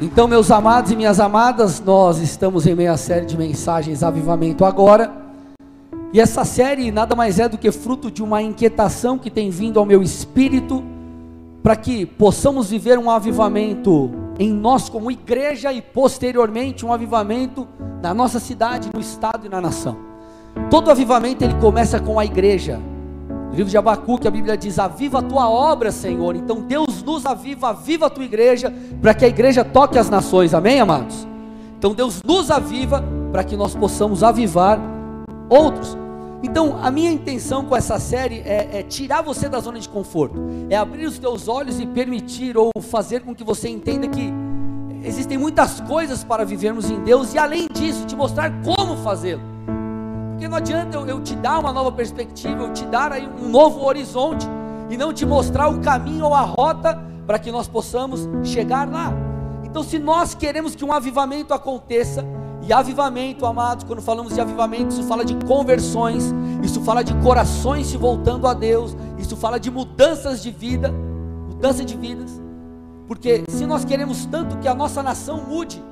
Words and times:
Então, 0.00 0.28
meus 0.28 0.48
amados 0.52 0.92
e 0.92 0.96
minhas 0.96 1.18
amadas, 1.18 1.80
nós 1.80 2.18
estamos 2.18 2.68
em 2.68 2.74
meia 2.74 2.96
série 2.96 3.26
de 3.26 3.36
mensagens 3.36 4.04
Avivamento 4.04 4.64
agora. 4.64 5.10
E 6.12 6.20
essa 6.20 6.44
série 6.44 6.92
nada 6.92 7.16
mais 7.16 7.40
é 7.40 7.48
do 7.48 7.58
que 7.58 7.72
fruto 7.72 8.08
de 8.08 8.22
uma 8.22 8.40
inquietação 8.40 9.18
que 9.18 9.28
tem 9.28 9.50
vindo 9.50 9.80
ao 9.80 9.84
meu 9.84 10.00
espírito 10.00 10.84
para 11.64 11.74
que 11.74 12.06
possamos 12.06 12.70
viver 12.70 12.96
um 12.96 13.10
avivamento 13.10 14.12
em 14.38 14.52
nós 14.52 14.88
como 14.88 15.10
igreja 15.10 15.72
e 15.72 15.82
posteriormente 15.82 16.86
um 16.86 16.92
avivamento 16.92 17.66
na 18.00 18.14
nossa 18.14 18.38
cidade, 18.38 18.90
no 18.94 19.00
estado 19.00 19.46
e 19.46 19.48
na 19.48 19.60
nação. 19.60 19.96
Todo 20.70 20.92
avivamento 20.92 21.42
ele 21.42 21.54
começa 21.54 21.98
com 21.98 22.20
a 22.20 22.24
igreja. 22.24 22.80
No 23.48 23.56
livro 23.56 23.70
de 23.70 23.78
Abacuque, 23.78 24.28
a 24.28 24.30
Bíblia 24.30 24.56
diz: 24.56 24.78
Aviva 24.78 25.18
a 25.18 25.22
tua 25.22 25.48
obra, 25.48 25.90
Senhor. 25.90 26.36
Então 26.36 26.60
Deus 26.60 27.02
nos 27.02 27.24
aviva, 27.24 27.70
aviva 27.70 28.06
a 28.06 28.10
tua 28.10 28.24
igreja, 28.24 28.72
para 29.00 29.14
que 29.14 29.24
a 29.24 29.28
igreja 29.28 29.64
toque 29.64 29.98
as 29.98 30.10
nações, 30.10 30.54
amém, 30.54 30.80
amados? 30.80 31.26
Então 31.78 31.94
Deus 31.94 32.22
nos 32.22 32.50
aviva 32.50 33.02
para 33.32 33.42
que 33.42 33.56
nós 33.56 33.74
possamos 33.74 34.22
avivar 34.22 34.78
outros. 35.48 35.96
Então, 36.42 36.78
a 36.80 36.90
minha 36.90 37.10
intenção 37.10 37.64
com 37.64 37.74
essa 37.74 37.98
série 37.98 38.42
é, 38.44 38.78
é, 38.78 38.82
tirar 38.84 39.22
você 39.22 39.48
da 39.48 39.58
zona 39.58 39.80
de 39.80 39.88
conforto, 39.88 40.38
é 40.70 40.76
abrir 40.76 41.06
os 41.06 41.18
teus 41.18 41.48
olhos 41.48 41.80
e 41.80 41.86
permitir 41.86 42.56
ou 42.56 42.70
fazer 42.80 43.22
com 43.22 43.34
que 43.34 43.42
você 43.42 43.68
entenda 43.68 44.06
que 44.06 44.32
existem 45.02 45.36
muitas 45.36 45.80
coisas 45.80 46.22
para 46.22 46.44
vivermos 46.44 46.88
em 46.90 47.00
Deus 47.02 47.34
e, 47.34 47.38
além 47.38 47.66
disso, 47.66 48.06
te 48.06 48.14
mostrar 48.14 48.52
como 48.62 48.96
fazê-lo. 48.98 49.57
Porque 50.38 50.46
não 50.46 50.56
adianta 50.56 50.96
eu, 50.96 51.04
eu, 51.04 51.20
te 51.20 51.34
dar 51.34 51.58
uma 51.58 51.72
nova 51.72 51.90
perspectiva, 51.90 52.62
eu 52.62 52.72
te 52.72 52.84
dar 52.84 53.10
aí 53.10 53.28
um 53.42 53.48
novo 53.48 53.84
horizonte 53.84 54.46
e 54.88 54.96
não 54.96 55.12
te 55.12 55.26
mostrar 55.26 55.66
o 55.66 55.80
caminho 55.80 56.26
ou 56.26 56.32
a 56.32 56.42
rota 56.42 56.96
para 57.26 57.40
que 57.40 57.50
nós 57.50 57.66
possamos 57.66 58.20
chegar 58.44 58.88
lá. 58.88 59.12
Então, 59.64 59.82
se 59.82 59.98
nós 59.98 60.34
queremos 60.34 60.76
que 60.76 60.84
um 60.84 60.92
avivamento 60.92 61.52
aconteça, 61.52 62.24
e 62.62 62.72
avivamento, 62.72 63.44
amados, 63.46 63.82
quando 63.82 64.00
falamos 64.00 64.32
de 64.32 64.40
avivamento, 64.40 64.94
isso 64.94 65.02
fala 65.02 65.24
de 65.24 65.34
conversões, 65.44 66.32
isso 66.62 66.80
fala 66.82 67.02
de 67.02 67.14
corações 67.14 67.88
se 67.88 67.96
voltando 67.96 68.46
a 68.46 68.54
Deus, 68.54 68.96
isso 69.18 69.36
fala 69.36 69.58
de 69.58 69.72
mudanças 69.72 70.40
de 70.40 70.52
vida, 70.52 70.94
mudança 71.48 71.84
de 71.84 71.96
vidas. 71.96 72.40
Porque 73.08 73.42
se 73.48 73.66
nós 73.66 73.84
queremos 73.84 74.24
tanto 74.26 74.56
que 74.58 74.68
a 74.68 74.74
nossa 74.74 75.02
nação 75.02 75.42
mude, 75.48 75.82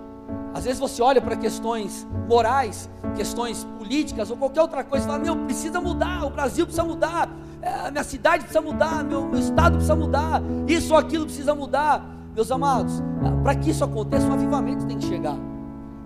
às 0.56 0.64
vezes 0.64 0.80
você 0.80 1.02
olha 1.02 1.20
para 1.20 1.36
questões 1.36 2.08
morais, 2.26 2.88
questões 3.14 3.66
políticas 3.78 4.30
ou 4.30 4.38
qualquer 4.38 4.62
outra 4.62 4.82
coisa 4.82 5.04
e 5.04 5.06
fala: 5.06 5.22
Meu, 5.22 5.36
precisa 5.44 5.82
mudar, 5.82 6.24
o 6.24 6.30
Brasil 6.30 6.64
precisa 6.64 6.82
mudar, 6.82 7.28
é, 7.60 7.68
a 7.86 7.90
minha 7.90 8.02
cidade 8.02 8.44
precisa 8.44 8.62
mudar, 8.62 9.04
meu, 9.04 9.26
meu 9.26 9.38
estado 9.38 9.72
precisa 9.72 9.94
mudar, 9.94 10.42
isso 10.66 10.94
ou 10.94 10.98
aquilo 10.98 11.26
precisa 11.26 11.54
mudar. 11.54 12.02
Meus 12.34 12.50
amados, 12.50 13.02
para 13.42 13.54
que 13.54 13.70
isso 13.70 13.84
aconteça, 13.84 14.26
um 14.26 14.32
avivamento 14.32 14.86
tem 14.86 14.96
que 14.96 15.06
chegar, 15.06 15.36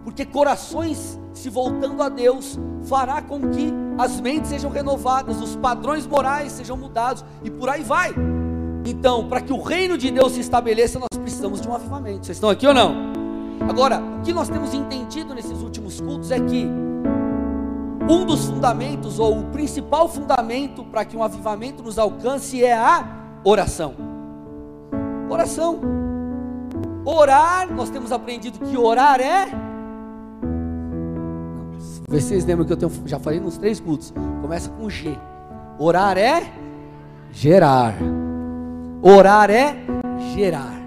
porque 0.02 0.24
corações 0.24 1.18
se 1.32 1.48
voltando 1.48 2.02
a 2.02 2.08
Deus 2.08 2.58
fará 2.82 3.22
com 3.22 3.50
que 3.50 3.72
as 3.98 4.20
mentes 4.20 4.50
sejam 4.50 4.70
renovadas, 4.70 5.40
os 5.40 5.54
padrões 5.54 6.08
morais 6.08 6.50
sejam 6.50 6.76
mudados 6.76 7.24
e 7.44 7.50
por 7.50 7.68
aí 7.68 7.84
vai. 7.84 8.12
Então, 8.84 9.28
para 9.28 9.40
que 9.40 9.52
o 9.52 9.62
reino 9.62 9.96
de 9.96 10.10
Deus 10.10 10.32
se 10.32 10.40
estabeleça, 10.40 10.98
nós 10.98 11.20
precisamos 11.20 11.60
de 11.60 11.68
um 11.68 11.74
avivamento. 11.74 12.26
Vocês 12.26 12.36
estão 12.36 12.50
aqui 12.50 12.66
ou 12.66 12.74
não? 12.74 13.19
Agora, 13.68 14.00
o 14.00 14.22
que 14.22 14.32
nós 14.32 14.48
temos 14.48 14.74
entendido 14.74 15.34
nesses 15.34 15.62
últimos 15.62 16.00
cultos 16.00 16.30
é 16.30 16.40
que 16.40 16.66
um 18.08 18.24
dos 18.24 18.46
fundamentos, 18.46 19.18
ou 19.18 19.38
o 19.38 19.44
principal 19.46 20.08
fundamento 20.08 20.84
para 20.84 21.04
que 21.04 21.16
um 21.16 21.22
avivamento 21.22 21.82
nos 21.82 21.98
alcance 21.98 22.64
é 22.64 22.76
a 22.76 23.06
oração. 23.44 23.94
Oração. 25.28 25.80
Orar, 27.04 27.72
nós 27.72 27.88
temos 27.88 28.10
aprendido 28.10 28.58
que 28.58 28.76
orar 28.76 29.20
é. 29.20 29.48
Vocês 32.08 32.44
lembram 32.44 32.66
que 32.66 32.72
eu 32.72 32.76
tenho, 32.76 32.90
já 33.06 33.18
falei 33.18 33.38
nos 33.38 33.56
três 33.56 33.78
cultos. 33.78 34.12
Começa 34.42 34.68
com 34.70 34.90
G. 34.90 35.16
Orar 35.78 36.18
é 36.18 36.52
gerar. 37.30 37.94
Orar 39.00 39.50
é 39.50 39.76
gerar. 40.34 40.80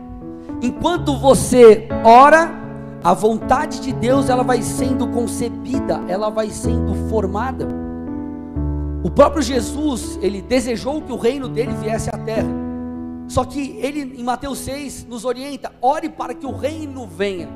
Enquanto 0.62 1.18
você 1.18 1.88
ora, 2.04 2.63
a 3.04 3.14
vontade 3.14 3.82
de 3.82 3.92
Deus 3.92 4.30
ela 4.30 4.44
vai 4.44 4.62
sendo 4.62 5.08
concebida, 5.10 6.02
ela 6.08 6.30
vai 6.30 6.50
sendo 6.50 6.96
formada. 7.10 7.68
O 9.04 9.12
próprio 9.12 9.42
Jesus, 9.42 10.18
ele 10.22 10.42
desejou 10.42 11.02
que 11.02 11.12
o 11.12 11.18
reino 11.18 11.50
dele 11.50 11.74
viesse 11.74 12.10
à 12.10 12.18
terra. 12.18 12.48
Só 13.28 13.44
que 13.44 13.78
ele 13.80 14.18
em 14.18 14.24
Mateus 14.24 14.60
6 14.60 15.06
nos 15.06 15.26
orienta: 15.26 15.74
ore 15.82 16.08
para 16.08 16.34
que 16.34 16.46
o 16.46 16.56
reino 16.56 17.06
venha. 17.06 17.50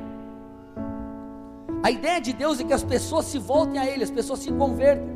A 1.82 1.90
ideia 1.90 2.20
de 2.20 2.34
Deus 2.34 2.60
é 2.60 2.64
que 2.64 2.72
as 2.72 2.84
pessoas 2.84 3.24
se 3.24 3.38
voltem 3.38 3.78
a 3.78 3.86
ele, 3.86 4.04
as 4.04 4.10
pessoas 4.10 4.40
se 4.40 4.52
convertam. 4.52 5.08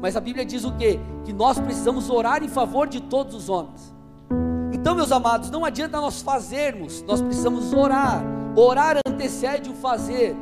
Mas 0.00 0.16
a 0.16 0.20
Bíblia 0.20 0.44
diz 0.44 0.64
o 0.64 0.72
quê? 0.72 1.00
Que 1.24 1.32
nós 1.32 1.58
precisamos 1.58 2.08
orar 2.08 2.44
em 2.44 2.48
favor 2.48 2.86
de 2.86 3.00
todos 3.00 3.34
os 3.34 3.48
homens. 3.48 3.92
Então, 4.72 4.94
meus 4.94 5.10
amados, 5.10 5.50
não 5.50 5.64
adianta 5.64 6.00
nós 6.00 6.22
fazermos, 6.22 7.02
nós 7.02 7.20
precisamos 7.20 7.72
orar. 7.72 8.41
Orar 8.54 8.98
antecede 9.06 9.70
o 9.70 9.74
fazer. 9.74 10.36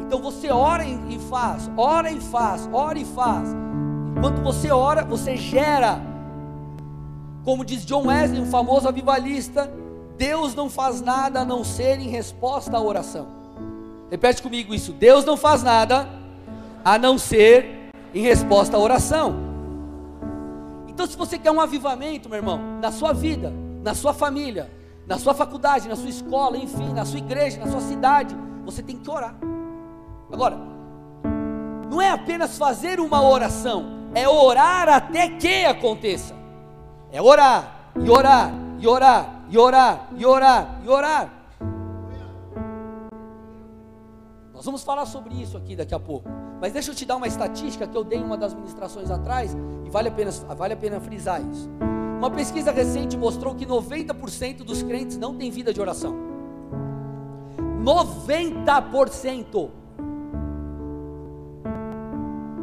Então 0.00 0.20
você 0.20 0.50
ora 0.50 0.84
e 0.84 1.18
faz, 1.30 1.70
ora 1.76 2.10
e 2.10 2.20
faz, 2.20 2.68
ora 2.72 2.98
e 2.98 3.04
faz. 3.04 3.48
Enquanto 4.16 4.42
você 4.42 4.70
ora, 4.70 5.04
você 5.04 5.36
gera. 5.36 6.00
Como 7.44 7.64
diz 7.64 7.86
John 7.86 8.08
Wesley, 8.08 8.40
um 8.40 8.46
famoso 8.46 8.88
avivalista, 8.88 9.70
Deus 10.18 10.54
não 10.54 10.68
faz 10.68 11.00
nada 11.00 11.40
a 11.40 11.44
não 11.44 11.62
ser 11.64 12.00
em 12.00 12.08
resposta 12.08 12.76
à 12.76 12.80
oração. 12.80 13.28
Repete 14.10 14.42
comigo 14.42 14.74
isso: 14.74 14.92
Deus 14.92 15.24
não 15.24 15.36
faz 15.36 15.62
nada 15.62 16.08
a 16.84 16.98
não 16.98 17.16
ser 17.16 17.90
em 18.12 18.20
resposta 18.20 18.76
à 18.76 18.80
oração. 18.80 19.36
Então, 20.88 21.06
se 21.06 21.16
você 21.16 21.38
quer 21.38 21.50
um 21.50 21.60
avivamento, 21.60 22.28
meu 22.28 22.38
irmão, 22.38 22.60
na 22.80 22.90
sua 22.90 23.12
vida, 23.12 23.52
na 23.82 23.94
sua 23.94 24.12
família, 24.12 24.70
na 25.10 25.18
sua 25.18 25.34
faculdade, 25.34 25.88
na 25.88 25.96
sua 25.96 26.08
escola, 26.08 26.56
enfim, 26.56 26.92
na 26.92 27.04
sua 27.04 27.18
igreja, 27.18 27.58
na 27.58 27.66
sua 27.66 27.80
cidade, 27.80 28.32
você 28.64 28.80
tem 28.80 28.96
que 28.96 29.10
orar. 29.10 29.34
Agora, 30.32 30.56
não 31.90 32.00
é 32.00 32.12
apenas 32.12 32.56
fazer 32.56 33.00
uma 33.00 33.20
oração, 33.20 34.08
é 34.14 34.28
orar 34.28 34.88
até 34.88 35.28
que 35.30 35.64
aconteça. 35.64 36.32
É 37.10 37.20
orar, 37.20 37.90
e 38.00 38.08
orar, 38.08 38.52
e 38.78 38.86
orar, 38.86 39.42
e 39.50 39.58
orar, 39.58 40.08
e 40.16 40.24
orar, 40.24 40.80
e 40.84 40.88
orar. 40.88 41.28
Nós 44.54 44.64
vamos 44.64 44.84
falar 44.84 45.06
sobre 45.06 45.34
isso 45.34 45.56
aqui 45.56 45.74
daqui 45.74 45.94
a 45.94 45.98
pouco. 45.98 46.28
Mas 46.60 46.72
deixa 46.72 46.92
eu 46.92 46.94
te 46.94 47.04
dar 47.04 47.16
uma 47.16 47.26
estatística 47.26 47.84
que 47.84 47.96
eu 47.96 48.04
dei 48.04 48.20
em 48.20 48.22
uma 48.22 48.36
das 48.36 48.54
ministrações 48.54 49.10
atrás, 49.10 49.56
e 49.84 49.90
vale 49.90 50.06
a 50.06 50.12
pena, 50.12 50.30
vale 50.56 50.74
a 50.74 50.76
pena 50.76 51.00
frisar 51.00 51.42
isso. 51.42 51.68
Uma 52.20 52.30
pesquisa 52.30 52.70
recente 52.70 53.16
mostrou 53.16 53.54
que 53.54 53.64
90% 53.64 54.58
dos 54.58 54.82
crentes 54.82 55.16
não 55.16 55.34
têm 55.34 55.50
vida 55.50 55.72
de 55.72 55.80
oração. 55.80 56.14
90% 57.82 59.70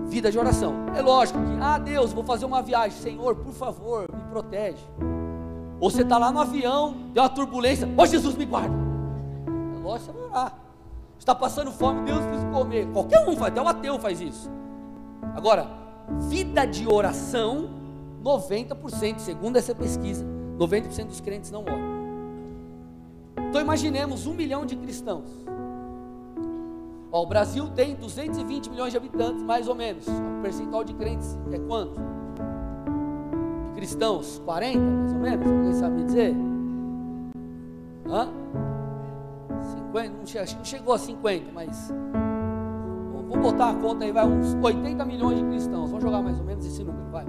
vida 0.05 0.31
de 0.31 0.37
oração. 0.37 0.75
É 0.95 1.01
lógico 1.01 1.39
que, 1.39 1.57
ah, 1.59 1.79
Deus, 1.79 2.13
vou 2.13 2.23
fazer 2.23 2.45
uma 2.45 2.61
viagem, 2.61 2.99
Senhor, 2.99 3.35
por 3.37 3.51
favor, 3.51 4.07
me 4.13 4.21
protege. 4.29 4.85
Ou 5.79 5.89
você 5.89 6.03
está 6.03 6.19
lá 6.19 6.31
no 6.31 6.39
avião, 6.39 6.95
deu 7.11 7.23
uma 7.23 7.29
turbulência, 7.29 7.89
ó 7.97 8.03
oh, 8.03 8.05
Jesus, 8.05 8.35
me 8.35 8.45
guarda. 8.45 8.75
É 9.75 9.79
lógico 9.79 10.13
você 10.13 10.19
orar. 10.19 10.53
Está 11.17 11.33
passando 11.33 11.71
fome, 11.71 12.01
Deus, 12.01 12.23
preciso 12.23 12.51
comer. 12.51 12.85
Qualquer 12.91 13.27
um 13.27 13.35
faz, 13.35 13.51
até 13.51 13.59
o 13.59 13.67
ateu 13.67 13.97
faz 13.97 14.21
isso. 14.21 14.51
Agora, 15.35 15.67
vida 16.29 16.63
de 16.63 16.87
oração 16.87 17.76
90%, 18.27 19.19
segundo 19.19 19.55
essa 19.55 19.73
pesquisa, 19.73 20.25
90% 20.59 21.05
dos 21.05 21.21
crentes 21.21 21.49
não 21.49 21.61
oram. 21.61 21.97
Então 23.49 23.61
imaginemos 23.61 24.27
um 24.27 24.33
milhão 24.33 24.65
de 24.65 24.75
cristãos. 24.75 25.29
Ó, 27.09 27.23
o 27.23 27.25
Brasil 27.25 27.69
tem 27.69 27.95
220 27.95 28.69
milhões 28.69 28.91
de 28.91 28.97
habitantes, 28.97 29.41
mais 29.41 29.69
ou 29.69 29.75
menos. 29.75 30.05
O 30.07 30.41
percentual 30.41 30.83
de 30.83 30.93
crentes 30.93 31.39
é 31.53 31.57
quanto? 31.57 31.97
De 33.67 33.75
cristãos? 33.75 34.41
40, 34.43 34.77
mais 34.77 35.13
ou 35.13 35.19
menos? 35.19 35.47
Alguém 35.47 35.73
sabe 35.73 35.95
me 35.95 36.03
dizer? 36.03 36.35
Hã? 38.09 38.27
50? 39.93 40.57
Não 40.57 40.65
chegou 40.65 40.93
a 40.93 40.97
50, 40.97 41.51
mas. 41.53 41.93
Vamos 43.29 43.51
botar 43.51 43.69
a 43.69 43.75
conta 43.75 44.03
aí, 44.03 44.11
vai 44.11 44.27
uns 44.27 44.53
80 44.61 45.05
milhões 45.05 45.39
de 45.39 45.45
cristãos. 45.45 45.89
Vamos 45.89 46.03
jogar 46.03 46.21
mais 46.21 46.37
ou 46.39 46.45
menos 46.45 46.65
esse 46.65 46.83
número, 46.83 47.09
vai. 47.09 47.25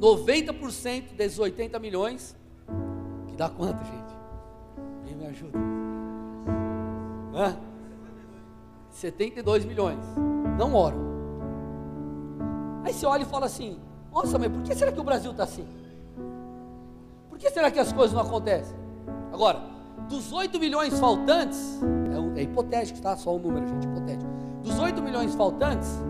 90% 0.00 1.14
desses 1.14 1.38
80 1.38 1.78
milhões, 1.78 2.34
que 3.28 3.36
dá 3.36 3.50
quanto, 3.50 3.84
gente? 3.84 4.14
Quem 5.04 5.14
me 5.14 5.26
ajuda? 5.26 5.58
Hã? 7.34 7.56
72 8.90 9.64
milhões. 9.66 9.98
Não 10.58 10.74
oram. 10.74 10.98
Aí 12.82 12.94
você 12.94 13.04
olha 13.04 13.22
e 13.22 13.26
fala 13.26 13.46
assim: 13.46 13.78
Nossa, 14.10 14.38
mas 14.38 14.50
por 14.50 14.62
que 14.62 14.74
será 14.74 14.90
que 14.90 15.00
o 15.00 15.04
Brasil 15.04 15.32
está 15.32 15.44
assim? 15.44 15.66
Por 17.28 17.38
que 17.38 17.50
será 17.50 17.70
que 17.70 17.78
as 17.78 17.92
coisas 17.92 18.14
não 18.14 18.22
acontecem? 18.22 18.76
Agora, 19.32 19.60
dos 20.08 20.32
8 20.32 20.58
milhões 20.58 20.98
faltantes, 20.98 21.78
é, 22.36 22.40
é 22.40 22.42
hipotético, 22.42 23.00
tá? 23.00 23.16
Só 23.16 23.36
um 23.36 23.38
número, 23.38 23.68
gente, 23.68 23.86
hipotético. 23.86 24.30
Dos 24.62 24.78
8 24.78 25.02
milhões 25.02 25.34
faltantes, 25.34 26.02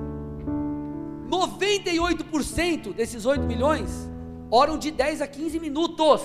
98% 1.30 2.92
desses 2.92 3.24
8 3.24 3.42
milhões 3.44 4.10
oram 4.50 4.76
de 4.76 4.90
10 4.90 5.22
a 5.22 5.26
15 5.28 5.60
minutos. 5.60 6.22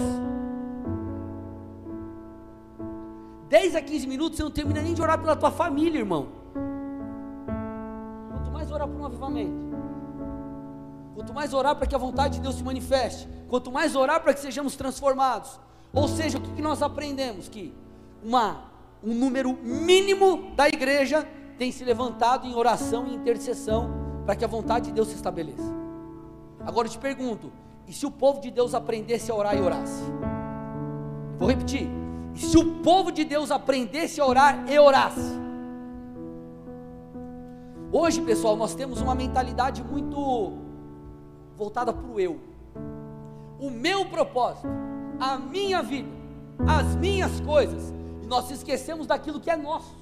10 3.48 3.75
a 3.75 3.81
15 3.81 4.07
minutos 4.07 4.38
você 4.38 4.44
não 4.44 4.50
termina 4.50 4.81
nem 4.81 4.96
de 4.96 5.02
orar 5.02 5.19
pela 5.19 5.36
tua 5.36 5.52
família, 5.52 6.00
irmão. 6.00 6.30
Quanto 8.31 8.52
mais 8.52 8.72
orar 8.72 8.88
por 8.88 9.00
um 9.00 9.06
avivamento, 9.06 9.75
quanto 11.13 11.34
mais 11.34 11.54
orar 11.54 11.75
para 11.75 11.86
que 11.86 11.94
a 11.94 12.00
vontade 12.00 12.36
de 12.36 12.42
Deus 12.42 12.56
se 12.56 12.63
manifeste, 12.63 13.30
quanto 13.48 13.72
mais 13.72 13.96
orar 13.96 14.22
para 14.22 14.34
que 14.34 14.40
sejamos 14.40 14.75
transformados. 14.75 15.60
Ou 15.94 16.08
seja, 16.08 16.40
o 16.40 16.42
que, 16.42 16.62
nós 16.62 16.81
aprendemos? 16.81 17.48
Que 17.48 17.74
uma, 18.24 18.63
um 19.04 19.13
número 19.13 19.54
mínimo 19.54 20.51
da 20.56 20.68
igreja 20.68 21.25
tem 21.60 21.72
se 21.72 21.86
levantado 21.86 22.48
em 22.48 22.56
oração 22.56 23.08
e 23.08 23.16
intercessão 23.16 24.05
para 24.25 24.36
que 24.36 24.44
a 24.44 24.48
vontade 24.48 24.88
de 24.88 24.92
Deus 24.92 25.10
se 25.10 25.16
estabeleça. 25.16 25.74
Agora 26.66 26.88
eu 26.88 26.92
te 26.92 26.98
pergunto: 26.98 27.51
e 27.88 27.94
se 27.94 28.06
o 28.06 28.12
povo 28.12 28.42
de 28.42 28.50
Deus 28.50 28.74
aprendesse 28.74 29.31
a 29.31 29.36
orar 29.36 29.56
e 29.56 29.62
orasse? 29.62 30.04
Vou 31.38 31.48
repetir: 31.48 31.88
e 32.33 32.39
se 32.39 32.57
o 32.57 32.81
povo 32.81 33.12
de 33.12 33.24
Deus 33.24 33.51
aprendesse 33.51 34.19
a 34.19 34.25
orar 34.25 34.66
e 34.69 34.80
orasse? 34.80 35.45
Hoje, 37.92 38.22
pessoal, 38.22 38.57
nós 38.57 38.75
temos 38.75 39.00
uma 39.00 39.16
mentalidade 39.16 39.83
muito 39.83 40.54
voltada 41.56 41.94
para 41.94 42.06
o 42.06 42.19
eu. 42.19 42.39
O 43.60 43.69
meu 43.69 44.06
propósito, 44.07 44.68
a 45.18 45.38
minha 45.38 45.81
vida, 45.81 46.10
as 46.68 46.95
minhas 46.98 47.39
coisas, 47.39 47.94
e 48.22 48.27
nós 48.27 48.51
esquecemos 48.51 49.07
daquilo 49.07 49.39
que 49.39 49.50
é 49.50 49.56
nosso. 49.56 49.95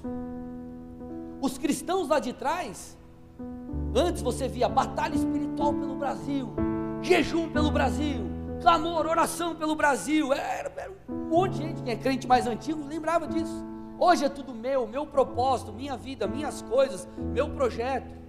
Os 1.40 1.56
cristãos 1.56 2.08
lá 2.08 2.18
de 2.18 2.32
trás, 2.32 2.96
antes 3.94 4.22
você 4.22 4.48
via 4.48 4.68
batalha 4.68 5.14
espiritual 5.14 5.72
pelo 5.72 5.96
Brasil, 5.96 6.48
jejum 7.02 7.50
pelo 7.50 7.70
Brasil, 7.70 8.24
clamor, 8.60 9.06
oração 9.06 9.54
pelo 9.54 9.74
Brasil. 9.74 10.32
Era, 10.32 10.72
era 10.76 10.92
um 11.08 11.28
monte 11.28 11.52
de 11.52 11.58
gente 11.58 11.82
que 11.82 11.90
é 11.90 11.96
crente 11.96 12.26
mais 12.26 12.46
antigo, 12.46 12.84
lembrava 12.86 13.26
disso. 13.26 13.64
Hoje 13.98 14.24
é 14.24 14.28
tudo 14.28 14.52
meu, 14.52 14.86
meu 14.86 15.06
propósito, 15.06 15.72
minha 15.72 15.96
vida, 15.96 16.26
minhas 16.26 16.62
coisas, 16.62 17.08
meu 17.16 17.50
projeto. 17.50 18.24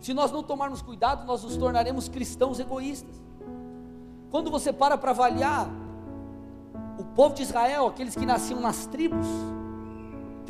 Se 0.00 0.14
nós 0.14 0.32
não 0.32 0.42
tomarmos 0.42 0.82
cuidado, 0.82 1.26
nós 1.26 1.42
nos 1.42 1.56
tornaremos 1.56 2.08
cristãos 2.08 2.58
egoístas. 2.58 3.22
Quando 4.30 4.50
você 4.50 4.72
para 4.72 4.96
para 4.96 5.10
avaliar 5.10 5.68
o 6.98 7.04
povo 7.04 7.34
de 7.34 7.42
Israel, 7.42 7.86
aqueles 7.86 8.14
que 8.14 8.24
nasciam 8.24 8.60
nas 8.60 8.86
tribos, 8.86 9.26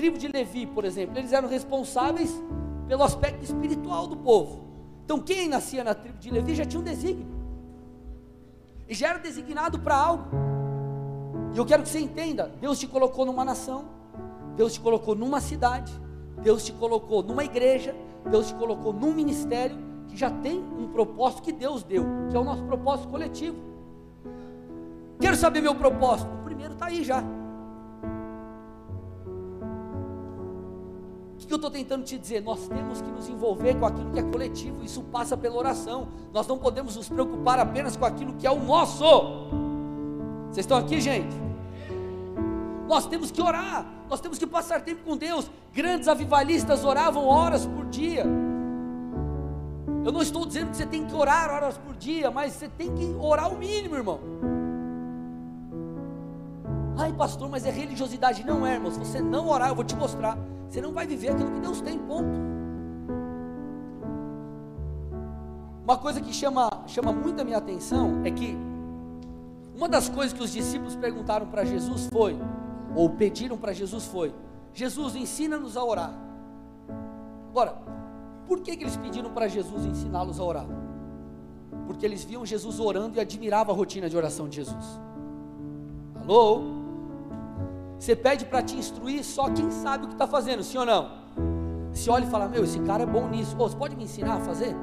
tribo 0.01 0.17
de 0.17 0.29
Levi, 0.29 0.65
por 0.65 0.87
exemplo, 0.87 1.19
eles 1.19 1.31
eram 1.31 1.47
responsáveis 1.47 2.43
pelo 2.89 3.03
aspecto 3.03 3.45
espiritual 3.45 4.07
do 4.07 4.17
povo. 4.17 4.65
Então, 5.05 5.21
quem 5.21 5.47
nascia 5.47 5.85
na 5.85 5.95
tribo 5.95 6.17
de 6.17 6.31
Levi 6.31 6.55
já 6.55 6.65
tinha 6.65 6.81
um 6.81 6.83
desígnio. 6.83 7.27
E 8.89 8.95
já 8.95 9.11
era 9.11 9.19
designado 9.19 9.79
para 9.79 9.95
algo. 9.95 10.25
E 11.53 11.59
eu 11.59 11.67
quero 11.67 11.83
que 11.83 11.91
você 11.91 12.01
entenda: 12.01 12.51
Deus 12.59 12.79
te 12.79 12.87
colocou 12.87 13.27
numa 13.27 13.45
nação, 13.45 13.85
Deus 14.57 14.73
te 14.73 14.81
colocou 14.81 15.15
numa 15.15 15.39
cidade, 15.39 15.93
Deus 16.43 16.65
te 16.65 16.73
colocou 16.73 17.23
numa 17.23 17.45
igreja, 17.45 17.95
Deus 18.31 18.49
te 18.49 18.55
colocou 18.55 18.95
num 18.95 19.13
ministério 19.13 19.77
que 20.09 20.17
já 20.17 20.31
tem 20.31 20.59
um 20.59 20.89
propósito 20.89 21.43
que 21.43 21.53
Deus 21.53 21.83
deu, 21.83 22.07
que 22.31 22.37
é 22.37 22.41
o 22.41 22.45
nosso 22.45 22.65
propósito 22.65 23.09
coletivo. 23.09 23.59
Quero 25.21 25.37
saber 25.37 25.61
meu 25.61 25.75
propósito. 25.75 26.33
O 26.41 26.45
primeiro 26.45 26.73
está 26.73 26.87
aí 26.87 27.05
já. 27.05 27.23
Que 31.47 31.53
eu 31.53 31.57
estou 31.57 31.71
tentando 31.71 32.05
te 32.05 32.19
dizer? 32.19 32.43
Nós 32.43 32.69
temos 32.69 33.01
que 33.01 33.11
nos 33.11 33.29
envolver 33.29 33.75
com 33.79 33.87
aquilo 33.87 34.11
que 34.11 34.19
é 34.19 34.23
coletivo, 34.23 34.85
isso 34.85 35.03
passa 35.03 35.37
pela 35.37 35.57
oração. 35.57 36.09
Nós 36.33 36.47
não 36.47 36.59
podemos 36.59 36.97
nos 36.97 37.09
preocupar 37.09 37.59
apenas 37.59 37.97
com 37.97 38.05
aquilo 38.05 38.35
que 38.35 38.47
é 38.47 38.51
o 38.51 38.63
nosso. 38.63 39.05
Vocês 40.51 40.65
estão 40.65 40.79
aqui, 40.79 41.01
gente? 41.01 41.35
Nós 42.89 43.07
temos 43.07 43.31
que 43.31 43.41
orar, 43.41 43.87
nós 44.09 44.21
temos 44.21 44.39
que 44.39 44.47
passar 44.47 44.81
tempo 44.81 45.05
com 45.05 45.17
Deus. 45.17 45.51
Grandes 45.73 46.09
avivalistas 46.09 46.85
oravam 46.85 47.25
horas 47.27 47.65
por 47.65 47.87
dia. 47.87 48.27
Eu 50.05 50.11
não 50.11 50.23
estou 50.23 50.45
dizendo 50.45 50.71
que 50.71 50.77
você 50.77 50.87
tem 50.87 51.07
que 51.07 51.15
orar 51.15 51.51
horas 51.51 51.79
por 51.79 51.95
dia, 51.95 52.31
mas 52.31 52.55
você 52.55 52.69
tem 52.69 52.93
que 52.95 53.15
orar 53.21 53.53
o 53.53 53.59
mínimo, 53.59 53.95
irmão. 53.95 54.19
Ai, 56.99 57.13
pastor, 57.13 57.49
mas 57.49 57.65
é 57.65 57.71
religiosidade. 57.71 58.45
Não 58.45 58.67
é, 58.67 58.75
irmão. 58.75 58.91
Se 58.91 58.99
você 58.99 59.21
não 59.21 59.49
orar, 59.49 59.69
eu 59.69 59.75
vou 59.75 59.85
te 59.85 59.95
mostrar. 59.95 60.37
Você 60.71 60.81
não 60.81 60.93
vai 60.93 61.05
viver 61.05 61.31
aquilo 61.31 61.51
que 61.51 61.61
Deus 61.61 61.81
tem, 61.81 61.99
ponto. 61.99 62.31
Uma 65.83 65.99
coisa 65.99 66.21
que 66.21 66.33
chama, 66.33 66.71
chama 66.87 67.13
muito 67.13 67.41
a 67.41 67.45
minha 67.45 67.59
atenção 67.59 68.23
é 68.25 68.31
que 68.31 68.57
uma 69.75 69.89
das 69.89 70.09
coisas 70.09 70.33
que 70.33 70.41
os 70.41 70.53
discípulos 70.53 70.95
perguntaram 70.95 71.49
para 71.49 71.65
Jesus 71.65 72.07
foi, 72.07 72.39
ou 72.95 73.11
pediram 73.11 73.59
para 73.59 73.73
Jesus 73.73 74.07
foi: 74.07 74.33
Jesus, 74.73 75.17
ensina-nos 75.17 75.77
a 75.77 75.85
orar. 75.85 76.15
Agora, 77.49 77.77
por 78.47 78.61
que, 78.61 78.77
que 78.77 78.85
eles 78.85 78.97
pediram 78.97 79.31
para 79.31 79.49
Jesus 79.49 79.85
ensiná-los 79.85 80.39
a 80.39 80.45
orar? 80.45 80.67
Porque 81.89 82.07
eles 82.07 82.23
viam 82.23 82.47
Jesus 82.47 82.79
orando 82.79 83.17
e 83.17 83.21
admiravam 83.21 83.75
a 83.75 83.77
rotina 83.77 84.09
de 84.09 84.17
oração 84.17 84.49
de 84.49 84.55
Jesus. 84.55 85.01
Alô? 86.23 86.80
Você 88.01 88.17
pede 88.17 88.47
para 88.47 88.63
te 88.63 88.75
instruir 88.77 89.23
só 89.23 89.51
quem 89.51 89.71
sabe 89.71 90.07
o 90.07 90.09
que 90.09 90.15
está 90.15 90.27
fazendo, 90.27 90.63
sim 90.63 90.79
ou 90.79 90.87
não? 90.87 91.11
Se 91.93 92.09
olha 92.09 92.25
e 92.25 92.31
fala, 92.31 92.49
meu, 92.49 92.65
esse 92.65 92.81
cara 92.81 93.03
é 93.03 93.07
bom 93.07 93.29
nisso. 93.29 93.55
você 93.55 93.77
pode 93.77 93.95
me 93.95 94.05
ensinar 94.05 94.37
a 94.37 94.41
fazer? 94.41 94.75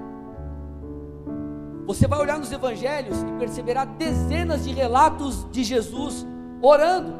Você 1.87 2.07
vai 2.07 2.19
olhar 2.19 2.37
nos 2.37 2.51
evangelhos 2.51 3.19
e 3.23 3.39
perceberá 3.39 3.85
dezenas 3.85 4.65
de 4.65 4.71
relatos 4.71 5.49
de 5.51 5.63
Jesus 5.63 6.27
orando. 6.61 7.15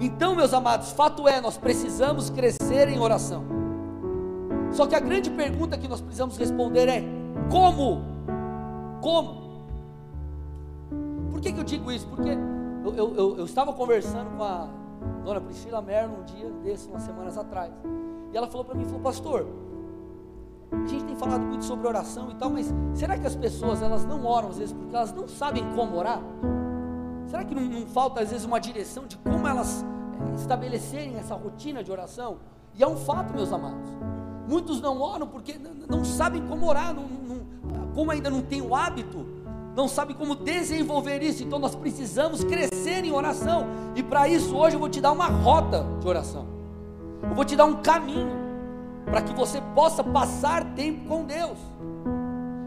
Então, 0.00 0.36
meus 0.36 0.54
amados, 0.54 0.92
fato 0.92 1.26
é, 1.26 1.40
nós 1.40 1.56
precisamos 1.56 2.30
crescer 2.30 2.88
em 2.88 3.00
oração. 3.00 3.44
Só 4.70 4.86
que 4.86 4.94
a 4.94 5.00
grande 5.00 5.28
pergunta 5.28 5.76
que 5.76 5.88
nós 5.88 6.00
precisamos 6.00 6.36
responder 6.38 6.88
é: 6.88 7.02
como? 7.50 8.00
Como? 9.00 9.64
Por 11.32 11.40
que, 11.40 11.52
que 11.52 11.58
eu 11.58 11.64
digo 11.64 11.90
isso? 11.90 12.06
Porque 12.06 12.30
eu, 12.84 12.94
eu, 12.94 13.14
eu, 13.16 13.38
eu 13.38 13.44
estava 13.44 13.72
conversando 13.72 14.36
com 14.36 14.44
a 14.44 14.83
dona 15.24 15.40
Priscila 15.40 15.80
Merno 15.80 16.18
um 16.20 16.24
dia 16.24 16.50
desse, 16.62 16.88
umas 16.88 17.02
semanas 17.02 17.36
atrás. 17.38 17.72
E 18.32 18.36
ela 18.36 18.46
falou 18.46 18.64
para 18.64 18.74
mim, 18.74 18.84
falou, 18.84 19.00
pastor, 19.00 19.46
a 20.70 20.86
gente 20.86 21.04
tem 21.04 21.16
falado 21.16 21.40
muito 21.40 21.64
sobre 21.64 21.86
oração 21.86 22.30
e 22.30 22.34
tal, 22.34 22.50
mas 22.50 22.72
será 22.94 23.16
que 23.16 23.26
as 23.26 23.34
pessoas 23.34 23.80
elas 23.80 24.04
não 24.04 24.24
oram 24.24 24.50
às 24.50 24.58
vezes 24.58 24.74
porque 24.74 24.94
elas 24.94 25.12
não 25.12 25.26
sabem 25.26 25.64
como 25.74 25.96
orar? 25.96 26.20
Será 27.26 27.44
que 27.44 27.54
não, 27.54 27.62
não 27.62 27.86
falta 27.86 28.20
às 28.20 28.30
vezes 28.30 28.44
uma 28.44 28.60
direção 28.60 29.06
de 29.06 29.16
como 29.18 29.48
elas 29.48 29.84
é, 30.32 30.34
estabelecerem 30.34 31.16
essa 31.16 31.34
rotina 31.34 31.82
de 31.82 31.90
oração? 31.90 32.38
E 32.74 32.82
é 32.82 32.86
um 32.86 32.96
fato, 32.96 33.32
meus 33.32 33.52
amados. 33.52 33.88
Muitos 34.48 34.80
não 34.80 35.00
oram 35.00 35.26
porque 35.26 35.58
não, 35.58 35.98
não 35.98 36.04
sabem 36.04 36.46
como 36.46 36.66
orar, 36.66 36.92
não, 36.92 37.06
não, 37.06 37.92
como 37.94 38.10
ainda 38.10 38.28
não 38.28 38.42
tem 38.42 38.60
o 38.60 38.74
hábito 38.74 39.43
não 39.74 39.88
sabe 39.88 40.14
como 40.14 40.36
desenvolver 40.36 41.22
isso, 41.22 41.42
então 41.42 41.58
nós 41.58 41.74
precisamos 41.74 42.44
crescer 42.44 43.04
em 43.04 43.10
oração, 43.10 43.66
e 43.96 44.02
para 44.02 44.28
isso 44.28 44.56
hoje 44.56 44.76
eu 44.76 44.80
vou 44.80 44.88
te 44.88 45.00
dar 45.00 45.12
uma 45.12 45.26
rota 45.26 45.84
de 46.00 46.06
oração, 46.06 46.46
eu 47.22 47.34
vou 47.34 47.44
te 47.44 47.56
dar 47.56 47.64
um 47.64 47.82
caminho, 47.82 48.44
para 49.04 49.20
que 49.20 49.34
você 49.34 49.60
possa 49.74 50.02
passar 50.02 50.64
tempo 50.74 51.08
com 51.08 51.24
Deus, 51.24 51.58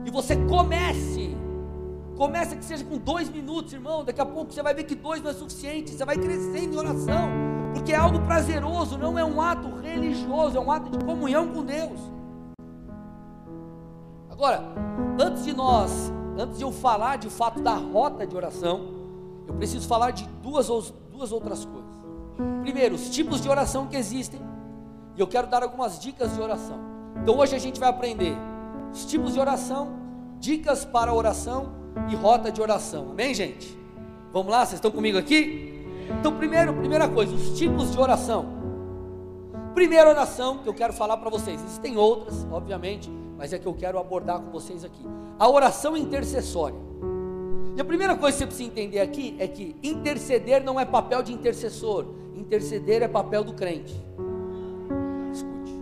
e 0.06 0.12
você 0.12 0.36
comece, 0.36 1.36
comece 2.18 2.58
que 2.58 2.66
seja 2.66 2.84
com 2.84 2.98
dois 2.98 3.30
minutos, 3.30 3.72
irmão, 3.72 4.04
daqui 4.04 4.20
a 4.20 4.26
pouco 4.26 4.52
você 4.52 4.62
vai 4.62 4.74
ver 4.74 4.84
que 4.84 4.96
dois 4.96 5.22
não 5.22 5.32
é 5.32 5.34
suficiente, 5.34 5.92
você 5.92 6.04
vai 6.04 6.18
crescendo 6.18 6.76
em 6.76 6.78
oração, 6.78 7.30
porque 7.74 7.94
é 7.94 7.96
algo 7.96 8.20
prazeroso, 8.22 8.98
não 8.98 9.18
é 9.18 9.24
um 9.24 9.42
ato 9.42 9.70
religioso, 9.82 10.58
é 10.58 10.60
um 10.60 10.72
ato 10.72 10.90
de 10.90 11.04
comunhão 11.06 11.48
com 11.54 11.64
Deus. 11.64 12.00
Agora, 14.30 14.64
antes 15.20 15.46
de 15.46 15.54
nós 15.54 16.12
antes 16.38 16.58
de 16.58 16.64
eu 16.64 16.72
falar 16.72 17.18
de 17.18 17.30
fato 17.30 17.60
da 17.62 17.74
rota 17.74 18.26
de 18.26 18.36
oração, 18.36 18.96
eu 19.48 19.54
preciso 19.54 19.88
falar 19.88 20.12
de 20.12 20.26
duas, 20.44 20.68
duas 21.12 21.32
outras 21.32 21.66
coisas. 21.66 21.88
Primeiro, 22.62 22.96
os 22.96 23.10
tipos 23.10 23.42
de 23.42 23.50
oração 23.50 23.88
que 23.88 23.96
existem, 23.96 24.40
e 25.16 25.20
eu 25.20 25.28
quero 25.28 25.48
dar 25.48 25.64
algumas 25.64 26.00
dicas 26.00 26.36
de 26.36 26.42
oração. 26.42 26.80
Então 27.22 27.38
hoje 27.38 27.56
a 27.56 27.60
gente 27.60 27.80
vai 27.80 27.90
aprender 27.90 28.36
os 28.94 29.06
tipos 29.06 29.34
de 29.34 29.40
oração, 29.40 29.94
dicas 30.40 30.86
para 30.86 31.14
oração 31.14 31.72
e 32.10 32.16
rota 32.16 32.52
de 32.52 32.62
oração. 32.62 33.10
Amém, 33.12 33.34
gente? 33.34 33.78
Vamos 34.32 34.52
lá, 34.52 34.60
vocês 34.60 34.74
estão 34.74 34.92
comigo 34.92 35.18
aqui? 35.18 35.86
Então, 36.20 36.38
primeiro, 36.38 36.74
primeira 36.74 37.08
coisa, 37.10 37.34
os 37.34 37.58
tipos 37.58 37.92
de 37.92 38.00
oração. 38.00 38.46
Primeira 39.74 40.10
oração 40.10 40.60
que 40.60 40.70
eu 40.70 40.74
quero 40.74 40.94
falar 40.94 41.18
para 41.18 41.30
vocês. 41.30 41.62
Existem 41.64 41.98
outras, 41.98 42.46
obviamente, 42.52 43.12
mas 43.38 43.54
é 43.54 43.60
que 43.60 43.68
eu 43.68 43.74
quero 43.74 44.00
abordar 44.00 44.40
com 44.40 44.52
vocês 44.52 44.84
aqui. 44.84 45.06
A 45.38 45.48
oração 45.48 45.96
intercessória. 45.96 46.88
E 47.76 47.82
a 47.82 47.86
primeira 47.86 48.16
coisa 48.16 48.36
que 48.36 48.40
você 48.40 48.48
precisa 48.48 48.70
entender 48.70 49.00
aqui 49.00 49.36
é 49.38 49.48
que 49.48 49.76
interceder 49.84 50.64
não 50.64 50.80
é 50.80 50.86
papel 50.86 51.22
de 51.22 51.32
intercessor, 51.32 52.08
interceder 52.36 53.04
é 53.04 53.08
papel 53.08 53.44
do 53.44 53.54
crente. 53.54 53.94
Escute. 55.32 55.74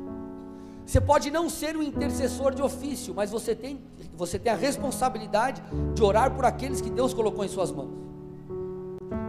Você 0.85 0.99
pode 0.99 1.31
não 1.31 1.49
ser 1.49 1.77
um 1.77 1.81
intercessor 1.81 2.53
de 2.53 2.61
ofício, 2.61 3.13
mas 3.15 3.31
você 3.31 3.55
tem, 3.55 3.79
você 4.13 4.37
tem 4.37 4.51
a 4.51 4.55
responsabilidade 4.55 5.63
de 5.93 6.03
orar 6.03 6.35
por 6.35 6.43
aqueles 6.43 6.81
que 6.81 6.89
Deus 6.89 7.13
colocou 7.13 7.45
em 7.45 7.47
suas 7.47 7.71
mãos. 7.71 7.91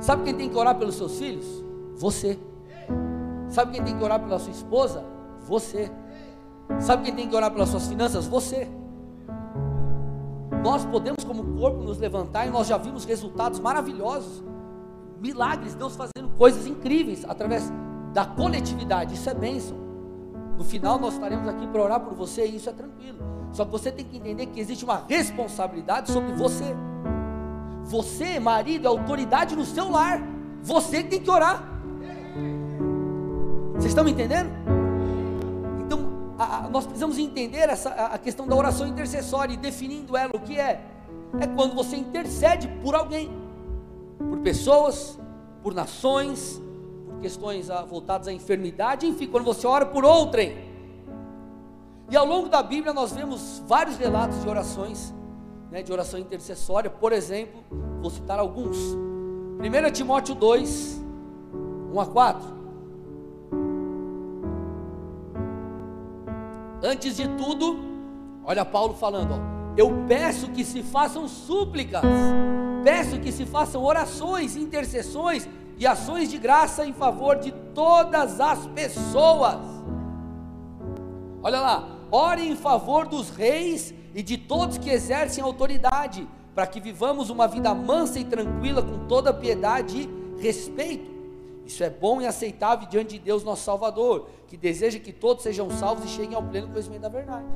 Sabe 0.00 0.24
quem 0.24 0.34
tem 0.34 0.48
que 0.48 0.56
orar 0.56 0.76
pelos 0.76 0.96
seus 0.96 1.16
filhos? 1.16 1.46
Você. 1.94 2.36
Sabe 3.48 3.72
quem 3.72 3.84
tem 3.84 3.96
que 3.96 4.02
orar 4.02 4.20
pela 4.20 4.40
sua 4.40 4.52
esposa? 4.52 5.04
Você. 5.46 5.88
Sabe 6.80 7.04
quem 7.04 7.14
tem 7.14 7.28
que 7.28 7.34
orar 7.34 7.50
pelas 7.50 7.68
suas 7.68 7.86
finanças? 7.86 8.26
Você. 8.26 8.68
Nós 10.62 10.84
podemos, 10.84 11.24
como 11.24 11.58
corpo, 11.58 11.82
nos 11.82 11.98
levantar 11.98 12.46
e 12.46 12.50
nós 12.50 12.66
já 12.66 12.76
vimos 12.76 13.04
resultados 13.04 13.60
maravilhosos, 13.60 14.42
milagres, 15.20 15.74
Deus 15.74 15.94
fazendo 15.94 16.28
coisas 16.36 16.66
incríveis 16.66 17.24
através 17.26 17.72
da 18.12 18.24
coletividade. 18.24 19.14
Isso 19.14 19.30
é 19.30 19.34
bênção. 19.34 19.76
No 20.58 20.64
final, 20.64 20.98
nós 20.98 21.14
estaremos 21.14 21.46
aqui 21.46 21.66
para 21.66 21.82
orar 21.82 22.00
por 22.00 22.14
você 22.14 22.46
e 22.46 22.56
isso 22.56 22.68
é 22.68 22.72
tranquilo. 22.72 23.18
Só 23.52 23.64
que 23.64 23.70
você 23.70 23.92
tem 23.92 24.04
que 24.04 24.16
entender 24.16 24.46
que 24.46 24.58
existe 24.58 24.84
uma 24.84 25.04
responsabilidade 25.08 26.10
sobre 26.10 26.32
você. 26.32 26.74
Você, 27.84 28.40
marido, 28.40 28.86
é 28.86 28.88
autoridade 28.88 29.54
no 29.54 29.64
seu 29.64 29.90
lar. 29.90 30.20
Você 30.62 31.02
tem 31.02 31.20
que 31.20 31.30
orar. 31.30 31.62
Vocês 33.74 33.86
estão 33.86 34.02
me 34.02 34.10
entendendo? 34.10 34.50
A, 36.38 36.68
nós 36.68 36.84
precisamos 36.84 37.18
entender 37.18 37.68
essa, 37.68 37.90
a 37.90 38.18
questão 38.18 38.46
da 38.46 38.54
oração 38.54 38.86
intercessória 38.86 39.54
e 39.54 39.56
definindo 39.56 40.16
ela 40.16 40.32
o 40.34 40.40
que 40.40 40.58
é. 40.58 40.84
É 41.40 41.46
quando 41.46 41.74
você 41.74 41.96
intercede 41.96 42.68
por 42.82 42.94
alguém, 42.94 43.30
por 44.18 44.38
pessoas, 44.38 45.18
por 45.62 45.74
nações, 45.74 46.60
por 47.06 47.20
questões 47.20 47.70
ah, 47.70 47.82
voltadas 47.84 48.28
à 48.28 48.32
enfermidade, 48.32 49.06
enfim, 49.06 49.26
quando 49.26 49.44
você 49.44 49.66
ora 49.66 49.86
por 49.86 50.04
outrem. 50.04 50.66
E 52.10 52.16
ao 52.16 52.24
longo 52.24 52.48
da 52.48 52.62
Bíblia 52.62 52.92
nós 52.92 53.12
vemos 53.12 53.62
vários 53.66 53.96
relatos 53.96 54.40
de 54.40 54.48
orações, 54.48 55.12
né, 55.70 55.82
de 55.82 55.92
oração 55.92 56.20
intercessória, 56.20 56.88
por 56.88 57.12
exemplo, 57.12 57.64
vou 58.00 58.10
citar 58.10 58.38
alguns. 58.38 58.76
1 58.76 59.90
Timóteo 59.92 60.34
2, 60.34 61.02
1 61.92 62.00
a 62.00 62.06
4. 62.06 62.55
Antes 66.82 67.16
de 67.16 67.26
tudo, 67.36 67.78
olha 68.44 68.64
Paulo 68.64 68.94
falando, 68.94 69.34
ó, 69.34 69.56
eu 69.76 70.04
peço 70.06 70.50
que 70.50 70.64
se 70.64 70.82
façam 70.82 71.26
súplicas, 71.26 72.02
peço 72.84 73.18
que 73.18 73.32
se 73.32 73.46
façam 73.46 73.82
orações, 73.82 74.56
intercessões 74.56 75.48
e 75.78 75.86
ações 75.86 76.30
de 76.30 76.38
graça 76.38 76.86
em 76.86 76.92
favor 76.92 77.36
de 77.36 77.52
todas 77.74 78.40
as 78.40 78.66
pessoas. 78.68 79.58
Olha 81.42 81.60
lá, 81.60 81.88
ore 82.10 82.46
em 82.46 82.56
favor 82.56 83.06
dos 83.06 83.30
reis 83.30 83.94
e 84.14 84.22
de 84.22 84.36
todos 84.36 84.78
que 84.78 84.90
exercem 84.90 85.42
autoridade, 85.42 86.26
para 86.54 86.66
que 86.66 86.80
vivamos 86.80 87.30
uma 87.30 87.46
vida 87.46 87.74
mansa 87.74 88.18
e 88.18 88.24
tranquila 88.24 88.82
com 88.82 89.06
toda 89.06 89.32
piedade 89.32 90.08
e 90.08 90.40
respeito. 90.40 91.15
Isso 91.66 91.82
é 91.82 91.90
bom 91.90 92.20
e 92.20 92.26
aceitável 92.26 92.88
diante 92.88 93.18
de 93.18 93.18
Deus, 93.18 93.42
nosso 93.42 93.64
Salvador, 93.64 94.28
que 94.46 94.56
deseja 94.56 95.00
que 95.00 95.12
todos 95.12 95.42
sejam 95.42 95.68
salvos 95.70 96.04
e 96.04 96.08
cheguem 96.08 96.36
ao 96.36 96.42
pleno 96.42 96.68
conhecimento 96.68 97.02
da 97.02 97.08
verdade. 97.08 97.46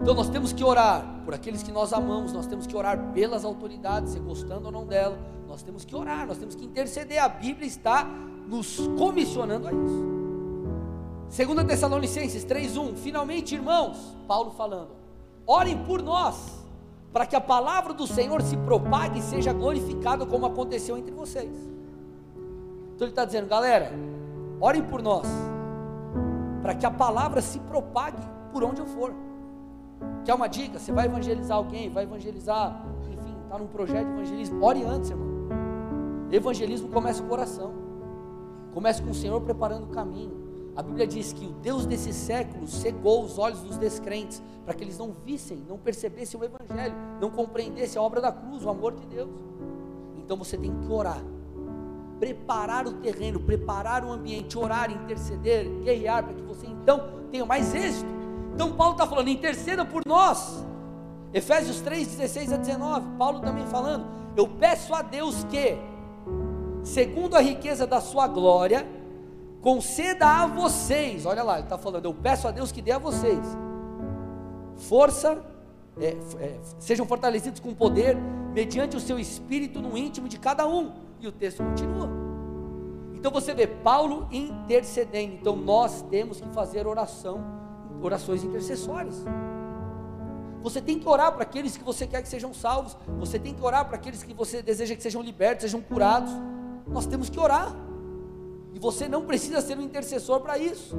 Então 0.00 0.14
nós 0.14 0.28
temos 0.28 0.52
que 0.52 0.64
orar 0.64 1.22
por 1.24 1.32
aqueles 1.32 1.62
que 1.62 1.70
nós 1.70 1.92
amamos, 1.92 2.32
nós 2.32 2.46
temos 2.48 2.66
que 2.66 2.76
orar 2.76 3.12
pelas 3.12 3.44
autoridades, 3.44 4.12
se 4.12 4.18
gostando 4.18 4.66
ou 4.66 4.72
não 4.72 4.84
dela, 4.84 5.16
nós 5.46 5.62
temos 5.62 5.84
que 5.84 5.94
orar, 5.94 6.26
nós 6.26 6.38
temos 6.38 6.56
que 6.56 6.64
interceder. 6.64 7.22
A 7.22 7.28
Bíblia 7.28 7.68
está 7.68 8.02
nos 8.48 8.78
comissionando 8.98 9.68
a 9.68 9.72
isso. 9.72 10.12
Segunda 11.28 11.64
Tessalonicenses 11.64 12.44
3:1, 12.44 12.96
finalmente, 12.96 13.54
irmãos, 13.54 14.16
Paulo 14.26 14.50
falando, 14.50 14.90
orem 15.46 15.78
por 15.84 16.02
nós 16.02 16.61
para 17.12 17.26
que 17.26 17.36
a 17.36 17.40
palavra 17.40 17.92
do 17.92 18.06
Senhor 18.06 18.40
se 18.40 18.56
propague 18.56 19.18
e 19.18 19.22
seja 19.22 19.52
glorificada 19.52 20.24
como 20.24 20.46
aconteceu 20.46 20.96
entre 20.96 21.12
vocês. 21.12 21.54
Então 22.94 23.06
ele 23.06 23.10
está 23.10 23.24
dizendo, 23.24 23.48
galera, 23.48 23.92
orem 24.60 24.82
por 24.82 25.02
nós, 25.02 25.26
para 26.62 26.74
que 26.74 26.86
a 26.86 26.90
palavra 26.90 27.42
se 27.42 27.58
propague 27.58 28.22
por 28.52 28.64
onde 28.64 28.80
eu 28.80 28.86
for. 28.86 29.12
Quer 30.24 30.34
uma 30.34 30.48
dica? 30.48 30.78
Você 30.78 30.90
vai 30.90 31.06
evangelizar 31.06 31.56
alguém, 31.56 31.90
vai 31.90 32.04
evangelizar, 32.04 32.82
enfim, 33.10 33.36
está 33.44 33.58
num 33.58 33.66
projeto 33.66 34.06
de 34.06 34.12
evangelismo, 34.12 34.64
ore 34.64 34.82
antes, 34.82 35.10
irmão. 35.10 35.32
Evangelismo 36.30 36.88
começa 36.88 37.22
com 37.22 37.32
oração, 37.32 37.72
começa 38.72 39.02
com 39.02 39.10
o 39.10 39.14
Senhor 39.14 39.40
preparando 39.42 39.84
o 39.84 39.88
caminho. 39.88 40.41
A 40.74 40.82
Bíblia 40.82 41.06
diz 41.06 41.32
que 41.32 41.44
o 41.44 41.50
Deus 41.50 41.84
desse 41.84 42.12
século 42.12 42.66
cegou 42.66 43.22
os 43.22 43.38
olhos 43.38 43.60
dos 43.60 43.76
descrentes, 43.76 44.42
para 44.64 44.72
que 44.72 44.82
eles 44.82 44.96
não 44.96 45.12
vissem, 45.12 45.62
não 45.68 45.76
percebessem 45.76 46.40
o 46.40 46.44
Evangelho, 46.44 46.94
não 47.20 47.30
compreendessem 47.30 48.00
a 48.00 48.02
obra 48.02 48.20
da 48.20 48.32
cruz, 48.32 48.64
o 48.64 48.70
amor 48.70 48.94
de 48.94 49.06
Deus. 49.06 49.28
Então 50.16 50.36
você 50.36 50.56
tem 50.56 50.74
que 50.74 50.90
orar, 50.90 51.22
preparar 52.18 52.86
o 52.86 52.92
terreno, 52.94 53.38
preparar 53.38 54.02
o 54.02 54.10
ambiente, 54.10 54.58
orar, 54.58 54.90
interceder, 54.90 55.68
guerrear, 55.82 56.24
para 56.24 56.32
que 56.32 56.42
você 56.42 56.66
então 56.66 57.20
tenha 57.30 57.44
mais 57.44 57.74
êxito. 57.74 58.10
Então 58.54 58.72
Paulo 58.72 58.92
está 58.92 59.06
falando, 59.06 59.28
interceda 59.28 59.84
por 59.84 60.02
nós. 60.06 60.64
Efésios 61.34 61.80
3, 61.80 62.06
16 62.16 62.52
a 62.52 62.56
19, 62.56 63.16
Paulo 63.18 63.40
também 63.40 63.66
falando, 63.66 64.06
eu 64.36 64.46
peço 64.46 64.94
a 64.94 65.02
Deus 65.02 65.44
que, 65.44 65.76
segundo 66.82 67.36
a 67.36 67.40
riqueza 67.40 67.86
da 67.86 68.00
sua 68.00 68.26
glória, 68.26 68.86
conceda 69.62 70.26
a 70.26 70.46
vocês, 70.46 71.24
olha 71.24 71.42
lá, 71.42 71.54
ele 71.54 71.62
está 71.62 71.78
falando, 71.78 72.04
eu 72.04 72.12
peço 72.12 72.46
a 72.46 72.50
Deus 72.50 72.70
que 72.70 72.82
dê 72.82 72.90
a 72.92 72.98
vocês 72.98 73.40
força, 74.76 75.42
é, 76.00 76.16
é, 76.40 76.60
sejam 76.78 77.06
fortalecidos 77.06 77.60
com 77.60 77.74
poder, 77.74 78.16
mediante 78.52 78.96
o 78.96 79.00
seu 79.00 79.18
espírito 79.18 79.80
no 79.80 79.96
íntimo 79.96 80.28
de 80.28 80.38
cada 80.38 80.66
um. 80.66 80.92
E 81.20 81.26
o 81.26 81.32
texto 81.32 81.62
continua. 81.62 82.08
Então 83.14 83.30
você 83.30 83.54
vê 83.54 83.66
Paulo 83.66 84.28
intercedendo. 84.32 85.34
Então 85.34 85.54
nós 85.54 86.02
temos 86.02 86.40
que 86.40 86.48
fazer 86.48 86.86
oração, 86.86 87.40
orações 88.02 88.42
intercessórias. 88.42 89.24
Você 90.62 90.80
tem 90.80 90.98
que 90.98 91.08
orar 91.08 91.32
para 91.32 91.42
aqueles 91.42 91.76
que 91.76 91.84
você 91.84 92.06
quer 92.06 92.22
que 92.22 92.28
sejam 92.28 92.52
salvos. 92.52 92.96
Você 93.18 93.38
tem 93.38 93.54
que 93.54 93.62
orar 93.62 93.84
para 93.86 93.96
aqueles 93.96 94.22
que 94.22 94.34
você 94.34 94.62
deseja 94.62 94.94
que 94.94 95.02
sejam 95.02 95.22
libertos, 95.22 95.62
sejam 95.62 95.80
curados. 95.80 96.32
Nós 96.86 97.06
temos 97.06 97.28
que 97.28 97.38
orar. 97.38 97.74
Você 98.82 99.08
não 99.08 99.22
precisa 99.24 99.60
ser 99.60 99.78
um 99.78 99.82
intercessor 99.82 100.40
para 100.40 100.58
isso. 100.58 100.96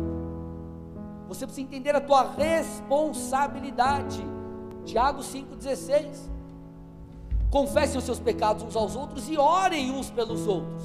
Você 1.27 1.45
precisa 1.45 1.67
entender 1.67 1.93
a 1.93 1.99
tua 1.99 2.23
responsabilidade. 2.31 4.23
Tiago 4.85 5.19
5,16. 5.21 6.15
Confessem 7.51 7.97
os 7.97 8.05
seus 8.05 8.19
pecados 8.19 8.63
uns 8.63 8.77
aos 8.77 8.95
outros 8.95 9.27
e 9.27 9.37
orem 9.37 9.91
uns 9.91 10.09
pelos 10.09 10.47
outros, 10.47 10.81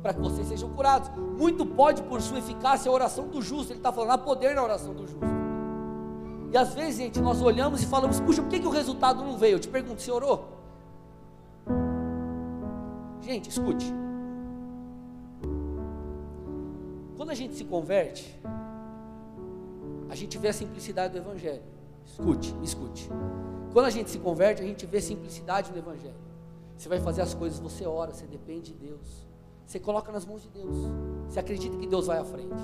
para 0.00 0.14
que 0.14 0.20
vocês 0.20 0.46
sejam 0.46 0.70
curados. 0.70 1.10
Muito 1.36 1.66
pode, 1.66 2.00
por 2.04 2.22
sua 2.22 2.38
eficácia, 2.38 2.88
a 2.88 2.94
oração 2.94 3.26
do 3.26 3.42
justo. 3.42 3.72
Ele 3.72 3.80
está 3.80 3.90
falando, 3.90 4.12
há 4.12 4.18
poder 4.18 4.54
na 4.54 4.62
oração 4.62 4.94
do 4.94 5.08
justo. 5.08 5.26
E 6.52 6.56
às 6.56 6.72
vezes, 6.74 6.98
gente, 6.98 7.20
nós 7.20 7.42
olhamos 7.42 7.82
e 7.82 7.86
falamos, 7.86 8.20
puxa, 8.20 8.40
por 8.40 8.50
que, 8.50 8.60
que 8.60 8.68
o 8.68 8.70
resultado 8.70 9.24
não 9.24 9.36
veio? 9.36 9.56
Eu 9.56 9.58
te 9.58 9.66
pergunto, 9.66 10.00
você 10.00 10.12
orou? 10.12 10.48
Gente, 13.20 13.50
escute. 13.50 13.92
Quando 17.20 17.32
a 17.32 17.34
gente 17.34 17.54
se 17.54 17.64
converte, 17.64 18.34
a 20.08 20.14
gente 20.14 20.38
vê 20.38 20.48
a 20.48 20.54
simplicidade 20.54 21.12
do 21.12 21.18
Evangelho. 21.18 21.60
Escute, 22.06 22.54
escute. 22.62 23.10
Quando 23.74 23.84
a 23.84 23.90
gente 23.90 24.08
se 24.08 24.18
converte, 24.18 24.62
a 24.62 24.64
gente 24.64 24.86
vê 24.86 24.96
a 24.96 25.02
simplicidade 25.02 25.70
do 25.70 25.78
Evangelho. 25.78 26.14
Você 26.78 26.88
vai 26.88 26.98
fazer 26.98 27.20
as 27.20 27.34
coisas, 27.34 27.58
você 27.58 27.84
ora, 27.84 28.10
você 28.14 28.26
depende 28.26 28.72
de 28.72 28.86
Deus. 28.86 29.26
Você 29.66 29.78
coloca 29.78 30.10
nas 30.10 30.24
mãos 30.24 30.40
de 30.40 30.48
Deus. 30.48 30.74
Você 31.28 31.38
acredita 31.38 31.76
que 31.76 31.86
Deus 31.86 32.06
vai 32.06 32.16
à 32.16 32.24
frente. 32.24 32.54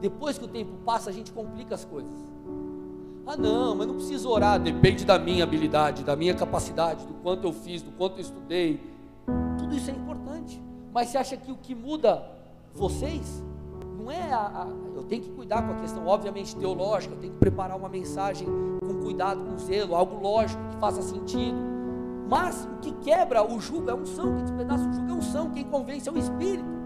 Depois 0.00 0.38
que 0.38 0.46
o 0.46 0.48
tempo 0.48 0.72
passa, 0.82 1.10
a 1.10 1.12
gente 1.12 1.30
complica 1.30 1.74
as 1.74 1.84
coisas. 1.84 2.16
Ah, 3.26 3.36
não, 3.36 3.74
mas 3.74 3.86
não 3.86 3.96
preciso 3.96 4.30
orar. 4.30 4.58
Depende 4.58 5.04
da 5.04 5.18
minha 5.18 5.44
habilidade, 5.44 6.02
da 6.02 6.16
minha 6.16 6.34
capacidade, 6.34 7.04
do 7.04 7.12
quanto 7.12 7.46
eu 7.48 7.52
fiz, 7.52 7.82
do 7.82 7.92
quanto 7.92 8.16
eu 8.16 8.22
estudei. 8.22 8.80
Tudo 9.58 9.74
isso 9.74 9.90
é 9.90 9.92
importante. 9.92 10.58
Mas 10.90 11.10
você 11.10 11.18
acha 11.18 11.36
que 11.36 11.52
o 11.52 11.56
que 11.58 11.74
muda 11.74 12.26
vocês 12.72 13.44
não 14.06 14.12
é 14.12 14.32
a, 14.32 14.38
a, 14.38 14.66
eu 14.94 15.02
tenho 15.02 15.22
que 15.22 15.30
cuidar 15.30 15.62
com 15.66 15.72
a 15.72 15.76
questão, 15.76 16.06
obviamente, 16.06 16.54
teológica, 16.54 17.12
eu 17.12 17.18
tenho 17.18 17.32
que 17.32 17.38
preparar 17.40 17.76
uma 17.76 17.88
mensagem 17.88 18.46
com 18.80 18.94
cuidado, 19.02 19.44
com 19.44 19.58
zelo, 19.58 19.96
algo 19.96 20.22
lógico, 20.22 20.62
que 20.70 20.76
faça 20.76 21.02
sentido. 21.02 21.58
Mas 22.28 22.64
o 22.64 22.80
que 22.80 22.92
quebra 22.92 23.44
o 23.44 23.58
jugo 23.60 23.90
é 23.90 23.92
a 23.92 23.96
unção, 23.96 24.36
que 24.36 24.42
despedaça 24.42 24.88
o 24.88 24.92
jugo 24.92 25.08
é 25.08 25.10
a 25.10 25.14
unção, 25.14 25.50
quem 25.50 25.64
convence 25.64 26.08
é 26.08 26.12
o 26.12 26.16
Espírito. 26.16 26.76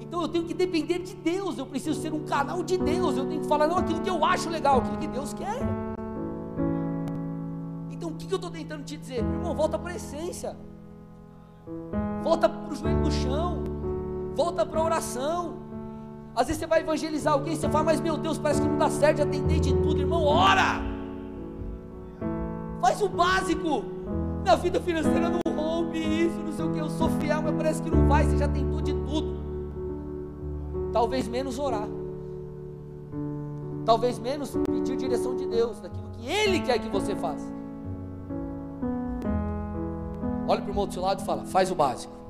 Então 0.00 0.22
eu 0.22 0.28
tenho 0.28 0.44
que 0.46 0.54
depender 0.54 0.98
de 1.00 1.14
Deus, 1.14 1.58
eu 1.58 1.66
preciso 1.66 2.00
ser 2.00 2.14
um 2.14 2.24
canal 2.24 2.62
de 2.62 2.78
Deus, 2.78 3.18
eu 3.18 3.26
tenho 3.26 3.42
que 3.42 3.46
falar 3.46 3.66
não 3.66 3.76
aquilo 3.76 4.00
que 4.00 4.08
eu 4.08 4.24
acho 4.24 4.48
legal, 4.48 4.78
aquilo 4.78 4.96
que 4.96 5.08
Deus 5.08 5.34
quer. 5.34 5.60
que 8.32 8.34
eu 8.34 8.36
estou 8.36 8.50
tentando 8.50 8.82
te 8.82 8.96
dizer? 8.96 9.18
Irmão, 9.18 9.54
volta 9.54 9.78
para 9.78 9.92
a 9.92 9.96
essência. 9.96 10.56
Volta 12.22 12.48
para 12.48 12.72
o 12.72 12.74
joelho 12.74 13.00
no 13.00 13.10
chão. 13.10 13.71
Volta 14.34 14.64
para 14.64 14.80
a 14.80 14.84
oração. 14.84 15.54
Às 16.34 16.46
vezes 16.46 16.60
você 16.60 16.66
vai 16.66 16.80
evangelizar 16.80 17.34
alguém, 17.34 17.54
você 17.54 17.68
fala, 17.68 17.84
mas 17.84 18.00
meu 18.00 18.16
Deus, 18.16 18.38
parece 18.38 18.62
que 18.62 18.68
não 18.68 18.78
dá 18.78 18.88
certo, 18.88 19.18
já 19.18 19.26
tentei 19.26 19.60
de 19.60 19.74
tudo, 19.74 20.00
irmão, 20.00 20.24
ora! 20.24 20.80
Faz 22.80 23.02
o 23.02 23.08
básico. 23.08 23.84
Minha 24.42 24.56
vida 24.56 24.80
financeira 24.80 25.28
não 25.28 25.40
rompe 25.54 25.98
isso, 25.98 26.38
não 26.38 26.52
sei 26.52 26.64
o 26.64 26.72
que, 26.72 26.78
eu 26.78 26.88
sou 26.88 27.10
fiel, 27.10 27.42
mas 27.42 27.54
parece 27.54 27.82
que 27.82 27.90
não 27.90 28.08
vai, 28.08 28.24
você 28.24 28.38
já 28.38 28.48
tentou 28.48 28.80
de 28.80 28.94
tudo. 28.94 29.42
Talvez 30.92 31.28
menos 31.28 31.58
orar. 31.58 31.86
Talvez 33.84 34.18
menos 34.18 34.56
pedir 34.70 34.96
direção 34.96 35.36
de 35.36 35.46
Deus, 35.46 35.80
daquilo 35.80 36.08
que 36.12 36.26
Ele 36.26 36.60
quer 36.60 36.78
que 36.78 36.88
você 36.88 37.14
faça. 37.14 37.46
Olha 40.48 40.62
para 40.62 40.72
o 40.72 40.92
seu 40.92 41.02
lado 41.02 41.20
e 41.20 41.24
fala: 41.24 41.44
faz 41.44 41.70
o 41.70 41.74
básico. 41.74 42.21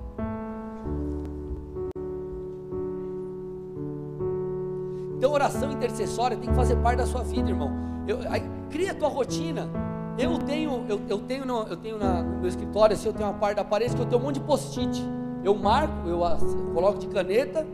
Então, 5.22 5.34
oração 5.34 5.70
intercessória 5.70 6.36
tem 6.36 6.50
que 6.50 6.56
fazer 6.56 6.74
parte 6.78 6.98
da 6.98 7.06
sua 7.06 7.22
vida, 7.22 7.48
irmão. 7.48 7.70
Eu, 8.08 8.18
aí, 8.28 8.42
cria 8.68 8.90
a 8.90 8.94
tua 8.94 9.08
rotina. 9.08 9.70
Eu 10.18 10.36
tenho, 10.36 10.84
eu, 10.88 11.00
eu 11.08 11.20
tenho, 11.20 11.46
no, 11.46 11.62
eu 11.62 11.76
tenho 11.76 11.96
na, 11.96 12.24
no 12.24 12.40
meu 12.40 12.48
escritório, 12.48 12.96
assim, 12.96 13.06
eu 13.06 13.12
tenho 13.12 13.28
uma 13.28 13.38
parte 13.38 13.54
da 13.54 13.64
parede 13.64 13.94
que 13.94 14.02
eu 14.02 14.06
tenho 14.06 14.20
um 14.20 14.24
monte 14.24 14.40
de 14.40 14.44
post-it. 14.44 15.00
Eu 15.44 15.54
marco, 15.54 16.08
eu, 16.08 16.24
eu 16.24 16.72
coloco 16.74 16.98
de 16.98 17.06
caneta 17.06 17.64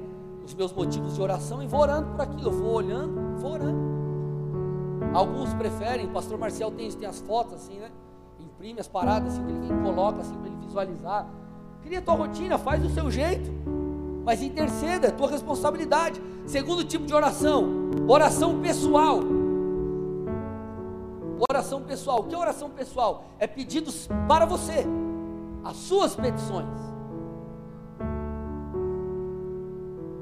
os 0.45 0.52
meus 0.52 0.75
motivos 0.75 1.14
de 1.14 1.23
oração 1.23 1.62
e 1.62 1.67
vou 1.67 1.81
orando 1.81 2.11
por 2.11 2.21
aquilo. 2.21 2.49
Eu 2.49 2.52
vou 2.52 2.75
olhando, 2.75 3.38
vou 3.38 3.52
orando. 3.52 3.81
Alguns 5.14 5.55
preferem, 5.55 6.05
o 6.05 6.11
pastor 6.11 6.37
Marcial 6.37 6.71
tem, 6.71 6.90
tem 6.93 7.09
as 7.09 7.19
fotos 7.21 7.55
assim, 7.55 7.78
né? 7.78 7.90
Imprime 8.38 8.78
as 8.78 8.88
paradas 8.88 9.33
assim, 9.33 9.47
que 9.47 9.73
ele 9.73 9.83
coloca 9.83 10.21
assim 10.21 10.37
para 10.37 10.49
ele 10.49 10.57
visualizar. 10.67 11.26
Cria 11.81 12.00
a 12.00 12.02
tua 12.02 12.14
rotina, 12.14 12.59
faz 12.59 12.83
do 12.83 12.90
seu 12.90 13.11
jeito. 13.11 13.50
Mas 14.28 14.42
interceda, 14.42 15.06
é 15.06 15.11
tua 15.11 15.30
responsabilidade. 15.30 16.20
Segundo 16.44 16.85
tipo 16.85 17.06
de 17.06 17.14
oração, 17.14 17.64
oração 18.06 18.61
pessoal. 18.61 19.20
Oração 21.50 21.82
pessoal. 21.82 22.20
O 22.20 22.25
que 22.25 22.35
é 22.35 22.38
oração 22.38 22.68
pessoal? 22.68 23.25
É 23.38 23.47
pedidos 23.47 24.06
para 24.28 24.44
você, 24.44 24.85
as 25.64 25.76
suas 25.76 26.14
petições. 26.14 26.68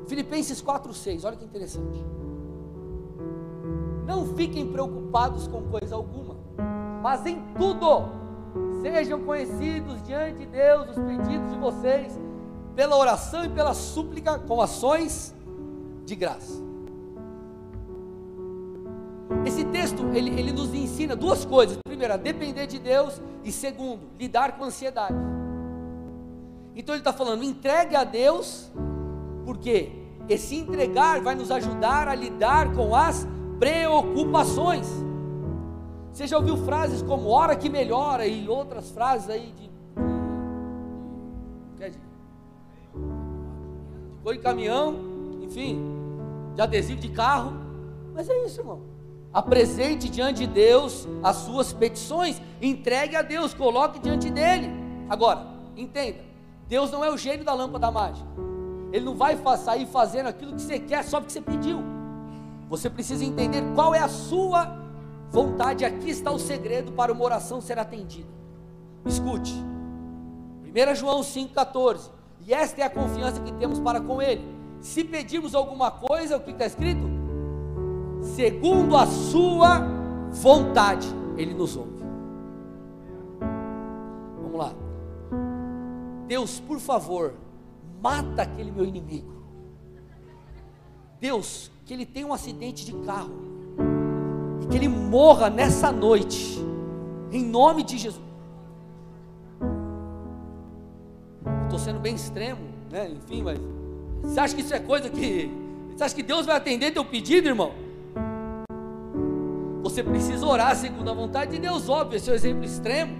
Filipenses 0.06 0.62
4,6, 0.62 1.24
olha 1.24 1.36
que 1.36 1.44
interessante. 1.44 1.98
Não 4.06 4.24
fiquem 4.36 4.70
preocupados 4.70 5.48
com 5.48 5.62
coisa 5.62 5.96
alguma, 5.96 6.36
mas 7.02 7.26
em 7.26 7.42
tudo 7.58 8.04
sejam 8.82 9.24
conhecidos 9.24 10.00
diante 10.04 10.38
de 10.38 10.46
Deus 10.46 10.90
os 10.90 10.96
pedidos 10.96 11.50
de 11.50 11.58
vocês, 11.58 12.16
pela 12.76 12.96
oração 12.96 13.44
e 13.44 13.48
pela 13.48 13.74
súplica, 13.74 14.38
com 14.38 14.60
ações 14.60 15.34
de 16.04 16.14
graça. 16.14 16.62
Esse 19.44 19.64
texto 19.64 20.04
ele, 20.14 20.30
ele 20.38 20.52
nos 20.52 20.72
ensina 20.74 21.16
duas 21.16 21.44
coisas: 21.44 21.78
primeiro, 21.84 22.16
depender 22.18 22.66
de 22.66 22.78
Deus, 22.78 23.20
e 23.42 23.50
segundo, 23.50 24.02
lidar 24.18 24.56
com 24.56 24.64
a 24.64 24.66
ansiedade. 24.66 25.16
Então 26.76 26.94
ele 26.94 27.00
está 27.00 27.12
falando, 27.12 27.42
entregue 27.42 27.96
a 27.96 28.04
Deus, 28.04 28.70
porque 29.46 29.90
esse 30.28 30.56
entregar 30.56 31.22
vai 31.22 31.34
nos 31.34 31.50
ajudar 31.50 32.06
a 32.06 32.14
lidar 32.14 32.72
com 32.74 32.94
as 32.94 33.26
preocupações. 33.58 34.86
Você 36.12 36.26
já 36.26 36.36
ouviu 36.36 36.56
frases 36.58 37.00
como 37.02 37.28
hora 37.28 37.56
que 37.56 37.68
melhora 37.68 38.26
e 38.26 38.48
outras 38.48 38.90
frases 38.90 39.30
aí 39.30 39.52
de, 39.52 39.70
de, 41.78 41.90
de, 41.90 41.98
cor 44.26 44.34
de 44.34 44.40
caminhão, 44.40 44.96
enfim, 45.40 45.80
de 46.56 46.60
adesivo 46.60 47.00
de 47.00 47.10
carro. 47.10 47.52
Mas 48.12 48.28
é 48.28 48.44
isso, 48.44 48.60
irmão. 48.60 48.80
Apresente 49.32 50.08
diante 50.08 50.38
de 50.38 50.48
Deus 50.48 51.06
as 51.22 51.36
suas 51.36 51.72
petições, 51.72 52.42
entregue 52.60 53.14
a 53.14 53.22
Deus, 53.22 53.54
coloque 53.54 54.00
diante 54.00 54.28
dele. 54.28 54.68
Agora, 55.08 55.46
entenda: 55.76 56.18
Deus 56.66 56.90
não 56.90 57.04
é 57.04 57.10
o 57.10 57.16
gênio 57.16 57.44
da 57.44 57.54
lâmpada 57.54 57.88
mágica. 57.88 58.26
Ele 58.92 59.04
não 59.04 59.14
vai 59.14 59.38
sair 59.58 59.86
fazendo 59.86 60.26
aquilo 60.26 60.56
que 60.56 60.62
você 60.62 60.80
quer 60.80 61.04
só 61.04 61.20
porque 61.20 61.32
você 61.32 61.40
pediu. 61.40 61.80
Você 62.68 62.90
precisa 62.90 63.24
entender 63.24 63.62
qual 63.76 63.94
é 63.94 64.00
a 64.00 64.08
sua 64.08 64.76
vontade. 65.30 65.84
Aqui 65.84 66.10
está 66.10 66.32
o 66.32 66.38
segredo 66.38 66.90
para 66.90 67.12
uma 67.12 67.22
oração 67.24 67.60
ser 67.60 67.78
atendida. 67.78 68.28
Escute. 69.04 69.54
1 70.64 70.94
João 70.96 71.20
5,14. 71.20 72.15
E 72.46 72.54
esta 72.54 72.80
é 72.80 72.84
a 72.84 72.90
confiança 72.90 73.40
que 73.40 73.52
temos 73.54 73.80
para 73.80 74.00
com 74.00 74.22
Ele. 74.22 74.44
Se 74.80 75.02
pedirmos 75.02 75.54
alguma 75.54 75.90
coisa, 75.90 76.36
o 76.36 76.40
que 76.40 76.52
está 76.52 76.64
escrito? 76.64 77.02
Segundo 78.20 78.96
a 78.96 79.04
Sua 79.04 79.80
vontade, 80.30 81.08
Ele 81.36 81.52
nos 81.52 81.76
ouve. 81.76 82.04
Vamos 84.40 84.58
lá. 84.58 84.72
Deus, 86.28 86.60
por 86.60 86.78
favor, 86.78 87.34
mata 88.00 88.42
aquele 88.42 88.70
meu 88.70 88.84
inimigo. 88.84 89.34
Deus, 91.20 91.70
que 91.84 91.94
ele 91.94 92.04
tenha 92.04 92.26
um 92.26 92.32
acidente 92.32 92.84
de 92.84 92.92
carro, 93.04 93.32
e 94.62 94.66
que 94.66 94.76
ele 94.76 94.88
morra 94.88 95.48
nessa 95.48 95.90
noite, 95.90 96.58
em 97.32 97.44
nome 97.44 97.82
de 97.82 97.96
Jesus. 97.96 98.25
Estou 101.66 101.78
sendo 101.78 102.00
bem 102.00 102.14
extremo, 102.14 102.60
né? 102.90 103.10
Enfim, 103.10 103.42
mas 103.42 103.58
você 104.22 104.40
acha 104.40 104.54
que 104.54 104.60
isso 104.60 104.74
é 104.74 104.80
coisa 104.80 105.10
que. 105.10 105.50
Você 105.94 106.04
acha 106.04 106.14
que 106.14 106.22
Deus 106.22 106.46
vai 106.46 106.56
atender 106.56 106.92
teu 106.92 107.04
pedido, 107.04 107.48
irmão? 107.48 107.72
Você 109.82 110.02
precisa 110.02 110.44
orar 110.46 110.74
segundo 110.76 111.10
a 111.10 111.14
vontade 111.14 111.52
de 111.52 111.58
Deus, 111.58 111.88
óbvio, 111.88 112.16
esse 112.16 112.28
é 112.28 112.32
o 112.32 112.36
exemplo 112.36 112.64
extremo. 112.64 113.16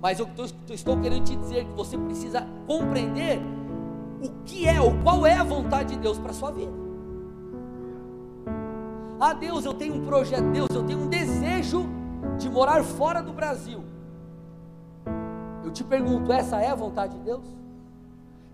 Mas 0.00 0.18
eu 0.18 0.28
estou 0.70 0.98
querendo 1.00 1.24
te 1.24 1.36
dizer 1.36 1.64
que 1.64 1.72
você 1.72 1.98
precisa 1.98 2.46
compreender 2.66 3.40
o 4.22 4.30
que 4.44 4.66
é, 4.66 4.80
ou 4.80 4.94
qual 5.02 5.26
é 5.26 5.34
a 5.34 5.44
vontade 5.44 5.94
de 5.94 6.00
Deus 6.00 6.18
para 6.18 6.30
a 6.30 6.34
sua 6.34 6.50
vida. 6.50 6.72
Ah, 9.18 9.34
Deus, 9.34 9.64
eu 9.64 9.74
tenho 9.74 9.94
um 9.94 10.04
projeto, 10.04 10.50
Deus, 10.50 10.68
eu 10.74 10.82
tenho 10.82 11.00
um 11.00 11.08
desejo 11.08 11.86
de 12.38 12.48
morar 12.48 12.82
fora 12.82 13.22
do 13.22 13.32
Brasil. 13.32 13.84
Eu 15.62 15.70
te 15.70 15.84
pergunto, 15.84 16.32
essa 16.32 16.60
é 16.60 16.68
a 16.68 16.74
vontade 16.74 17.18
de 17.18 17.24
Deus? 17.24 17.59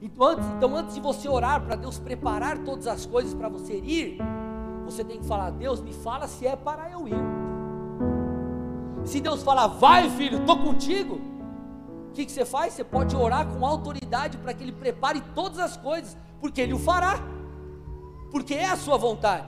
Então 0.01 0.27
antes, 0.27 0.47
então, 0.57 0.77
antes 0.77 0.95
de 0.95 1.01
você 1.01 1.29
orar 1.29 1.63
para 1.63 1.75
Deus 1.75 1.99
preparar 1.99 2.59
todas 2.59 2.87
as 2.87 3.07
coisas 3.07 3.33
para 3.33 3.49
você 3.49 3.79
ir, 3.79 4.19
você 4.85 5.03
tem 5.03 5.21
que 5.21 5.27
falar: 5.27 5.51
Deus, 5.51 5.81
me 5.81 5.93
fala 5.93 6.27
se 6.27 6.47
é 6.47 6.55
para 6.55 6.91
eu 6.91 7.09
ir. 7.09 7.15
Se 9.05 9.21
Deus 9.21 9.43
falar, 9.43 9.69
vai 9.69 10.11
filho, 10.11 10.41
estou 10.41 10.59
contigo, 10.59 11.21
o 12.09 12.13
que, 12.13 12.27
que 12.27 12.33
você 12.33 12.45
faz? 12.45 12.75
Você 12.75 12.83
pode 12.83 13.15
orar 13.15 13.47
com 13.47 13.65
autoridade 13.65 14.37
para 14.37 14.53
que 14.53 14.65
Ele 14.65 14.73
prepare 14.73 15.23
todas 15.35 15.59
as 15.59 15.77
coisas, 15.77 16.17
porque 16.41 16.61
Ele 16.61 16.75
o 16.75 16.79
fará, 16.79 17.21
porque 18.31 18.55
é 18.55 18.69
a 18.69 18.77
sua 18.77 18.99
vontade. 18.99 19.47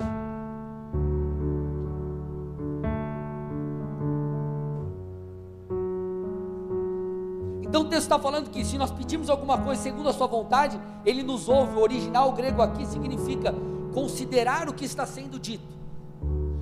Então 7.68 7.82
o 7.82 7.84
texto 7.84 8.02
está 8.02 8.18
falando 8.18 8.50
que 8.50 8.64
se 8.64 8.78
nós 8.78 8.90
pedimos 8.90 9.28
alguma 9.28 9.58
coisa 9.58 9.82
segundo 9.82 10.08
a 10.08 10.12
sua 10.12 10.26
vontade, 10.26 10.80
ele 11.04 11.22
nos 11.22 11.48
ouve. 11.48 11.76
O 11.76 11.80
original 11.80 12.32
grego 12.32 12.62
aqui 12.62 12.86
significa 12.86 13.54
considerar 13.92 14.68
o 14.68 14.72
que 14.72 14.84
está 14.84 15.04
sendo 15.04 15.38
dito. 15.38 15.78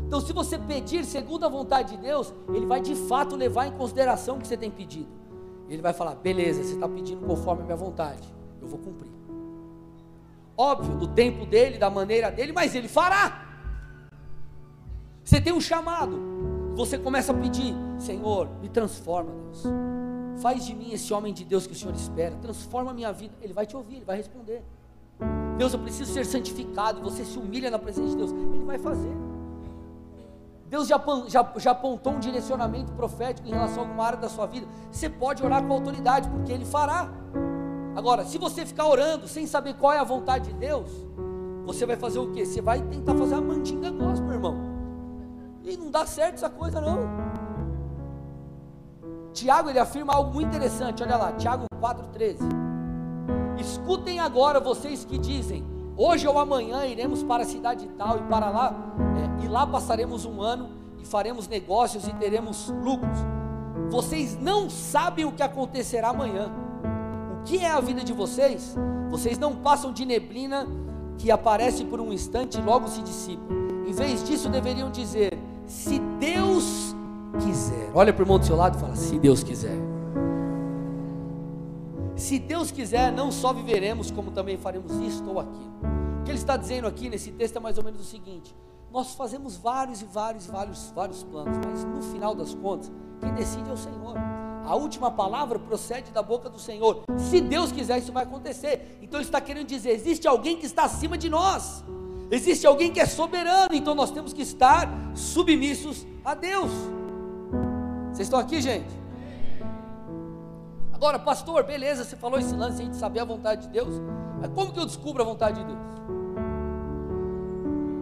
Então, 0.06 0.20
se 0.20 0.32
você 0.32 0.56
pedir 0.56 1.04
segundo 1.04 1.44
a 1.44 1.48
vontade 1.48 1.96
de 1.96 2.02
Deus, 2.02 2.32
Ele 2.54 2.64
vai 2.64 2.80
de 2.80 2.94
fato 2.94 3.34
levar 3.34 3.66
em 3.66 3.72
consideração 3.72 4.36
o 4.36 4.40
que 4.40 4.46
você 4.46 4.56
tem 4.56 4.70
pedido. 4.70 5.08
Ele 5.68 5.82
vai 5.82 5.92
falar: 5.92 6.14
beleza, 6.14 6.62
você 6.62 6.74
está 6.74 6.88
pedindo 6.88 7.26
conforme 7.26 7.62
a 7.62 7.64
minha 7.64 7.76
vontade, 7.76 8.22
eu 8.60 8.68
vou 8.68 8.78
cumprir. 8.78 9.10
Óbvio, 10.56 10.94
no 10.94 11.08
tempo 11.08 11.44
dele, 11.44 11.76
da 11.76 11.90
maneira 11.90 12.30
dele, 12.30 12.52
mas 12.52 12.74
Ele 12.74 12.88
fará. 12.88 13.44
Você 15.24 15.40
tem 15.40 15.52
um 15.52 15.60
chamado, 15.60 16.20
você 16.76 16.96
começa 16.96 17.32
a 17.32 17.34
pedir: 17.34 17.74
Senhor, 17.98 18.48
me 18.62 18.68
transforma, 18.68 19.32
Deus. 19.32 19.95
Faz 20.40 20.64
de 20.64 20.75
mim 20.75 20.92
esse 20.92 21.12
homem 21.12 21.33
de 21.33 21.44
Deus 21.44 21.66
que 21.66 21.72
o 21.72 21.77
Senhor 21.77 21.94
espera. 21.94 22.35
Transforma 22.37 22.90
a 22.90 22.94
minha 22.94 23.12
vida. 23.12 23.35
Ele 23.40 23.53
vai 23.53 23.66
te 23.66 23.77
ouvir, 23.77 23.96
ele 23.96 24.05
vai 24.05 24.16
responder. 24.16 24.62
Deus, 25.57 25.72
eu 25.72 25.79
preciso 25.79 26.12
ser 26.12 26.27
santificado. 26.27 27.01
Você 27.01 27.25
se 27.25 27.38
humilha 27.38 27.70
na 27.70 27.79
presença 27.79 28.11
de 28.11 28.16
Deus. 28.16 28.33
Ele 28.33 28.64
vai 28.64 28.79
fazer. 28.79 29.12
Deus 30.68 30.88
já, 30.88 31.01
já, 31.29 31.53
já 31.57 31.70
apontou 31.70 32.12
um 32.12 32.18
direcionamento 32.18 32.92
profético 32.92 33.46
em 33.46 33.53
relação 33.53 33.83
a 33.83 33.87
alguma 33.87 34.05
área 34.05 34.18
da 34.18 34.29
sua 34.29 34.46
vida. 34.46 34.66
Você 34.90 35.09
pode 35.09 35.44
orar 35.44 35.64
com 35.64 35.72
autoridade, 35.72 36.29
porque 36.29 36.53
Ele 36.53 36.64
fará. 36.64 37.09
Agora, 37.94 38.25
se 38.25 38.37
você 38.37 38.66
ficar 38.66 38.87
orando 38.87 39.29
sem 39.29 39.46
saber 39.46 39.75
qual 39.75 39.92
é 39.92 39.99
a 39.99 40.05
vontade 40.05 40.53
de 40.53 40.59
Deus, 40.59 40.90
você 41.64 41.87
vai 41.87 41.96
fazer 41.96 42.18
o 42.18 42.33
quê? 42.33 42.44
Você 42.44 42.61
vai 42.61 42.83
tentar 42.83 43.14
fazer 43.14 43.37
a 43.37 43.40
mandinga 43.40 43.90
gospel, 43.90 44.33
irmão. 44.33 44.57
E 45.64 45.77
não 45.77 45.90
dá 45.90 46.05
certo 46.05 46.35
essa 46.35 46.51
coisa, 46.51 46.81
não. 46.81 47.01
Tiago 49.37 49.68
ele 49.68 49.79
afirma 49.79 50.14
algo 50.14 50.33
muito 50.33 50.49
interessante, 50.49 51.03
olha 51.03 51.18
lá, 51.18 51.33
Tiago 51.33 51.66
4,13. 51.79 52.38
Escutem 53.61 54.18
agora 54.18 54.59
vocês 54.59 55.05
que 55.05 55.18
dizem: 55.18 55.62
hoje 55.94 56.27
ou 56.27 56.38
amanhã 56.38 56.87
iremos 56.87 57.22
para 57.22 57.42
a 57.42 57.46
cidade 57.46 57.87
tal 57.99 58.16
e 58.16 58.22
para 58.22 58.49
lá, 58.49 58.75
é, 59.42 59.44
e 59.44 59.49
lá 59.49 59.66
passaremos 59.66 60.25
um 60.25 60.40
ano 60.40 60.70
e 60.99 61.05
faremos 61.05 61.46
negócios 61.49 62.09
e 62.09 62.14
teremos 62.14 62.72
lucros. 62.83 63.18
Vocês 63.90 64.38
não 64.40 64.70
sabem 64.70 65.27
o 65.27 65.33
que 65.33 65.42
acontecerá 65.42 66.09
amanhã. 66.09 66.51
O 67.38 67.44
que 67.44 67.59
é 67.59 67.70
a 67.70 67.79
vida 67.79 68.03
de 68.03 68.14
vocês? 68.14 68.75
Vocês 69.11 69.38
não 69.38 69.55
passam 69.55 69.92
de 69.92 70.07
neblina 70.07 70.66
que 71.18 71.31
aparece 71.31 71.85
por 71.85 72.01
um 72.01 72.11
instante 72.11 72.59
e 72.59 72.62
logo 72.62 72.88
se 72.88 73.03
dissipa. 73.03 73.53
Em 73.87 73.92
vez 73.92 74.25
disso, 74.25 74.49
deveriam 74.49 74.90
dizer: 74.90 75.38
se 75.66 75.99
Deus. 76.18 76.65
Olha 77.96 78.12
para 78.12 78.20
o 78.20 78.24
irmão 78.24 78.38
do 78.38 78.44
seu 78.44 78.54
lado 78.54 78.76
e 78.76 78.80
fala: 78.80 78.94
se 78.94 79.18
Deus 79.18 79.42
quiser. 79.42 79.74
Se 82.14 82.38
Deus 82.38 82.70
quiser, 82.70 83.11
não 83.11 83.32
só 83.32 83.54
viveremos, 83.54 84.11
como 84.11 84.30
também 84.30 84.59
faremos 84.59 84.92
isto 85.00 85.26
ou 85.30 85.40
aquilo. 85.40 85.72
O 86.20 86.24
que 86.24 86.30
ele 86.30 86.38
está 86.38 86.59
dizendo 86.59 86.87
aqui 86.87 87.09
nesse 87.09 87.32
texto 87.32 87.56
é 87.56 87.61
mais 87.61 87.78
ou 87.78 87.85
menos 87.85 87.98
o 87.98 88.04
seguinte: 88.04 88.54
nós 88.92 89.14
fazemos 89.14 89.56
vários 89.56 90.02
e 90.02 90.04
vários, 90.04 90.46
vários, 90.46 90.92
vários 90.94 91.22
planos, 91.22 91.56
mas 91.64 91.85
no 91.87 92.02
final 92.02 92.35
das 92.35 92.54
contas, 92.54 92.92
quem 93.18 93.32
decide 93.32 93.70
é 93.70 93.72
o 93.72 93.78
Senhor. 93.78 94.14
A 94.66 94.76
última 94.76 95.11
palavra 95.11 95.59
procede 95.59 96.11
da 96.11 96.22
boca 96.22 96.50
do 96.50 96.59
Senhor. 96.59 97.02
Se 97.16 97.40
Deus 97.40 97.72
quiser, 97.72 97.96
isso 97.96 98.12
vai 98.12 98.24
acontecer. 98.24 98.98
Então 99.00 99.18
ele 99.18 99.26
está 99.26 99.40
querendo 99.40 99.68
dizer: 99.68 99.92
existe 99.92 100.28
alguém 100.28 100.59
que 100.59 100.66
está 100.66 100.85
acima 100.85 101.16
de 101.16 101.30
nós. 101.30 101.82
Existe 102.30 102.66
alguém 102.66 102.92
que 102.92 103.00
é 103.00 103.06
soberano, 103.06 103.72
então 103.72 103.94
nós 103.94 104.11
temos 104.11 104.35
que 104.35 104.42
estar 104.42 104.87
submissos 105.14 106.06
a 106.22 106.35
Deus. 106.35 106.70
Vocês 108.16 108.29
estão 108.29 108.40
aqui, 108.40 108.62
gente? 108.62 108.88
Agora, 110.90 111.18
pastor, 111.18 111.64
beleza, 111.64 112.02
você 112.02 112.16
falou 112.16 112.38
esse 112.38 112.57
lance 112.57 112.81
aí 112.81 112.88
de 112.88 112.96
saber 112.96 113.20
a 113.20 113.26
vontade 113.26 113.66
de 113.66 113.68
Deus. 113.68 114.00
Mas 114.40 114.50
como 114.55 114.72
que 114.72 114.81
eu 114.81 114.87
descubro 114.87 115.22
a 115.22 115.26
vontade 115.26 115.61
de 115.61 115.66
Deus? 115.66 115.79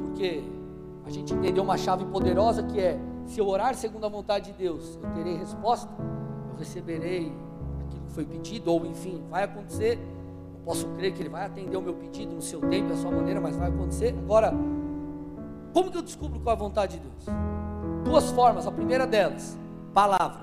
Porque 0.04 0.44
a 1.04 1.10
gente 1.10 1.34
entendeu 1.34 1.64
uma 1.64 1.76
chave 1.76 2.04
poderosa 2.04 2.62
que 2.62 2.78
é: 2.78 2.96
se 3.26 3.40
eu 3.40 3.48
orar 3.48 3.74
segundo 3.74 4.06
a 4.06 4.08
vontade 4.08 4.52
de 4.52 4.58
Deus, 4.58 5.00
eu 5.02 5.10
terei 5.14 5.36
resposta 5.36 5.90
eu 5.98 6.58
receberei 6.60 7.32
aquilo 7.84 8.02
que 8.06 8.12
foi 8.12 8.24
pedido, 8.24 8.70
ou 8.70 8.86
enfim, 8.86 9.20
vai 9.28 9.42
acontecer. 9.42 9.98
Eu 9.98 10.60
posso 10.64 10.86
crer 10.90 11.12
que 11.12 11.22
Ele 11.22 11.28
vai 11.28 11.44
atender 11.44 11.76
o 11.76 11.82
meu 11.82 11.94
pedido 11.94 12.36
no 12.36 12.40
seu 12.40 12.60
tempo, 12.60 12.90
da 12.90 12.96
sua 12.96 13.10
maneira, 13.10 13.40
mas 13.40 13.56
vai 13.56 13.68
acontecer. 13.68 14.14
Agora, 14.16 14.54
como 15.72 15.90
que 15.90 15.98
eu 15.98 16.02
descubro 16.02 16.38
qual 16.38 16.54
é 16.54 16.56
a 16.56 16.60
vontade 16.60 17.00
de 17.00 17.02
Deus? 17.02 17.36
Duas 18.04 18.30
formas. 18.30 18.64
A 18.64 18.70
primeira 18.70 19.08
delas, 19.08 19.58
palavra. 19.94 20.42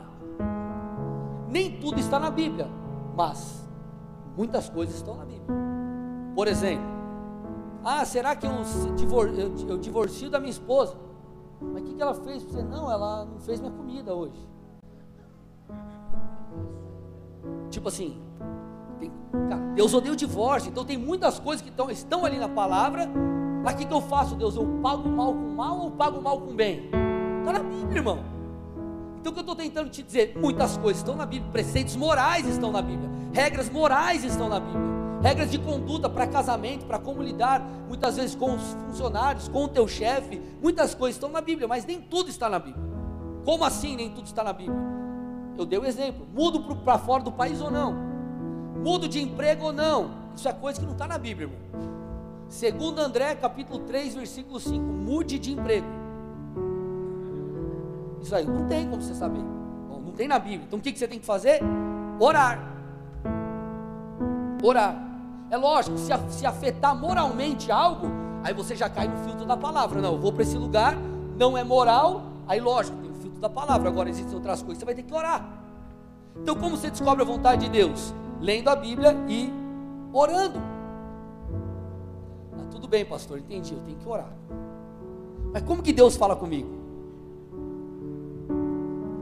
Nem 1.50 1.80
tudo 1.80 2.00
está 2.00 2.18
na 2.18 2.32
Bíblia, 2.32 2.70
mas 3.16 3.70
muitas 4.38 4.70
coisas 4.70 4.96
estão 4.96 5.18
na 5.18 5.26
Bíblia. 5.26 5.58
Por 6.34 6.48
exemplo, 6.48 6.86
ah, 7.84 8.06
será 8.06 8.36
que 8.36 8.48
eu, 8.48 8.52
eu, 8.52 9.70
eu 9.70 9.78
divorcio 9.78 10.30
da 10.30 10.40
minha 10.40 10.52
esposa? 10.52 10.96
Mas 11.60 11.84
o 11.84 11.86
que, 11.86 11.94
que 11.94 12.02
ela 12.02 12.16
fez? 12.16 12.42
Você 12.44 12.64
não, 12.64 12.90
ela 12.90 13.26
não 13.26 13.40
fez 13.40 13.60
minha 13.60 13.72
comida 13.72 14.16
hoje. 14.16 14.50
Tipo 17.70 17.90
assim, 17.90 18.22
tem, 19.00 19.12
cara, 19.50 19.62
Deus 19.76 19.94
odeia 19.94 20.14
o 20.14 20.16
divórcio, 20.16 20.70
então 20.70 20.86
tem 20.86 20.98
muitas 20.98 21.40
coisas 21.40 21.62
que 21.64 21.72
tão, 21.72 21.90
estão 21.90 22.26
ali 22.26 22.38
na 22.38 22.50
palavra. 22.50 23.10
Mas 23.64 23.76
o 23.76 23.78
que, 23.78 23.86
que 23.86 23.94
eu 23.94 24.02
faço, 24.02 24.36
Deus? 24.36 24.56
Eu 24.56 24.66
pago 24.82 25.08
mal 25.08 25.34
com 25.34 25.50
mal 25.50 25.80
ou 25.80 25.92
pago 25.92 26.22
mal 26.22 26.40
com 26.40 26.56
bem? 26.56 26.90
Está 27.40 27.54
na 27.54 27.60
Bíblia, 27.60 27.98
irmão. 27.98 28.41
Então 29.22 29.32
o 29.32 29.34
que 29.36 29.40
eu 29.40 29.42
estou 29.42 29.56
tentando 29.56 29.88
te 29.92 30.02
dizer? 30.02 30.36
Muitas 30.36 30.78
coisas 30.78 31.02
estão 31.02 31.16
na 31.16 31.28
Bíblia, 31.28 31.52
preceitos 31.52 31.96
morais 31.96 32.48
estão 32.48 32.72
na 32.72 32.82
Bíblia, 32.82 33.08
regras 33.32 33.70
morais 33.70 34.24
estão 34.24 34.50
na 34.50 34.60
Bíblia, 34.60 34.82
regras 35.22 35.52
de 35.52 35.60
conduta 35.60 36.10
para 36.10 36.26
casamento, 36.26 36.88
para 36.88 36.98
como 36.98 37.22
lidar, 37.22 37.62
muitas 37.88 38.16
vezes 38.16 38.34
com 38.36 38.56
os 38.56 38.76
funcionários, 38.88 39.48
com 39.48 39.66
o 39.66 39.68
teu 39.68 39.88
chefe, 39.88 40.42
muitas 40.60 40.96
coisas 40.96 41.18
estão 41.18 41.30
na 41.30 41.40
Bíblia, 41.40 41.68
mas 41.68 41.86
nem 41.86 42.02
tudo 42.02 42.32
está 42.32 42.50
na 42.50 42.58
Bíblia. 42.58 42.84
Como 43.46 43.64
assim 43.64 43.96
nem 43.96 44.10
tudo 44.10 44.26
está 44.26 44.44
na 44.44 44.54
Bíblia? 44.54 44.80
Eu 45.56 45.68
dei 45.68 45.78
o 45.78 45.84
um 45.84 45.86
exemplo. 45.86 46.26
Mudo 46.34 46.76
para 46.78 46.98
fora 46.98 47.22
do 47.22 47.32
país 47.32 47.62
ou 47.62 47.70
não? 47.70 47.94
Mudo 48.84 49.08
de 49.08 49.22
emprego 49.22 49.66
ou 49.66 49.74
não? 49.74 50.10
Isso 50.36 50.48
é 50.48 50.54
coisa 50.54 50.80
que 50.80 50.86
não 50.86 50.94
está 50.94 51.08
na 51.08 51.20
Bíblia, 51.20 51.48
irmão. 51.48 51.92
Segundo 52.50 53.00
André, 53.00 53.36
capítulo 53.36 53.80
3, 53.80 54.16
versículo 54.16 54.60
5. 54.60 54.80
Mude 54.80 55.38
de 55.38 55.52
emprego. 55.52 55.86
Isso 58.22 58.36
aí 58.36 58.46
não 58.46 58.68
tem 58.68 58.88
como 58.90 59.02
você 59.02 59.14
saber. 59.14 59.42
Não 60.12 60.12
tem 60.14 60.28
na 60.28 60.38
Bíblia. 60.38 60.64
Então 60.68 60.78
o 60.78 60.82
que, 60.82 60.96
você 60.96 61.08
tem 61.08 61.20
que 61.20 61.26
fazer? 61.26 61.62
Orar. 62.20 62.60
Orar. 64.62 64.96
É 65.50 65.58
lógico, 65.58 65.98
se, 65.98 66.46
afetar 66.46 66.96
moralmente 66.96 67.72
algo, 67.72 68.08
aí 68.44 68.54
você 68.54 68.76
já 68.76 68.90
cai 68.90 69.08
no 69.08 69.18
filtro 69.18 69.46
da 69.46 69.58
palavra. 69.58 70.02
Não, 70.02 70.14
eu 70.14 70.20
vou 70.20 70.32
para 70.32 70.44
esse 70.44 70.58
lugar, 70.58 70.96
não 71.38 71.58
é 71.58 71.64
moral, 71.64 72.24
aí 72.48 72.60
lógico, 72.60 72.98
da 73.40 73.50
palavra. 73.50 73.90
Agora 73.90 74.10
existem 74.10 74.36
outras 74.36 74.62
coisas, 74.62 74.80
você 74.80 74.86
vai 74.86 74.94
ter 74.94 75.04
que 75.04 75.14
orar. 75.14 75.46
Então, 76.42 76.56
como 76.56 76.78
você 76.78 76.90
descobre 76.90 77.24
a 77.24 77.26
vontade 77.26 77.66
de 77.66 77.70
Deus? 77.70 78.14
Lendo 78.40 78.70
a 78.70 78.76
Bíblia 78.76 79.16
e 79.28 79.52
orando. 80.14 80.60
Ah, 82.54 82.68
tudo 82.70 82.88
bem, 82.88 83.04
pastor, 83.04 83.40
entendi, 83.40 83.74
eu 83.74 83.82
tenho 83.82 83.98
que 83.98 84.08
orar. 84.08 84.32
Mas 85.52 85.64
como 85.64 85.82
que 85.82 85.92
Deus 85.92 86.16
fala 86.16 86.36
comigo? 86.36 86.81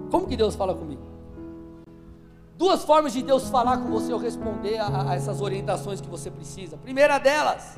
Como 0.10 0.28
que 0.28 0.36
Deus 0.36 0.56
fala 0.56 0.74
comigo? 0.74 1.02
Duas 2.58 2.84
formas 2.84 3.14
de 3.14 3.22
Deus 3.22 3.48
falar 3.50 3.78
com 3.78 3.90
você 3.90 4.12
ou 4.12 4.20
responder 4.20 4.78
a, 4.78 5.12
a 5.12 5.16
essas 5.16 5.40
orientações 5.42 6.02
que 6.02 6.10
você 6.10 6.30
precisa. 6.30 6.76
primeira 6.78 7.18
delas, 7.18 7.78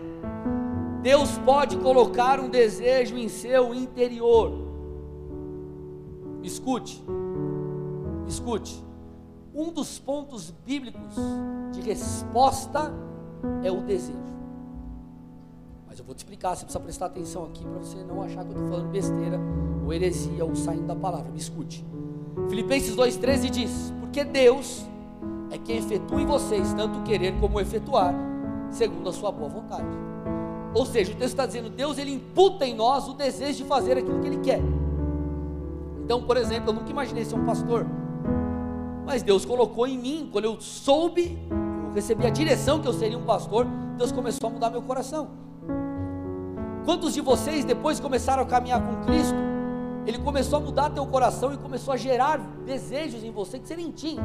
Deus 1.02 1.38
pode 1.40 1.78
colocar 1.78 2.40
um 2.40 2.50
desejo 2.50 3.16
em 3.18 3.28
seu 3.28 3.76
interior. 3.76 4.52
Escute, 6.42 7.04
escute. 8.28 8.84
Um 9.54 9.72
dos 9.72 10.00
pontos 10.00 10.50
bíblicos 10.66 11.16
de 11.74 11.82
resposta 11.82 12.92
é 13.64 13.72
o 13.72 13.82
desejo. 13.82 14.18
Mas 15.86 16.00
eu 16.00 16.06
vou 16.06 16.16
te 16.16 16.20
explicar, 16.20 16.56
você 16.56 16.64
precisa 16.64 16.80
prestar 16.80 17.06
atenção 17.08 17.44
aqui 17.44 17.64
para 17.64 17.80
você 17.80 17.98
não 18.04 18.22
achar 18.24 18.46
que 18.46 18.52
eu 18.52 18.56
estou 18.56 18.70
falando 18.70 18.92
besteira, 18.92 19.40
ou 19.84 19.94
heresia, 19.94 20.46
ou 20.46 20.56
saindo 20.56 20.88
da 20.88 20.96
palavra. 20.96 21.30
Me 21.30 21.38
escute. 21.38 21.86
Filipenses 22.50 22.96
2,13 22.96 23.50
diz: 23.50 23.94
Porque 24.00 24.24
Deus 24.24 24.86
é 25.52 25.58
quem 25.58 25.78
efetua 25.78 26.22
em 26.22 26.26
vocês 26.26 26.74
tanto 26.74 27.02
querer 27.02 27.34
como 27.40 27.60
efetuar, 27.60 28.14
segundo 28.70 29.10
a 29.10 29.14
sua 29.14 29.32
boa 29.32 29.50
vontade. 29.50 29.88
Ou 30.74 30.86
seja, 30.86 31.12
o 31.12 31.16
texto 31.16 31.34
está 31.34 31.46
dizendo: 31.46 31.70
Deus 31.70 31.98
ele 31.98 32.14
imputa 32.14 32.66
em 32.66 32.74
nós 32.74 33.08
o 33.08 33.14
desejo 33.14 33.58
de 33.58 33.64
fazer 33.66 33.98
aquilo 33.98 34.20
que 34.20 34.28
Ele 34.28 34.38
quer. 34.38 34.62
Então, 36.04 36.24
por 36.24 36.38
exemplo, 36.38 36.70
eu 36.70 36.74
nunca 36.74 36.90
imaginei 36.90 37.24
ser 37.26 37.36
um 37.36 37.46
pastor, 37.46 37.86
mas 39.06 39.24
Deus 39.24 39.46
colocou 39.46 39.88
em 39.88 39.98
mim, 39.98 40.30
quando 40.32 40.46
eu 40.46 40.60
soube, 40.60 41.38
eu 41.50 41.94
recebi 41.94 42.26
a 42.26 42.30
direção 42.30 42.80
que 42.80 42.88
eu 42.88 42.94
seria 42.94 43.18
um 43.18 43.24
pastor, 43.24 43.66
Deus 43.98 44.12
começou 44.12 44.50
a 44.50 44.54
mudar 44.54 44.70
meu 44.70 44.82
coração. 44.82 45.30
Quantos 46.86 47.14
de 47.14 47.22
vocês 47.22 47.64
depois 47.64 48.00
começaram 48.00 48.44
a 48.44 48.46
caminhar 48.46 48.82
com 48.82 49.06
Cristo? 49.06 49.51
Ele 50.06 50.18
começou 50.18 50.58
a 50.58 50.62
mudar 50.62 50.90
teu 50.90 51.06
coração 51.06 51.54
e 51.54 51.58
começou 51.58 51.94
a 51.94 51.98
gerar 51.98 52.38
desejos 52.66 53.24
em 53.24 53.32
você 53.32 53.60
que 53.60 53.68
você 53.68 53.76
nem 53.76 53.92
tinha. 53.92 54.24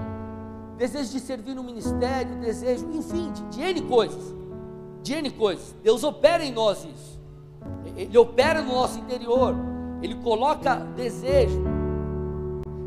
Desejo 0.76 1.10
de 1.12 1.20
servir 1.20 1.54
no 1.54 1.62
ministério, 1.62 2.36
desejo, 2.36 2.86
enfim, 2.92 3.30
de, 3.32 3.42
de 3.44 3.62
N 3.62 3.82
coisas. 3.82 4.34
De 5.02 5.14
N 5.14 5.30
coisas. 5.30 5.74
Deus 5.82 6.02
opera 6.04 6.44
em 6.44 6.52
nós 6.52 6.84
isso. 6.84 7.20
Ele 7.96 8.16
opera 8.18 8.62
no 8.62 8.74
nosso 8.74 8.98
interior. 8.98 9.54
Ele 10.02 10.14
coloca 10.16 10.76
desejo. 10.96 11.62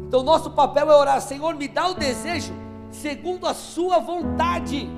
Então, 0.08 0.23
nosso 0.23 0.52
papel 0.52 0.91
é 0.91 0.95
orar: 0.95 1.21
Senhor, 1.21 1.56
me 1.56 1.67
dá 1.67 1.88
o 1.88 1.93
desejo 1.93 2.54
segundo 2.91 3.47
a 3.47 3.54
Sua 3.54 3.99
vontade. 3.99 4.89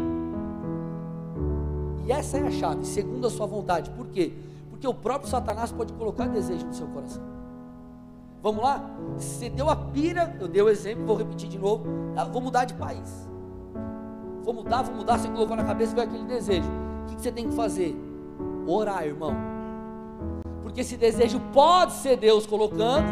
E 2.05 2.11
essa 2.11 2.37
é 2.37 2.47
a 2.47 2.51
chave, 2.51 2.85
segundo 2.85 3.27
a 3.27 3.29
Sua 3.29 3.45
vontade. 3.45 3.89
Por 3.91 4.07
quê? 4.07 4.33
Porque 4.69 4.87
o 4.87 4.93
próprio 4.93 5.29
Satanás 5.29 5.71
pode 5.71 5.93
colocar 5.93 6.27
desejo 6.27 6.65
no 6.65 6.73
seu 6.73 6.87
coração. 6.87 7.40
Vamos 8.41 8.63
lá? 8.63 8.83
Você 9.17 9.49
deu 9.49 9.69
a 9.69 9.75
pira, 9.75 10.35
eu 10.39 10.47
dei 10.47 10.61
o 10.61 10.69
exemplo, 10.69 11.05
vou 11.05 11.15
repetir 11.15 11.47
de 11.47 11.59
novo. 11.59 11.85
Ah, 12.15 12.25
vou 12.25 12.41
mudar 12.41 12.65
de 12.65 12.73
país. 12.73 13.29
Vou 14.43 14.53
mudar, 14.53 14.81
vou 14.83 14.95
mudar. 14.95 15.19
Você 15.19 15.29
colocou 15.29 15.55
na 15.55 15.63
cabeça 15.63 15.93
veio 15.93 16.07
aquele 16.07 16.25
desejo. 16.25 16.69
O 17.03 17.15
que 17.15 17.21
você 17.21 17.31
tem 17.31 17.49
que 17.49 17.55
fazer? 17.55 17.95
Orar, 18.67 19.05
irmão 19.05 19.51
porque 20.71 20.81
esse 20.81 20.95
desejo 20.95 21.37
pode 21.51 21.91
ser 21.91 22.15
Deus 22.15 22.45
colocando, 22.47 23.05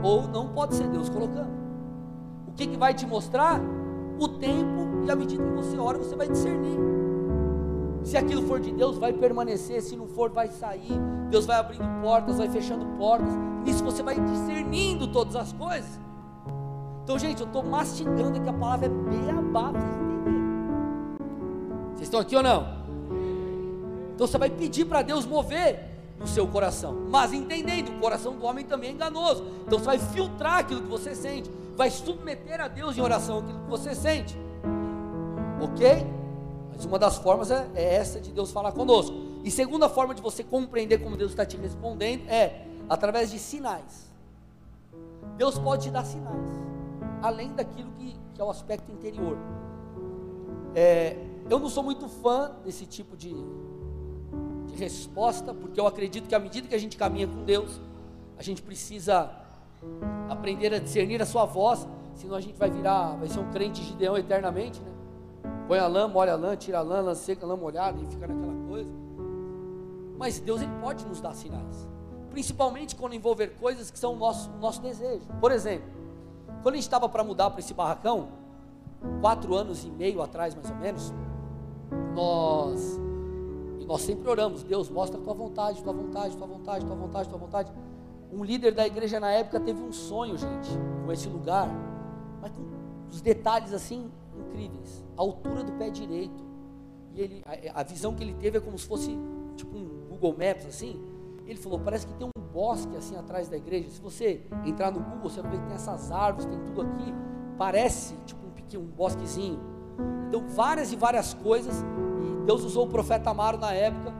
ou 0.00 0.28
não 0.28 0.46
pode 0.46 0.76
ser 0.76 0.86
Deus 0.86 1.08
colocando. 1.08 1.50
O 2.46 2.52
que, 2.52 2.68
que 2.68 2.76
vai 2.76 2.94
te 2.94 3.04
mostrar? 3.04 3.60
O 4.16 4.28
tempo, 4.28 5.04
e 5.04 5.10
à 5.10 5.16
medida 5.16 5.42
que 5.42 5.54
você 5.54 5.76
ora, 5.76 5.98
você 5.98 6.14
vai 6.14 6.28
discernir. 6.28 6.78
Se 8.04 8.16
aquilo 8.16 8.42
for 8.46 8.58
de 8.60 8.72
Deus, 8.72 8.98
vai 8.98 9.12
permanecer, 9.12 9.80
se 9.80 9.96
não 9.96 10.06
for, 10.06 10.30
vai 10.30 10.48
sair. 10.48 10.98
Deus 11.30 11.46
vai 11.46 11.56
abrindo 11.56 11.84
portas, 12.02 12.38
vai 12.38 12.48
fechando 12.48 12.84
portas. 12.98 13.32
Nisso 13.64 13.84
você 13.84 14.02
vai 14.02 14.18
discernindo 14.18 15.06
todas 15.06 15.36
as 15.36 15.52
coisas. 15.52 16.00
Então, 17.04 17.18
gente, 17.18 17.40
eu 17.40 17.46
estou 17.46 17.62
mastigando 17.62 18.38
aqui 18.38 18.48
a 18.48 18.52
palavra 18.52 18.86
é 18.86 18.88
beabá 18.88 19.72
vocês 19.72 19.94
entenderem. 19.94 20.42
Vocês 21.94 22.02
estão 22.02 22.20
aqui 22.20 22.36
ou 22.36 22.42
não? 22.42 22.82
Então 24.14 24.26
você 24.26 24.38
vai 24.38 24.50
pedir 24.50 24.84
para 24.84 25.02
Deus 25.02 25.26
mover 25.26 25.90
no 26.18 26.26
seu 26.26 26.46
coração, 26.46 27.06
mas 27.10 27.32
entendendo, 27.32 27.88
o 27.88 27.98
coração 27.98 28.36
do 28.36 28.44
homem 28.44 28.64
também 28.64 28.90
é 28.90 28.92
enganoso. 28.92 29.44
Então 29.66 29.78
você 29.78 29.84
vai 29.84 29.98
filtrar 29.98 30.58
aquilo 30.60 30.82
que 30.82 30.88
você 30.88 31.14
sente, 31.14 31.50
vai 31.76 31.90
submeter 31.90 32.60
a 32.60 32.68
Deus 32.68 32.96
em 32.96 33.00
oração 33.00 33.38
aquilo 33.38 33.58
que 33.60 33.70
você 33.70 33.94
sente. 33.94 34.38
Ok? 35.60 36.06
Uma 36.84 36.98
das 36.98 37.18
formas 37.18 37.50
é, 37.50 37.68
é 37.74 37.94
essa 37.94 38.20
de 38.20 38.30
Deus 38.32 38.50
falar 38.50 38.72
conosco. 38.72 39.14
E 39.44 39.50
segunda 39.50 39.88
forma 39.88 40.14
de 40.14 40.22
você 40.22 40.42
compreender 40.42 40.98
como 40.98 41.16
Deus 41.16 41.30
está 41.30 41.44
te 41.44 41.56
respondendo 41.56 42.28
é 42.28 42.66
através 42.88 43.30
de 43.30 43.38
sinais. 43.38 44.10
Deus 45.36 45.58
pode 45.58 45.84
te 45.84 45.90
dar 45.90 46.04
sinais, 46.04 46.48
além 47.22 47.52
daquilo 47.52 47.90
que, 47.92 48.16
que 48.34 48.40
é 48.40 48.44
o 48.44 48.50
aspecto 48.50 48.90
interior. 48.92 49.36
É, 50.74 51.16
eu 51.48 51.58
não 51.58 51.68
sou 51.68 51.82
muito 51.82 52.08
fã 52.08 52.52
desse 52.64 52.86
tipo 52.86 53.16
de, 53.16 53.34
de 54.66 54.74
resposta, 54.76 55.52
porque 55.52 55.80
eu 55.80 55.86
acredito 55.86 56.28
que 56.28 56.34
à 56.34 56.38
medida 56.38 56.68
que 56.68 56.74
a 56.74 56.78
gente 56.78 56.96
caminha 56.96 57.26
com 57.26 57.44
Deus, 57.44 57.80
a 58.38 58.42
gente 58.42 58.62
precisa 58.62 59.30
aprender 60.28 60.72
a 60.74 60.78
discernir 60.78 61.20
a 61.20 61.26
sua 61.26 61.44
voz, 61.44 61.86
senão 62.14 62.36
a 62.36 62.40
gente 62.40 62.56
vai 62.56 62.70
virar, 62.70 63.16
vai 63.16 63.28
ser 63.28 63.40
um 63.40 63.50
crente 63.50 63.82
Gideão 63.82 64.16
eternamente, 64.16 64.80
né? 64.80 64.90
Põe 65.66 65.78
a 65.78 65.86
lã, 65.86 66.08
molha 66.08 66.32
a 66.32 66.36
lã, 66.36 66.56
tira 66.56 66.78
a 66.78 66.82
lã, 66.82 67.00
lã 67.00 67.14
seca, 67.14 67.46
lã 67.46 67.56
molhada 67.56 68.00
e 68.00 68.06
fica 68.06 68.26
naquela 68.26 68.68
coisa. 68.68 68.90
Mas 70.18 70.38
Deus 70.38 70.60
ele 70.60 70.72
pode 70.80 71.06
nos 71.06 71.20
dar 71.20 71.34
sinais, 71.34 71.88
principalmente 72.30 72.94
quando 72.94 73.14
envolver 73.14 73.48
coisas 73.58 73.90
que 73.90 73.98
são 73.98 74.14
o 74.14 74.16
nosso, 74.16 74.50
nosso 74.60 74.80
desejo. 74.80 75.26
Por 75.40 75.50
exemplo, 75.50 75.88
quando 76.62 76.74
a 76.74 76.76
gente 76.76 76.84
estava 76.84 77.08
para 77.08 77.24
mudar 77.24 77.50
para 77.50 77.60
esse 77.60 77.74
barracão, 77.74 78.28
quatro 79.20 79.54
anos 79.54 79.84
e 79.84 79.90
meio 79.90 80.22
atrás 80.22 80.54
mais 80.54 80.70
ou 80.70 80.76
menos, 80.76 81.12
nós 82.14 83.00
e 83.80 83.84
nós 83.84 84.02
sempre 84.02 84.28
oramos, 84.28 84.62
Deus 84.62 84.88
mostra 84.88 85.18
a 85.18 85.22
tua 85.22 85.34
vontade, 85.34 85.82
tua 85.82 85.92
vontade, 85.92 86.36
tua 86.36 86.46
vontade, 86.46 86.86
tua 86.86 86.94
vontade, 86.94 87.28
tua 87.28 87.38
vontade. 87.38 87.72
Um 88.32 88.44
líder 88.44 88.72
da 88.72 88.86
igreja 88.86 89.18
na 89.18 89.30
época 89.30 89.58
teve 89.58 89.82
um 89.82 89.92
sonho, 89.92 90.38
gente, 90.38 90.70
com 91.04 91.12
esse 91.12 91.28
lugar, 91.28 91.68
mas 92.40 92.52
com 92.52 92.62
os 93.10 93.20
detalhes 93.20 93.72
assim 93.74 94.10
incríveis. 94.38 95.01
A 95.16 95.20
altura 95.20 95.62
do 95.62 95.72
pé 95.72 95.90
direito. 95.90 96.44
E 97.14 97.20
ele, 97.20 97.42
a, 97.44 97.80
a 97.80 97.82
visão 97.82 98.14
que 98.14 98.22
ele 98.22 98.34
teve 98.34 98.58
é 98.58 98.60
como 98.60 98.78
se 98.78 98.86
fosse 98.86 99.16
tipo 99.56 99.76
um 99.76 100.06
Google 100.08 100.32
Maps 100.32 100.66
assim. 100.66 101.00
Ele 101.46 101.58
falou: 101.58 101.78
parece 101.80 102.06
que 102.06 102.14
tem 102.14 102.26
um 102.26 102.42
bosque 102.52 102.96
assim 102.96 103.16
atrás 103.16 103.48
da 103.48 103.56
igreja. 103.56 103.90
Se 103.90 104.00
você 104.00 104.42
entrar 104.64 104.90
no 104.90 105.00
Google, 105.00 105.30
você 105.30 105.40
vai 105.42 105.52
ver 105.52 105.60
que 105.60 105.66
tem 105.66 105.74
essas 105.74 106.10
árvores, 106.10 106.46
tem 106.46 106.58
tudo 106.60 106.82
aqui. 106.82 107.12
Parece 107.58 108.14
tipo 108.26 108.46
um 108.46 108.50
pequeno 108.50 108.84
um 108.84 108.86
bosquezinho. 108.86 109.60
Então, 110.28 110.46
várias 110.48 110.92
e 110.92 110.96
várias 110.96 111.34
coisas. 111.34 111.82
E 111.82 112.46
Deus 112.46 112.64
usou 112.64 112.86
o 112.86 112.88
profeta 112.88 113.30
Amaro 113.30 113.58
na 113.58 113.72
época. 113.72 114.12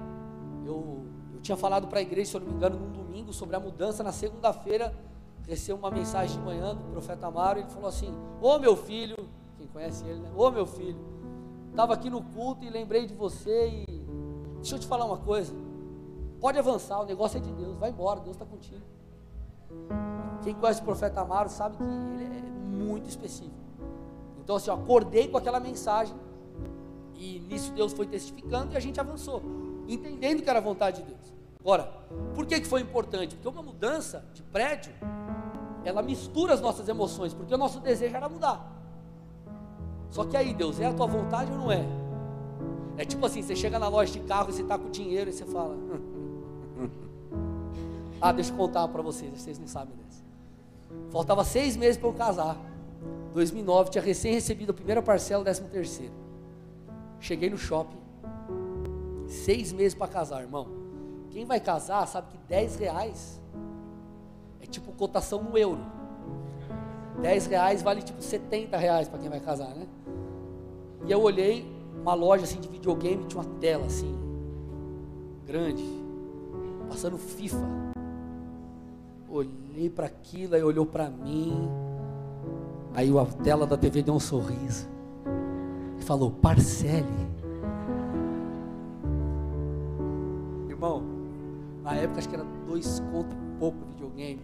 Eu, 0.64 1.06
eu 1.32 1.40
tinha 1.40 1.56
falado 1.56 1.86
para 1.88 2.00
a 2.00 2.02
igreja, 2.02 2.30
se 2.30 2.36
eu 2.36 2.40
não 2.40 2.48
me 2.48 2.54
engano, 2.54 2.78
num 2.78 2.92
domingo, 2.92 3.32
sobre 3.32 3.56
a 3.56 3.60
mudança. 3.60 4.02
Na 4.02 4.12
segunda-feira, 4.12 4.94
recebeu 5.48 5.76
uma 5.76 5.90
mensagem 5.90 6.38
de 6.38 6.44
manhã 6.44 6.74
do 6.74 6.84
profeta 6.84 7.26
Amaro. 7.26 7.60
Ele 7.60 7.68
falou 7.70 7.88
assim: 7.88 8.12
Ô 8.40 8.48
oh, 8.48 8.58
meu 8.58 8.76
filho, 8.76 9.16
conhece 9.72 10.04
ele, 10.04 10.20
né? 10.20 10.30
Ô 10.36 10.50
meu 10.50 10.66
filho, 10.66 11.00
estava 11.70 11.94
aqui 11.94 12.10
no 12.10 12.22
culto 12.22 12.64
e 12.64 12.70
lembrei 12.70 13.06
de 13.06 13.14
você 13.14 13.68
e 13.68 14.06
deixa 14.56 14.76
eu 14.76 14.78
te 14.78 14.86
falar 14.86 15.04
uma 15.04 15.18
coisa. 15.18 15.54
Pode 16.40 16.58
avançar, 16.58 17.00
o 17.00 17.04
negócio 17.04 17.38
é 17.38 17.40
de 17.40 17.52
Deus, 17.52 17.76
vai 17.78 17.90
embora, 17.90 18.20
Deus 18.20 18.36
está 18.36 18.44
contigo. 18.44 18.82
Quem 20.42 20.54
conhece 20.54 20.80
o 20.80 20.84
profeta 20.84 21.20
Amaro 21.20 21.48
sabe 21.48 21.76
que 21.76 21.82
ele 21.82 22.38
é 22.38 22.42
muito 22.84 23.08
específico. 23.08 23.56
Então 24.42 24.56
assim, 24.56 24.70
eu 24.70 24.74
acordei 24.74 25.28
com 25.28 25.38
aquela 25.38 25.60
mensagem 25.60 26.14
e 27.14 27.38
nisso 27.40 27.72
Deus 27.72 27.92
foi 27.92 28.06
testificando 28.06 28.74
e 28.74 28.76
a 28.76 28.80
gente 28.80 28.98
avançou, 28.98 29.40
entendendo 29.88 30.42
que 30.42 30.50
era 30.50 30.58
a 30.58 30.62
vontade 30.62 31.02
de 31.02 31.08
Deus. 31.08 31.32
Agora, 31.60 31.84
por 32.34 32.44
que, 32.44 32.60
que 32.60 32.66
foi 32.66 32.80
importante? 32.80 33.36
Porque 33.36 33.46
uma 33.46 33.62
mudança 33.62 34.24
de 34.34 34.42
prédio, 34.42 34.92
ela 35.84 36.02
mistura 36.02 36.54
as 36.54 36.60
nossas 36.60 36.88
emoções, 36.88 37.32
porque 37.32 37.54
o 37.54 37.58
nosso 37.58 37.78
desejo 37.78 38.16
era 38.16 38.28
mudar. 38.28 38.81
Só 40.12 40.24
que 40.24 40.36
aí, 40.36 40.52
Deus, 40.52 40.78
é 40.78 40.86
a 40.86 40.92
tua 40.92 41.06
vontade 41.06 41.50
ou 41.50 41.56
não 41.56 41.72
é? 41.72 41.82
É 42.98 43.04
tipo 43.04 43.24
assim, 43.24 43.42
você 43.42 43.56
chega 43.56 43.78
na 43.78 43.88
loja 43.88 44.12
de 44.12 44.20
carro 44.20 44.50
e 44.50 44.52
você 44.52 44.60
está 44.60 44.78
com 44.78 44.90
dinheiro 44.90 45.30
e 45.30 45.32
você 45.32 45.46
fala. 45.46 45.74
ah, 48.20 48.30
deixa 48.30 48.52
eu 48.52 48.56
contar 48.56 48.86
para 48.88 49.00
vocês, 49.00 49.32
vocês 49.32 49.58
não 49.58 49.66
sabem 49.66 49.94
dessa. 49.96 50.22
Faltava 51.10 51.42
seis 51.44 51.78
meses 51.78 51.96
para 51.96 52.10
eu 52.10 52.12
casar. 52.12 52.58
2009, 53.32 53.90
tinha 53.90 54.04
recém 54.04 54.34
recebido 54.34 54.70
a 54.70 54.74
primeira 54.74 55.00
parcela, 55.00 55.42
décimo 55.42 55.68
terceiro. 55.68 56.12
Cheguei 57.18 57.48
no 57.48 57.56
shopping. 57.56 57.96
Seis 59.26 59.72
meses 59.72 59.94
para 59.94 60.08
casar, 60.08 60.42
irmão. 60.42 60.68
Quem 61.30 61.46
vai 61.46 61.58
casar 61.58 62.06
sabe 62.06 62.32
que 62.32 62.36
10 62.46 62.76
reais 62.76 63.40
é 64.60 64.66
tipo 64.66 64.92
cotação 64.92 65.42
no 65.42 65.56
euro. 65.56 65.80
10 67.22 67.46
reais 67.46 67.80
vale 67.80 68.02
tipo 68.02 68.20
70 68.20 68.76
reais 68.76 69.08
para 69.08 69.18
quem 69.18 69.30
vai 69.30 69.40
casar, 69.40 69.68
né? 69.68 69.86
E 71.04 71.10
eu 71.10 71.20
olhei 71.20 71.66
uma 72.00 72.14
loja 72.14 72.44
assim 72.44 72.60
de 72.60 72.68
videogame, 72.68 73.24
tinha 73.24 73.42
uma 73.42 73.50
tela 73.58 73.86
assim, 73.86 74.14
grande, 75.46 75.84
passando 76.88 77.18
FIFA. 77.18 77.92
Olhei 79.28 79.88
para 79.88 80.06
aquilo, 80.06 80.54
aí 80.54 80.62
olhou 80.62 80.84
para 80.84 81.08
mim. 81.08 81.68
Aí 82.94 83.10
a 83.16 83.24
tela 83.42 83.66
da 83.66 83.76
TV 83.76 84.02
deu 84.02 84.14
um 84.14 84.20
sorriso. 84.20 84.86
E 85.98 86.04
falou: 86.04 86.30
parcele. 86.30 87.06
Irmão, 90.68 91.02
na 91.82 91.94
época 91.94 92.18
acho 92.18 92.28
que 92.28 92.34
era 92.34 92.44
dois 92.66 93.00
contos 93.10 93.32
e 93.32 93.58
pouco 93.58 93.78
videogame. 93.86 94.42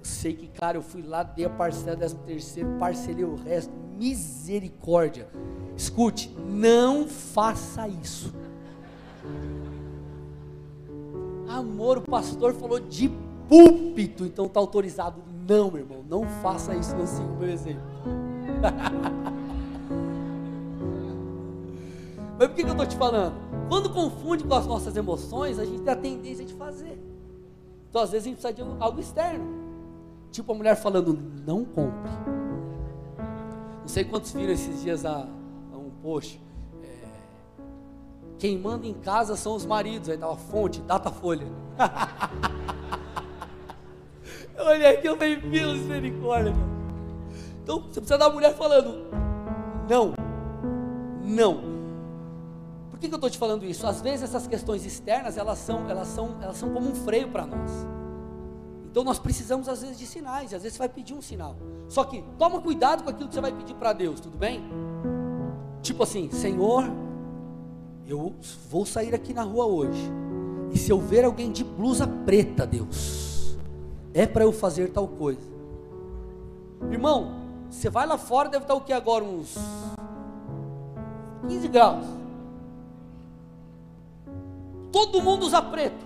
Eu 0.00 0.04
sei 0.04 0.34
que, 0.34 0.48
cara, 0.48 0.76
eu 0.76 0.82
fui 0.82 1.02
lá, 1.02 1.22
dei 1.22 1.44
a 1.44 1.50
parcela, 1.50 1.96
décimo 1.96 2.22
terceiro, 2.24 2.68
parcelei 2.78 3.24
o 3.24 3.36
resto. 3.36 3.72
Misericórdia. 3.96 5.28
Escute, 5.76 6.34
não 6.48 7.06
faça 7.06 7.86
isso. 7.86 8.32
Amor, 11.48 11.98
o 11.98 12.02
pastor 12.02 12.54
falou 12.54 12.80
de 12.80 13.10
púlpito, 13.48 14.24
então 14.24 14.46
está 14.46 14.58
autorizado. 14.58 15.22
Não, 15.48 15.70
meu 15.70 15.80
irmão, 15.82 16.04
não 16.08 16.26
faça 16.42 16.74
isso, 16.74 16.96
não 16.96 17.06
siga 17.06 17.30
o 17.30 17.36
meu 17.36 17.50
exemplo. 17.50 17.82
Mas 22.38 22.48
por 22.48 22.54
que, 22.54 22.62
que 22.64 22.68
eu 22.68 22.72
estou 22.72 22.86
te 22.86 22.96
falando? 22.96 23.34
Quando 23.68 23.90
confunde 23.90 24.44
com 24.44 24.54
as 24.54 24.66
nossas 24.66 24.96
emoções, 24.96 25.58
a 25.58 25.64
gente 25.64 25.82
tem 25.82 25.92
a 25.92 25.96
tendência 25.96 26.44
de 26.44 26.54
fazer. 26.54 26.98
Então, 27.88 28.02
às 28.02 28.10
vezes, 28.10 28.26
a 28.26 28.30
gente 28.30 28.40
precisa 28.40 28.52
de 28.52 28.82
algo 28.82 29.00
externo. 29.00 29.44
Tipo 30.30 30.52
a 30.52 30.54
mulher 30.54 30.76
falando, 30.76 31.18
não 31.46 31.64
compre. 31.64 32.10
Não 33.80 33.88
sei 33.88 34.04
quantos 34.04 34.32
viram 34.32 34.52
esses 34.52 34.82
dias 34.82 35.06
a, 35.06 35.26
post. 36.06 36.40
É, 36.84 36.86
quem 38.38 38.56
manda 38.56 38.86
em 38.86 38.94
casa 38.94 39.34
são 39.34 39.56
os 39.56 39.66
maridos. 39.66 40.08
Aí 40.08 40.16
tava 40.16 40.36
fonte, 40.36 40.80
data 40.82 41.10
folha. 41.10 41.48
olhei 44.56 44.86
aqui, 44.86 45.08
eu 45.08 45.16
meu 45.16 45.74
misericórdia. 45.74 46.54
Meu. 46.54 46.76
Então 47.64 47.80
você 47.80 48.00
precisa 48.00 48.18
da 48.18 48.30
mulher 48.30 48.54
falando, 48.54 49.10
não, 49.88 50.14
não. 51.24 51.74
Por 52.88 53.00
que, 53.00 53.08
que 53.08 53.14
eu 53.14 53.16
estou 53.16 53.28
te 53.28 53.36
falando 53.36 53.64
isso? 53.64 53.84
Às 53.84 54.00
vezes 54.00 54.22
essas 54.22 54.46
questões 54.46 54.86
externas, 54.86 55.36
elas 55.36 55.58
são, 55.58 55.90
elas 55.90 56.06
são, 56.06 56.36
elas 56.40 56.56
são 56.56 56.72
como 56.72 56.88
um 56.88 56.94
freio 56.94 57.28
para 57.30 57.44
nós. 57.44 57.70
Então 58.88 59.02
nós 59.02 59.18
precisamos 59.18 59.68
às 59.68 59.82
vezes 59.82 59.98
de 59.98 60.06
sinais, 60.06 60.54
às 60.54 60.62
vezes 60.62 60.74
você 60.74 60.78
vai 60.78 60.88
pedir 60.88 61.14
um 61.14 61.20
sinal. 61.20 61.56
Só 61.88 62.04
que 62.04 62.24
toma 62.38 62.60
cuidado 62.60 63.02
com 63.02 63.10
aquilo 63.10 63.28
que 63.28 63.34
você 63.34 63.40
vai 63.40 63.52
pedir 63.52 63.74
para 63.74 63.92
Deus, 63.92 64.20
tudo 64.20 64.38
bem? 64.38 64.62
Tipo 65.86 66.02
assim, 66.02 66.28
Senhor, 66.32 66.82
eu 68.08 68.34
vou 68.68 68.84
sair 68.84 69.14
aqui 69.14 69.32
na 69.32 69.44
rua 69.44 69.66
hoje. 69.66 70.10
E 70.72 70.76
se 70.76 70.90
eu 70.90 70.98
ver 70.98 71.24
alguém 71.24 71.52
de 71.52 71.62
blusa 71.62 72.08
preta, 72.08 72.66
Deus, 72.66 73.56
é 74.12 74.26
para 74.26 74.42
eu 74.42 74.52
fazer 74.52 74.90
tal 74.90 75.06
coisa. 75.06 75.46
Irmão, 76.90 77.36
você 77.70 77.88
vai 77.88 78.04
lá 78.04 78.18
fora, 78.18 78.48
deve 78.48 78.64
estar 78.64 78.74
o 78.74 78.80
que 78.80 78.92
agora? 78.92 79.22
Uns 79.22 79.56
15 81.46 81.68
graus. 81.68 82.04
Todo 84.90 85.22
mundo 85.22 85.46
usa 85.46 85.62
preto. 85.62 86.04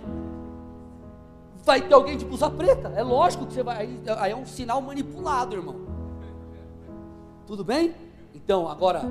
Vai 1.65 1.81
ter 1.81 1.95
alguém 1.95 2.17
de 2.17 2.25
blusa 2.25 2.51
preta. 2.51 2.89
É 2.89 3.01
lógico 3.01 3.47
que 3.47 3.53
você 3.53 3.63
vai. 3.63 3.99
Aí, 4.19 4.31
é 4.31 4.35
um 4.35 4.45
sinal 4.45 4.79
manipulado, 4.79 5.55
irmão. 5.55 5.75
Tudo 7.47 7.63
bem? 7.63 7.95
Então, 8.35 8.69
agora, 8.69 9.01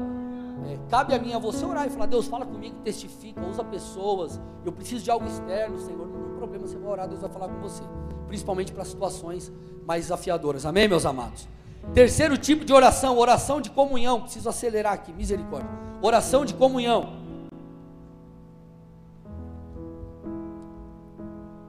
é, 0.70 0.78
cabe 0.88 1.14
a 1.14 1.18
mim 1.18 1.32
a 1.32 1.38
você 1.38 1.64
orar 1.64 1.86
e 1.86 1.90
falar: 1.90 2.06
Deus, 2.06 2.26
fala 2.26 2.46
comigo, 2.46 2.76
testifica, 2.84 3.44
usa 3.44 3.64
pessoas. 3.64 4.40
Eu 4.64 4.72
preciso 4.72 5.02
de 5.02 5.10
algo 5.10 5.26
externo, 5.26 5.78
Senhor. 5.78 6.06
Não 6.06 6.22
tem 6.22 6.36
problema, 6.36 6.66
você 6.66 6.78
vai 6.78 6.90
orar, 6.90 7.08
Deus 7.08 7.20
vai 7.20 7.30
falar 7.30 7.48
com 7.48 7.60
você. 7.60 7.82
Principalmente 8.28 8.72
para 8.72 8.84
situações 8.84 9.52
mais 9.86 10.04
desafiadoras. 10.04 10.64
Amém, 10.64 10.86
meus 10.86 11.04
amados? 11.04 11.48
Terceiro 11.92 12.38
tipo 12.38 12.64
de 12.64 12.72
oração, 12.72 13.18
oração 13.18 13.60
de 13.60 13.70
comunhão. 13.70 14.20
Preciso 14.20 14.48
acelerar 14.48 14.92
aqui, 14.92 15.12
misericórdia. 15.12 15.70
Oração 16.00 16.44
de 16.44 16.54
comunhão. 16.54 17.18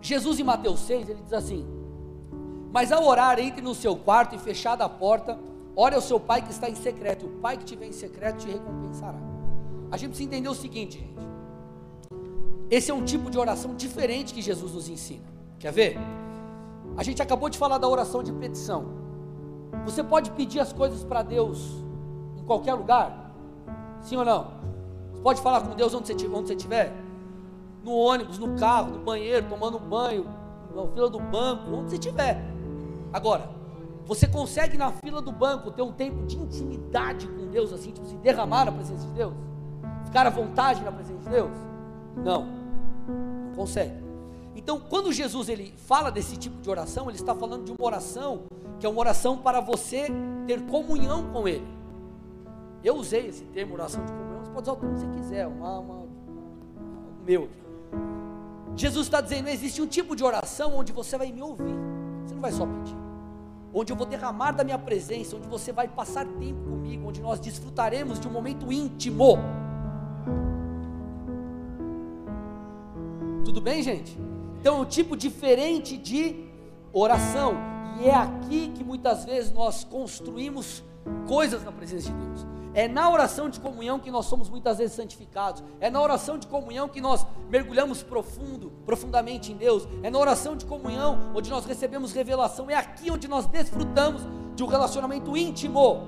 Jesus 0.01 0.39
em 0.39 0.43
Mateus 0.43 0.79
6, 0.81 1.09
ele 1.09 1.21
diz 1.23 1.33
assim: 1.33 1.65
Mas 2.71 2.91
ao 2.91 3.03
orar, 3.05 3.39
entre 3.39 3.61
no 3.61 3.73
seu 3.73 3.95
quarto 3.95 4.35
e 4.35 4.39
fechada 4.39 4.83
a 4.83 4.89
porta, 4.89 5.39
ore 5.75 5.95
ao 5.95 6.01
seu 6.01 6.19
pai 6.19 6.41
que 6.41 6.51
está 6.51 6.69
em 6.69 6.75
secreto, 6.75 7.25
e 7.25 7.29
o 7.29 7.31
pai 7.39 7.57
que 7.57 7.75
vem 7.75 7.89
em 7.89 7.93
secreto 7.93 8.39
te 8.39 8.47
recompensará. 8.47 9.19
A 9.91 9.97
gente 9.97 10.09
precisa 10.09 10.29
entender 10.29 10.49
o 10.49 10.55
seguinte, 10.55 10.99
gente. 10.99 11.21
Esse 12.69 12.89
é 12.89 12.93
um 12.93 13.03
tipo 13.03 13.29
de 13.29 13.37
oração 13.37 13.75
diferente 13.75 14.33
que 14.33 14.41
Jesus 14.41 14.73
nos 14.73 14.87
ensina. 14.87 15.25
Quer 15.59 15.73
ver? 15.73 15.97
A 16.95 17.03
gente 17.03 17.21
acabou 17.21 17.49
de 17.49 17.57
falar 17.57 17.77
da 17.77 17.87
oração 17.87 18.23
de 18.23 18.31
petição. 18.31 18.85
Você 19.83 20.01
pode 20.03 20.31
pedir 20.31 20.59
as 20.59 20.71
coisas 20.71 21.03
para 21.03 21.21
Deus 21.21 21.83
em 22.37 22.43
qualquer 22.45 22.73
lugar? 22.73 23.33
Sim 24.01 24.15
ou 24.17 24.25
não? 24.25 24.51
Você 25.11 25.21
pode 25.21 25.41
falar 25.41 25.61
com 25.61 25.75
Deus 25.75 25.93
onde 25.93 26.07
você, 26.07 26.13
onde 26.13 26.47
você 26.47 26.53
estiver? 26.53 26.93
No 27.83 27.93
ônibus, 27.93 28.37
no 28.37 28.57
carro, 28.57 28.91
no 28.91 28.99
banheiro, 28.99 29.47
tomando 29.49 29.77
banho, 29.77 30.25
na 30.73 30.87
fila 30.87 31.09
do 31.09 31.19
banco, 31.19 31.71
onde 31.71 31.89
você 31.89 31.95
estiver. 31.95 32.41
Agora, 33.11 33.49
você 34.05 34.27
consegue 34.27 34.77
na 34.77 34.91
fila 34.91 35.21
do 35.21 35.31
banco 35.31 35.71
ter 35.71 35.81
um 35.81 35.91
tempo 35.91 36.25
de 36.25 36.37
intimidade 36.37 37.27
com 37.27 37.47
Deus, 37.47 37.71
assim, 37.71 37.91
tipo, 37.91 38.05
se 38.07 38.15
derramar 38.17 38.65
na 38.65 38.71
presença 38.71 39.05
de 39.07 39.13
Deus? 39.13 39.33
Ficar 40.05 40.27
à 40.27 40.29
vontade 40.29 40.81
na 40.83 40.91
presença 40.91 41.23
de 41.23 41.29
Deus? 41.29 41.51
Não, 42.17 42.45
não 42.45 43.55
consegue. 43.55 44.01
Então, 44.55 44.79
quando 44.79 45.11
Jesus 45.13 45.49
ele 45.49 45.73
fala 45.77 46.11
desse 46.11 46.35
tipo 46.35 46.61
de 46.61 46.69
oração, 46.69 47.09
ele 47.09 47.17
está 47.17 47.33
falando 47.33 47.63
de 47.65 47.71
uma 47.71 47.85
oração 47.85 48.43
que 48.79 48.85
é 48.85 48.89
uma 48.89 48.99
oração 48.99 49.37
para 49.37 49.61
você 49.61 50.07
ter 50.47 50.59
comunhão 50.63 51.31
com 51.31 51.47
Ele. 51.47 51.67
Eu 52.83 52.95
usei 52.95 53.27
esse 53.27 53.43
termo 53.45 53.75
oração 53.75 54.03
de 54.03 54.11
comunhão, 54.11 54.43
você 54.43 54.51
pode 54.51 54.69
usar 54.69 54.71
o 54.73 54.77
que 54.77 54.85
você 54.87 55.07
quiser, 55.07 55.47
uma, 55.47 55.79
uma, 55.79 55.93
o 55.93 56.09
meu. 57.23 57.47
Jesus 58.75 59.05
está 59.05 59.21
dizendo: 59.21 59.49
existe 59.49 59.81
um 59.81 59.87
tipo 59.87 60.15
de 60.15 60.23
oração 60.23 60.75
onde 60.75 60.91
você 60.91 61.15
vai 61.15 61.31
me 61.31 61.43
ouvir, 61.43 61.75
você 62.25 62.33
não 62.33 62.41
vai 62.41 62.51
só 62.51 62.65
pedir, 62.65 62.95
onde 63.73 63.91
eu 63.91 63.95
vou 63.95 64.05
derramar 64.05 64.51
da 64.51 64.63
minha 64.63 64.77
presença, 64.77 65.35
onde 65.35 65.47
você 65.47 65.71
vai 65.71 65.87
passar 65.87 66.25
tempo 66.25 66.63
comigo, 66.69 67.07
onde 67.07 67.21
nós 67.21 67.39
desfrutaremos 67.39 68.19
de 68.19 68.27
um 68.27 68.31
momento 68.31 68.71
íntimo. 68.71 69.37
Tudo 73.45 73.61
bem, 73.61 73.81
gente? 73.81 74.17
Então 74.59 74.77
é 74.77 74.81
um 74.81 74.85
tipo 74.85 75.15
diferente 75.15 75.97
de 75.97 76.45
oração. 76.93 77.55
E 77.99 78.07
é 78.07 78.15
aqui 78.15 78.71
que 78.75 78.83
muitas 78.83 79.25
vezes 79.25 79.51
nós 79.51 79.83
construímos 79.83 80.83
coisas 81.27 81.63
na 81.63 81.71
presença 81.71 82.11
de 82.11 82.15
Deus. 82.15 82.45
É 82.73 82.87
na 82.87 83.09
oração 83.09 83.49
de 83.49 83.59
comunhão 83.59 83.99
que 83.99 84.09
nós 84.09 84.25
somos 84.25 84.49
muitas 84.49 84.77
vezes 84.77 84.95
santificados. 84.95 85.63
É 85.79 85.89
na 85.89 86.01
oração 86.01 86.37
de 86.37 86.47
comunhão 86.47 86.87
que 86.87 87.01
nós 87.01 87.25
mergulhamos 87.49 88.01
profundo, 88.01 88.71
profundamente 88.85 89.51
em 89.51 89.57
Deus. 89.57 89.87
É 90.01 90.09
na 90.09 90.17
oração 90.17 90.55
de 90.55 90.65
comunhão 90.65 91.31
onde 91.35 91.49
nós 91.49 91.65
recebemos 91.65 92.13
revelação. 92.13 92.69
É 92.69 92.75
aqui 92.75 93.11
onde 93.11 93.27
nós 93.27 93.45
desfrutamos 93.45 94.21
de 94.55 94.63
um 94.63 94.67
relacionamento 94.67 95.35
íntimo. 95.35 96.07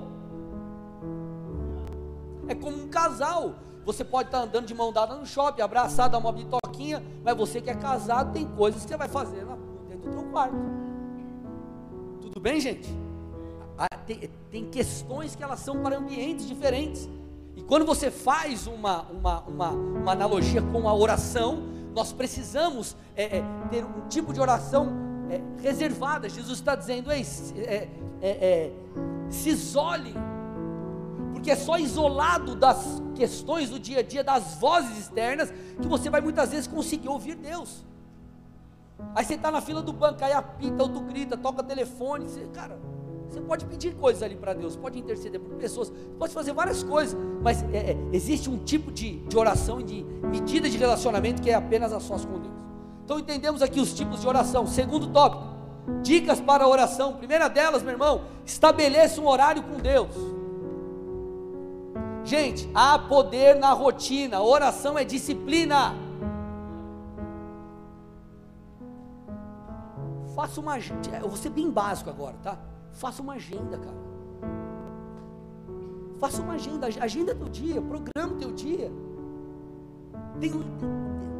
É 2.48 2.54
como 2.54 2.82
um 2.82 2.88
casal. 2.88 3.56
Você 3.84 4.02
pode 4.02 4.28
estar 4.28 4.40
andando 4.40 4.64
de 4.64 4.74
mão 4.74 4.90
dada 4.90 5.14
no 5.14 5.26
shopping, 5.26 5.60
abraçado 5.60 6.14
a 6.14 6.18
uma 6.18 6.32
bitoquinha, 6.32 7.04
mas 7.22 7.36
você 7.36 7.60
que 7.60 7.68
é 7.68 7.74
casado 7.74 8.32
tem 8.32 8.46
coisas 8.46 8.82
que 8.82 8.88
você 8.88 8.96
vai 8.96 9.08
fazer 9.08 9.44
dentro 9.86 10.10
do 10.10 10.16
teu 10.16 10.24
quarto. 10.30 10.56
Tudo 12.22 12.40
bem, 12.40 12.58
gente? 12.58 13.03
Tem, 14.06 14.30
tem 14.50 14.64
questões 14.66 15.34
que 15.34 15.42
elas 15.42 15.60
são 15.60 15.82
para 15.82 15.96
ambientes 15.96 16.46
diferentes. 16.46 17.08
E 17.56 17.62
quando 17.62 17.84
você 17.84 18.10
faz 18.10 18.66
uma, 18.66 19.02
uma, 19.02 19.40
uma, 19.40 19.70
uma 19.70 20.12
analogia 20.12 20.60
com 20.60 20.88
a 20.88 20.94
oração, 20.94 21.62
nós 21.94 22.12
precisamos 22.12 22.96
é, 23.16 23.38
é, 23.38 23.44
ter 23.70 23.84
um 23.84 24.08
tipo 24.08 24.32
de 24.32 24.40
oração 24.40 24.92
é, 25.30 25.40
reservada. 25.62 26.28
Jesus 26.28 26.58
está 26.58 26.74
dizendo: 26.74 27.10
Ei, 27.10 27.24
é, 27.56 27.88
é, 28.20 28.28
é, 28.28 28.72
se 29.30 29.50
isole 29.50 30.14
porque 31.44 31.50
é 31.50 31.56
só 31.56 31.76
isolado 31.76 32.54
das 32.54 33.02
questões 33.14 33.68
do 33.68 33.78
dia 33.78 33.98
a 33.98 34.02
dia, 34.02 34.24
das 34.24 34.54
vozes 34.54 34.96
externas, 34.96 35.50
que 35.50 35.86
você 35.86 36.08
vai 36.08 36.22
muitas 36.22 36.50
vezes 36.52 36.66
conseguir 36.66 37.06
ouvir 37.06 37.34
Deus. 37.34 37.84
Aí 39.14 39.22
você 39.22 39.34
está 39.34 39.50
na 39.50 39.60
fila 39.60 39.82
do 39.82 39.92
banco, 39.92 40.24
aí 40.24 40.32
apita, 40.32 40.82
ou 40.82 40.88
tu 40.88 41.00
grita, 41.00 41.36
toca 41.36 41.62
telefone, 41.62 42.30
você, 42.30 42.46
cara, 42.46 42.78
você 43.30 43.40
pode 43.40 43.64
pedir 43.64 43.94
coisas 43.94 44.22
ali 44.22 44.36
para 44.36 44.54
Deus, 44.54 44.76
pode 44.76 44.98
interceder 44.98 45.40
por 45.40 45.54
pessoas, 45.56 45.92
pode 46.18 46.32
fazer 46.32 46.52
várias 46.52 46.82
coisas, 46.82 47.18
mas 47.42 47.62
é, 47.72 47.92
é, 47.92 47.96
existe 48.12 48.48
um 48.48 48.58
tipo 48.58 48.92
de, 48.92 49.18
de 49.20 49.36
oração 49.36 49.80
e 49.80 49.84
de 49.84 50.04
medida 50.22 50.68
de 50.68 50.76
relacionamento 50.76 51.42
que 51.42 51.50
é 51.50 51.54
apenas 51.54 51.92
a 51.92 52.00
sós 52.00 52.24
com 52.24 52.38
Deus. 52.38 52.54
Então 53.04 53.18
entendemos 53.18 53.60
aqui 53.60 53.80
os 53.80 53.92
tipos 53.92 54.20
de 54.20 54.26
oração. 54.26 54.66
Segundo 54.66 55.08
tópico, 55.08 55.44
dicas 56.02 56.40
para 56.40 56.66
oração. 56.66 57.14
Primeira 57.14 57.48
delas, 57.48 57.82
meu 57.82 57.92
irmão, 57.92 58.22
estabeleça 58.46 59.20
um 59.20 59.28
horário 59.28 59.62
com 59.62 59.76
Deus. 59.76 60.14
Gente, 62.24 62.70
há 62.74 62.98
poder 62.98 63.56
na 63.56 63.72
rotina, 63.72 64.40
oração 64.40 64.98
é 64.98 65.04
disciplina. 65.04 65.94
Faça 70.34 70.60
uma 70.60 70.74
agenda, 70.74 71.18
eu 71.20 71.28
vou 71.28 71.36
ser 71.36 71.50
bem 71.50 71.70
básico 71.70 72.10
agora, 72.10 72.34
tá? 72.42 72.58
Faça 72.94 73.20
uma 73.20 73.34
agenda, 73.34 73.76
cara. 73.76 73.96
Faça 76.18 76.40
uma 76.40 76.54
agenda, 76.54 76.86
agenda 76.86 77.34
teu 77.34 77.48
dia, 77.48 77.82
programa 77.82 78.38
teu 78.38 78.52
dia. 78.52 78.90
Tem, 80.40 80.52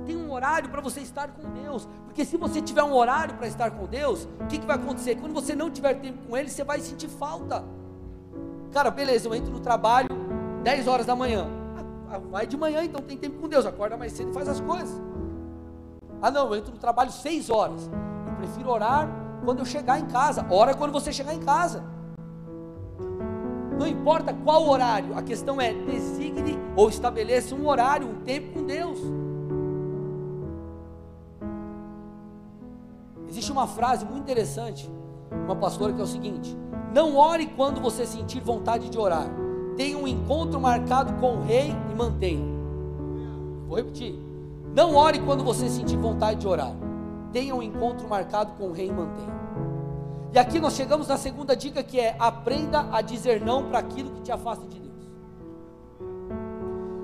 tem 0.04 0.16
um 0.16 0.32
horário 0.32 0.68
para 0.68 0.80
você 0.80 1.00
estar 1.00 1.28
com 1.28 1.48
Deus, 1.50 1.88
porque 2.04 2.24
se 2.24 2.36
você 2.36 2.60
tiver 2.60 2.82
um 2.82 2.92
horário 2.92 3.36
para 3.36 3.46
estar 3.46 3.70
com 3.70 3.86
Deus, 3.86 4.28
o 4.40 4.46
que, 4.46 4.58
que 4.58 4.66
vai 4.66 4.76
acontecer? 4.76 5.14
Quando 5.16 5.32
você 5.32 5.54
não 5.54 5.70
tiver 5.70 5.94
tempo 5.94 6.26
com 6.28 6.36
Ele, 6.36 6.50
você 6.50 6.64
vai 6.64 6.80
sentir 6.80 7.08
falta. 7.08 7.64
Cara, 8.72 8.90
beleza, 8.90 9.28
eu 9.28 9.34
entro 9.34 9.52
no 9.52 9.60
trabalho, 9.60 10.08
10 10.64 10.88
horas 10.88 11.06
da 11.06 11.14
manhã. 11.14 11.46
Ah, 12.10 12.18
vai 12.18 12.46
de 12.46 12.56
manhã, 12.56 12.82
então 12.82 13.00
tem 13.00 13.16
tempo 13.16 13.40
com 13.40 13.48
Deus. 13.48 13.64
Acorda 13.64 13.96
mais 13.96 14.12
cedo 14.12 14.30
e 14.30 14.34
faz 14.34 14.48
as 14.48 14.60
coisas. 14.60 15.00
Ah, 16.20 16.30
não, 16.30 16.48
eu 16.48 16.56
entro 16.56 16.72
no 16.72 16.78
trabalho 16.78 17.12
6 17.12 17.48
horas. 17.48 17.88
Eu 18.26 18.34
prefiro 18.36 18.70
orar 18.70 19.08
quando 19.44 19.60
eu 19.60 19.64
chegar 19.64 19.98
em 20.00 20.06
casa. 20.06 20.46
Ora 20.50 20.74
quando 20.74 20.92
você 20.92 21.12
chegar 21.12 21.34
em 21.34 21.40
casa. 21.40 21.84
Não 23.78 23.86
importa 23.86 24.32
qual 24.32 24.68
horário, 24.68 25.16
a 25.18 25.22
questão 25.22 25.60
é 25.60 25.72
designe 25.72 26.58
ou 26.76 26.88
estabeleça 26.88 27.54
um 27.54 27.66
horário, 27.66 28.08
um 28.08 28.20
tempo 28.20 28.52
com 28.52 28.64
Deus. 28.64 28.98
Existe 33.28 33.50
uma 33.50 33.66
frase 33.66 34.04
muito 34.04 34.22
interessante, 34.22 34.88
uma 35.44 35.56
pastora 35.56 35.92
que 35.92 36.00
é 36.00 36.04
o 36.04 36.06
seguinte: 36.06 36.56
Não 36.94 37.16
ore 37.16 37.46
quando 37.46 37.80
você 37.80 38.06
sentir 38.06 38.40
vontade 38.40 38.88
de 38.88 38.98
orar 38.98 39.28
tenha 39.76 39.98
um 39.98 40.06
encontro 40.06 40.60
marcado 40.60 41.12
com 41.14 41.36
o 41.36 41.42
rei 41.42 41.74
e 41.90 41.94
mantenha. 41.94 42.44
Vou 43.66 43.76
repetir. 43.76 44.14
Não 44.74 44.94
ore 44.94 45.20
quando 45.20 45.44
você 45.44 45.68
sentir 45.68 45.96
vontade 45.96 46.40
de 46.40 46.48
orar. 46.48 46.74
Tenha 47.34 47.52
um 47.52 47.60
encontro 47.60 48.08
marcado 48.08 48.52
com 48.52 48.68
o 48.68 48.72
rei 48.72 48.92
mantenha. 48.92 49.34
E 50.32 50.38
aqui 50.38 50.60
nós 50.60 50.74
chegamos 50.74 51.08
na 51.08 51.16
segunda 51.16 51.56
dica 51.56 51.82
que 51.82 51.98
é 51.98 52.14
aprenda 52.16 52.88
a 52.92 53.00
dizer 53.02 53.44
não 53.44 53.68
para 53.68 53.80
aquilo 53.80 54.12
que 54.12 54.22
te 54.22 54.30
afasta 54.30 54.64
de 54.68 54.78
Deus. 54.78 54.94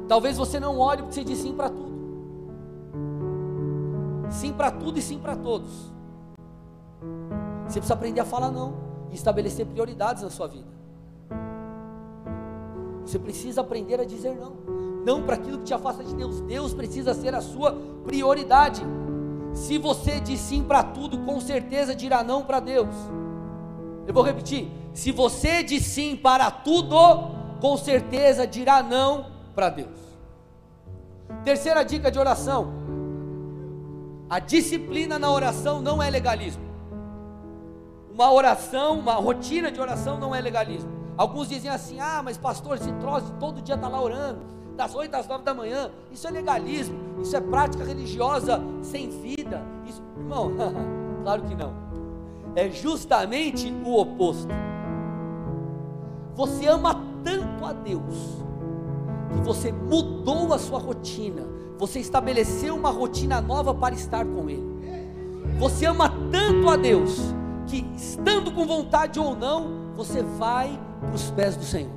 Talvez 0.06 0.36
você 0.36 0.60
não 0.60 0.78
ore 0.78 1.02
porque 1.02 1.14
você 1.16 1.24
diz 1.24 1.38
sim 1.38 1.52
para 1.52 1.68
tudo. 1.68 1.90
Sim 4.30 4.52
para 4.52 4.70
tudo 4.70 5.00
e 5.00 5.02
sim 5.02 5.18
para 5.18 5.34
todos. 5.34 5.92
Você 7.64 7.80
precisa 7.80 7.94
aprender 7.94 8.20
a 8.20 8.24
falar 8.24 8.52
não 8.52 8.74
e 9.10 9.16
estabelecer 9.16 9.66
prioridades 9.66 10.22
na 10.22 10.30
sua 10.30 10.46
vida. 10.46 10.70
Você 13.04 13.18
precisa 13.18 13.62
aprender 13.62 13.98
a 14.00 14.04
dizer 14.04 14.36
não. 14.36 14.52
Não 15.04 15.24
para 15.24 15.34
aquilo 15.34 15.58
que 15.58 15.64
te 15.64 15.74
afasta 15.74 16.04
de 16.04 16.14
Deus. 16.14 16.40
Deus 16.42 16.72
precisa 16.72 17.14
ser 17.14 17.34
a 17.34 17.40
sua 17.40 17.72
prioridade. 18.04 18.80
Se 19.52 19.78
você 19.78 20.20
diz 20.20 20.40
sim 20.40 20.62
para 20.62 20.82
tudo, 20.82 21.18
com 21.18 21.40
certeza 21.40 21.94
dirá 21.94 22.22
não 22.22 22.42
para 22.42 22.60
Deus. 22.60 22.94
Eu 24.06 24.14
vou 24.14 24.22
repetir. 24.22 24.70
Se 24.92 25.12
você 25.12 25.62
diz 25.62 25.84
sim 25.84 26.16
para 26.16 26.50
tudo, 26.50 26.96
com 27.60 27.76
certeza 27.76 28.46
dirá 28.46 28.82
não 28.82 29.26
para 29.54 29.68
Deus. 29.68 29.98
Terceira 31.44 31.84
dica 31.84 32.10
de 32.10 32.18
oração: 32.18 32.72
a 34.28 34.38
disciplina 34.38 35.18
na 35.18 35.30
oração 35.30 35.80
não 35.80 36.02
é 36.02 36.10
legalismo. 36.10 36.62
Uma 38.12 38.32
oração, 38.32 38.98
uma 38.98 39.14
rotina 39.14 39.70
de 39.70 39.80
oração 39.80 40.18
não 40.18 40.34
é 40.34 40.40
legalismo. 40.40 40.90
Alguns 41.16 41.48
dizem 41.48 41.70
assim: 41.70 42.00
ah, 42.00 42.22
mas 42.22 42.36
pastor, 42.36 42.76
esse 42.76 42.92
troço 42.94 43.32
todo 43.38 43.62
dia 43.62 43.74
está 43.74 43.88
lá 43.88 44.00
orando, 44.00 44.40
das 44.76 44.94
8 44.94 45.14
às 45.14 45.26
9 45.26 45.44
da 45.44 45.54
manhã. 45.54 45.90
Isso 46.10 46.26
é 46.26 46.30
legalismo, 46.30 46.98
isso 47.22 47.36
é 47.36 47.40
prática 47.40 47.84
religiosa 47.84 48.62
sem 48.82 49.08
vida. 49.08 49.62
Isso, 49.86 50.02
irmão, 50.18 50.52
claro 51.22 51.42
que 51.42 51.54
não. 51.54 51.72
É 52.54 52.68
justamente 52.68 53.72
o 53.84 53.98
oposto. 53.98 54.48
Você 56.34 56.66
ama 56.66 56.94
tanto 57.22 57.64
a 57.64 57.72
Deus 57.72 58.14
que 59.32 59.40
você 59.42 59.70
mudou 59.70 60.52
a 60.52 60.58
sua 60.58 60.78
rotina, 60.78 61.42
você 61.78 62.00
estabeleceu 62.00 62.74
uma 62.74 62.90
rotina 62.90 63.40
nova 63.40 63.74
para 63.74 63.94
estar 63.94 64.24
com 64.24 64.48
Ele. 64.48 64.70
Você 65.58 65.86
ama 65.86 66.12
tanto 66.30 66.68
a 66.68 66.76
Deus 66.76 67.20
que, 67.66 67.86
estando 67.96 68.50
com 68.52 68.66
vontade 68.66 69.20
ou 69.20 69.36
não, 69.36 69.92
você 69.94 70.22
vai 70.22 70.78
para 71.00 71.14
os 71.14 71.30
pés 71.30 71.56
do 71.56 71.64
Senhor. 71.64 71.92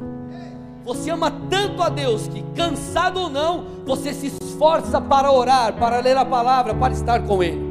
Você 0.86 1.10
ama 1.10 1.32
tanto 1.50 1.82
a 1.82 1.90
Deus 1.90 2.28
que, 2.28 2.44
cansado 2.56 3.22
ou 3.22 3.30
não, 3.30 3.66
você 3.86 4.14
se 4.14 4.30
esforça 4.64 5.02
para 5.02 5.30
orar, 5.30 5.78
para 5.78 6.00
ler 6.00 6.16
a 6.16 6.26
palavra, 6.26 6.74
para 6.74 6.94
estar 6.94 7.22
com 7.28 7.44
Ele. 7.44 7.62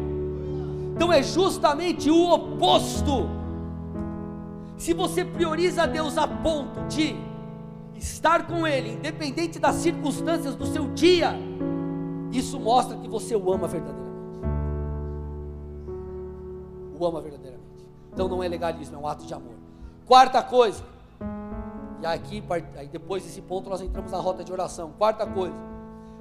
Então 0.94 1.10
é 1.10 1.22
justamente 1.22 2.10
o 2.10 2.34
oposto. 2.34 3.30
Se 4.76 4.92
você 4.92 5.24
prioriza 5.24 5.86
Deus 5.86 6.18
a 6.18 6.28
ponto 6.28 6.82
de 6.88 7.16
estar 7.96 8.46
com 8.46 8.66
Ele, 8.66 8.92
independente 8.92 9.58
das 9.58 9.76
circunstâncias 9.76 10.54
do 10.54 10.66
seu 10.66 10.88
dia, 10.88 11.34
isso 12.30 12.60
mostra 12.60 12.98
que 12.98 13.08
você 13.08 13.34
o 13.34 13.50
ama 13.50 13.66
verdadeiramente. 13.66 14.40
O 16.98 17.06
ama 17.06 17.22
verdadeiramente. 17.22 17.62
Então 18.12 18.28
não 18.28 18.42
é 18.42 18.48
legalismo, 18.48 18.96
é 18.96 18.98
um 18.98 19.06
ato 19.06 19.24
de 19.24 19.32
amor. 19.32 19.54
Quarta 20.04 20.42
coisa, 20.42 20.84
e 22.02 22.06
aqui, 22.06 22.42
aí 22.76 22.88
depois 22.88 23.22
desse 23.22 23.40
ponto 23.40 23.70
nós 23.70 23.80
entramos 23.80 24.12
na 24.12 24.18
rota 24.18 24.44
de 24.44 24.52
oração. 24.52 24.92
Quarta 24.98 25.26
coisa, 25.26 25.71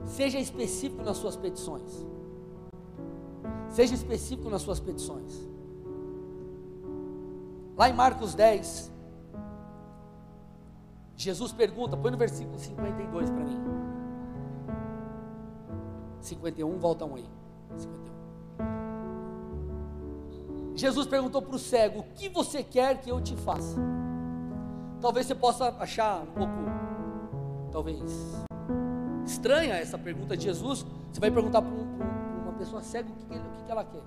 seja 0.05 0.39
específico 0.39 1.03
nas 1.03 1.17
suas 1.17 1.35
petições. 1.35 2.05
Seja 3.69 3.93
específico 3.95 4.49
nas 4.49 4.61
suas 4.61 4.79
petições. 4.79 5.49
Lá 7.77 7.89
em 7.89 7.93
Marcos 7.93 8.35
10, 8.35 8.91
Jesus 11.15 11.51
pergunta, 11.51 11.95
põe 11.95 12.11
no 12.11 12.17
versículo 12.17 12.59
52 12.59 13.29
para 13.29 13.43
mim. 13.43 13.59
51, 16.19 16.79
volta 16.79 17.05
um 17.05 17.15
aí. 17.15 17.29
51. 17.77 18.11
Jesus 20.75 21.07
perguntou 21.07 21.41
para 21.41 21.55
o 21.55 21.59
cego: 21.59 21.99
O 21.99 22.03
que 22.03 22.27
você 22.29 22.63
quer 22.63 22.99
que 23.01 23.11
eu 23.11 23.21
te 23.21 23.35
faça? 23.35 23.79
Talvez 24.99 25.25
você 25.25 25.35
possa 25.35 25.69
achar 25.79 26.21
um 26.21 26.27
pouco, 26.27 26.53
talvez, 27.71 28.43
estranha 29.25 29.75
essa 29.75 29.97
pergunta 29.97 30.35
de 30.35 30.43
Jesus. 30.43 30.85
Você 31.11 31.19
vai 31.19 31.31
perguntar 31.31 31.61
para 31.61 31.71
um, 31.71 32.41
uma 32.43 32.53
pessoa 32.53 32.81
cega 32.81 33.09
o 33.09 33.13
que, 33.13 33.23
o 33.25 33.65
que 33.65 33.71
ela 33.71 33.83
quer. 33.83 34.03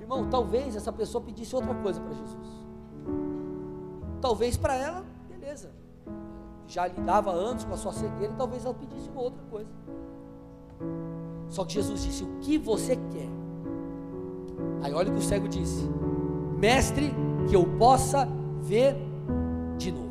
Irmão, 0.00 0.28
talvez 0.28 0.76
essa 0.76 0.92
pessoa 0.92 1.22
pedisse 1.22 1.54
outra 1.54 1.74
coisa 1.74 2.00
para 2.00 2.12
Jesus. 2.12 2.66
Talvez 4.20 4.56
para 4.56 4.74
ela, 4.74 5.04
beleza. 5.28 5.70
Já 6.66 6.86
lidava 6.86 7.32
antes 7.32 7.64
com 7.64 7.74
a 7.74 7.76
sua 7.76 7.92
cegueira, 7.92 8.32
e 8.32 8.36
talvez 8.36 8.64
ela 8.64 8.74
pedisse 8.74 9.08
uma 9.10 9.22
outra 9.22 9.42
coisa. 9.50 9.70
Só 11.48 11.64
que 11.64 11.74
Jesus 11.74 12.02
disse: 12.02 12.24
O 12.24 12.38
que 12.40 12.58
você 12.58 12.96
quer? 12.96 13.28
Aí 14.82 14.92
olha 14.92 15.10
o 15.10 15.12
que 15.12 15.20
o 15.20 15.22
cego 15.22 15.48
disse: 15.48 15.88
Mestre, 16.58 17.12
que 17.48 17.54
eu 17.54 17.64
possa 17.78 18.28
ver 18.60 18.96
de 19.76 19.92
novo. 19.92 20.06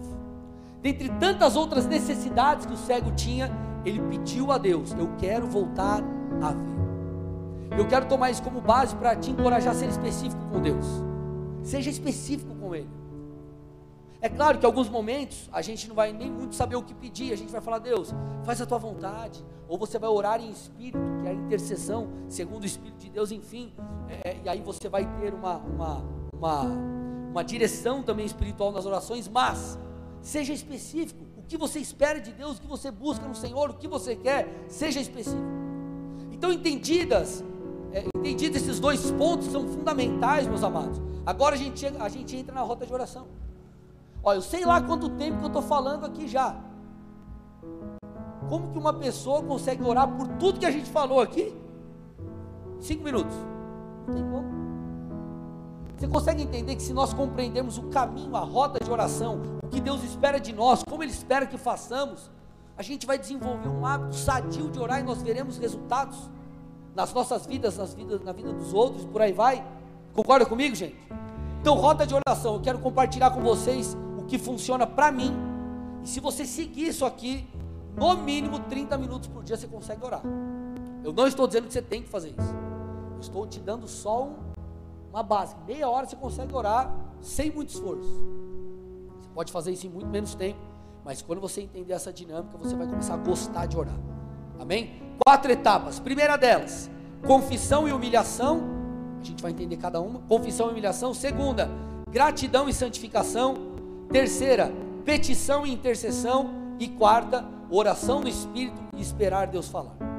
Dentre 0.81 1.09
tantas 1.19 1.55
outras 1.55 1.85
necessidades 1.87 2.65
que 2.65 2.73
o 2.73 2.77
cego 2.77 3.11
tinha, 3.11 3.51
ele 3.85 4.01
pediu 4.01 4.51
a 4.51 4.57
Deus: 4.57 4.91
Eu 4.93 5.09
quero 5.17 5.47
voltar 5.47 6.03
a 6.41 6.51
ver. 6.51 7.77
Eu 7.77 7.87
quero 7.87 8.07
tomar 8.07 8.31
isso 8.31 8.41
como 8.41 8.61
base 8.61 8.95
para 8.95 9.15
te 9.15 9.31
encorajar 9.31 9.73
a 9.73 9.77
ser 9.77 9.87
específico 9.87 10.41
com 10.51 10.61
Deus. 10.61 10.85
Seja 11.63 11.89
específico 11.89 12.55
com 12.55 12.73
Ele. 12.73 12.89
É 14.21 14.29
claro 14.29 14.57
que 14.57 14.65
em 14.65 14.67
alguns 14.67 14.89
momentos 14.89 15.49
a 15.51 15.61
gente 15.61 15.87
não 15.87 15.95
vai 15.95 16.11
nem 16.11 16.31
muito 16.31 16.55
saber 16.55 16.75
o 16.75 16.81
que 16.81 16.93
pedir, 16.93 17.31
a 17.33 17.35
gente 17.35 17.51
vai 17.51 17.61
falar, 17.61 17.79
Deus, 17.79 18.13
faz 18.43 18.59
a 18.61 18.65
tua 18.65 18.77
vontade, 18.77 19.45
ou 19.67 19.77
você 19.77 19.99
vai 19.99 20.09
orar 20.09 20.41
em 20.41 20.49
espírito, 20.49 20.97
que 21.21 21.27
é 21.27 21.31
a 21.31 21.33
intercessão, 21.33 22.07
segundo 22.27 22.63
o 22.63 22.65
Espírito 22.65 22.97
de 22.97 23.09
Deus, 23.09 23.31
enfim, 23.31 23.73
é, 24.07 24.31
é, 24.31 24.41
e 24.43 24.49
aí 24.49 24.61
você 24.61 24.89
vai 24.89 25.05
ter 25.19 25.33
uma, 25.33 25.57
uma, 25.57 26.03
uma, 26.33 26.61
uma 27.31 27.43
direção 27.43 28.01
também 28.01 28.25
espiritual 28.25 28.71
nas 28.71 28.85
orações, 28.85 29.27
mas 29.27 29.77
seja 30.21 30.53
específico, 30.53 31.24
que 31.45 31.57
você 31.57 31.79
espera 31.79 32.19
de 32.19 32.31
Deus, 32.31 32.57
o 32.57 32.61
que 32.61 32.67
você 32.67 32.91
busca 32.91 33.27
no 33.27 33.35
Senhor, 33.35 33.69
o 33.69 33.73
que 33.73 33.87
você 33.87 34.15
quer, 34.15 34.65
seja 34.67 34.99
específico. 34.99 35.43
Então, 36.31 36.51
entendidas, 36.51 37.43
é, 37.91 38.05
entendidos 38.17 38.61
esses 38.61 38.79
dois 38.79 39.11
pontos 39.11 39.47
são 39.47 39.67
fundamentais, 39.67 40.47
meus 40.47 40.63
amados. 40.63 41.01
Agora 41.25 41.55
a 41.55 41.57
gente, 41.57 41.85
a 41.85 42.09
gente 42.09 42.35
entra 42.35 42.53
na 42.53 42.61
rota 42.61 42.85
de 42.85 42.93
oração. 42.93 43.27
Olha, 44.23 44.37
eu 44.37 44.41
sei 44.41 44.65
lá 44.65 44.81
quanto 44.81 45.09
tempo 45.09 45.37
que 45.37 45.43
eu 45.43 45.47
estou 45.47 45.61
falando 45.61 46.05
aqui 46.05 46.27
já. 46.27 46.55
Como 48.49 48.71
que 48.71 48.77
uma 48.77 48.93
pessoa 48.93 49.41
consegue 49.43 49.83
orar 49.83 50.07
por 50.07 50.27
tudo 50.39 50.59
que 50.59 50.65
a 50.65 50.71
gente 50.71 50.89
falou 50.89 51.19
aqui? 51.19 51.55
Cinco 52.79 53.03
minutos. 53.03 53.35
Não 54.07 54.13
tem 54.13 54.23
como. 54.23 54.64
Você 55.97 56.07
consegue 56.07 56.43
entender 56.43 56.75
que 56.75 56.83
se 56.83 56.93
nós 56.93 57.13
compreendermos 57.13 57.77
o 57.77 57.83
caminho, 57.83 58.35
a 58.35 58.41
rota 58.41 58.83
de 58.83 58.91
oração, 58.91 59.41
o 59.63 59.67
que 59.67 59.79
Deus 59.79 60.03
espera 60.03 60.39
de 60.39 60.51
nós, 60.51 60.83
como 60.83 61.01
Ele 61.01 61.11
espera 61.11 61.45
que 61.45 61.57
façamos, 61.57 62.29
a 62.77 62.83
gente 62.83 63.07
vai 63.07 63.17
desenvolver 63.17 63.69
um 63.69 63.85
hábito 63.85 64.15
sadio 64.15 64.69
de 64.69 64.77
orar 64.77 64.99
e 64.99 65.03
nós 65.03 65.21
veremos 65.21 65.57
resultados 65.57 66.29
nas 66.93 67.13
nossas 67.13 67.45
vidas, 67.45 67.77
nas 67.77 67.93
vidas, 67.93 68.21
na 68.21 68.33
vida 68.33 68.51
dos 68.51 68.73
outros, 68.73 69.05
por 69.05 69.21
aí 69.21 69.31
vai. 69.31 69.65
Concorda 70.13 70.45
comigo, 70.45 70.75
gente? 70.75 70.97
Então, 71.61 71.75
rota 71.75 72.05
de 72.05 72.13
oração, 72.13 72.55
eu 72.55 72.61
quero 72.61 72.79
compartilhar 72.79 73.31
com 73.31 73.41
vocês 73.41 73.95
que 74.27 74.37
funciona 74.37 74.85
para 74.85 75.11
mim. 75.11 75.33
E 76.03 76.07
se 76.07 76.19
você 76.19 76.45
seguir 76.45 76.87
isso 76.87 77.05
aqui, 77.05 77.47
no 77.95 78.17
mínimo 78.17 78.59
30 78.59 78.97
minutos 78.97 79.29
por 79.29 79.43
dia 79.43 79.55
você 79.55 79.67
consegue 79.67 80.05
orar. 80.05 80.21
Eu 81.03 81.13
não 81.13 81.27
estou 81.27 81.47
dizendo 81.47 81.67
que 81.67 81.73
você 81.73 81.81
tem 81.81 82.01
que 82.01 82.09
fazer 82.09 82.29
isso. 82.29 82.53
Eu 83.13 83.19
estou 83.21 83.47
te 83.47 83.59
dando 83.59 83.87
só 83.87 84.23
um, 84.23 84.35
uma 85.15 85.23
base. 85.23 85.55
Meia 85.65 85.89
hora 85.89 86.05
você 86.05 86.15
consegue 86.17 86.53
orar 86.53 86.93
sem 87.21 87.49
muito 87.49 87.69
esforço. 87.69 88.09
Você 89.17 89.29
pode 89.33 89.51
fazer 89.51 89.71
isso 89.71 89.87
em 89.87 89.89
muito 89.89 90.07
menos 90.07 90.35
tempo. 90.35 90.59
Mas 91.05 91.21
quando 91.21 91.39
você 91.39 91.61
entender 91.61 91.93
essa 91.93 92.11
dinâmica, 92.11 92.57
você 92.57 92.75
vai 92.75 92.85
começar 92.85 93.13
a 93.13 93.17
gostar 93.17 93.65
de 93.65 93.77
orar. 93.77 93.97
Amém? 94.59 95.01
Quatro 95.25 95.51
etapas. 95.51 95.99
Primeira 95.99 96.35
delas, 96.35 96.89
confissão 97.25 97.87
e 97.87 97.93
humilhação. 97.93 98.61
A 99.21 99.23
gente 99.23 99.41
vai 99.41 99.51
entender 99.51 99.77
cada 99.77 100.01
uma. 100.01 100.19
Confissão 100.21 100.67
e 100.67 100.71
humilhação. 100.71 101.13
Segunda, 101.13 101.69
gratidão 102.09 102.67
e 102.67 102.73
santificação. 102.73 103.55
Terceira, 104.11 104.71
petição 105.05 105.65
e 105.65 105.71
intercessão. 105.71 106.49
E 106.77 106.89
quarta, 106.89 107.45
oração 107.69 108.19
no 108.19 108.27
Espírito 108.27 108.81
e 108.97 109.01
esperar 109.01 109.47
Deus 109.47 109.69
falar. 109.69 110.14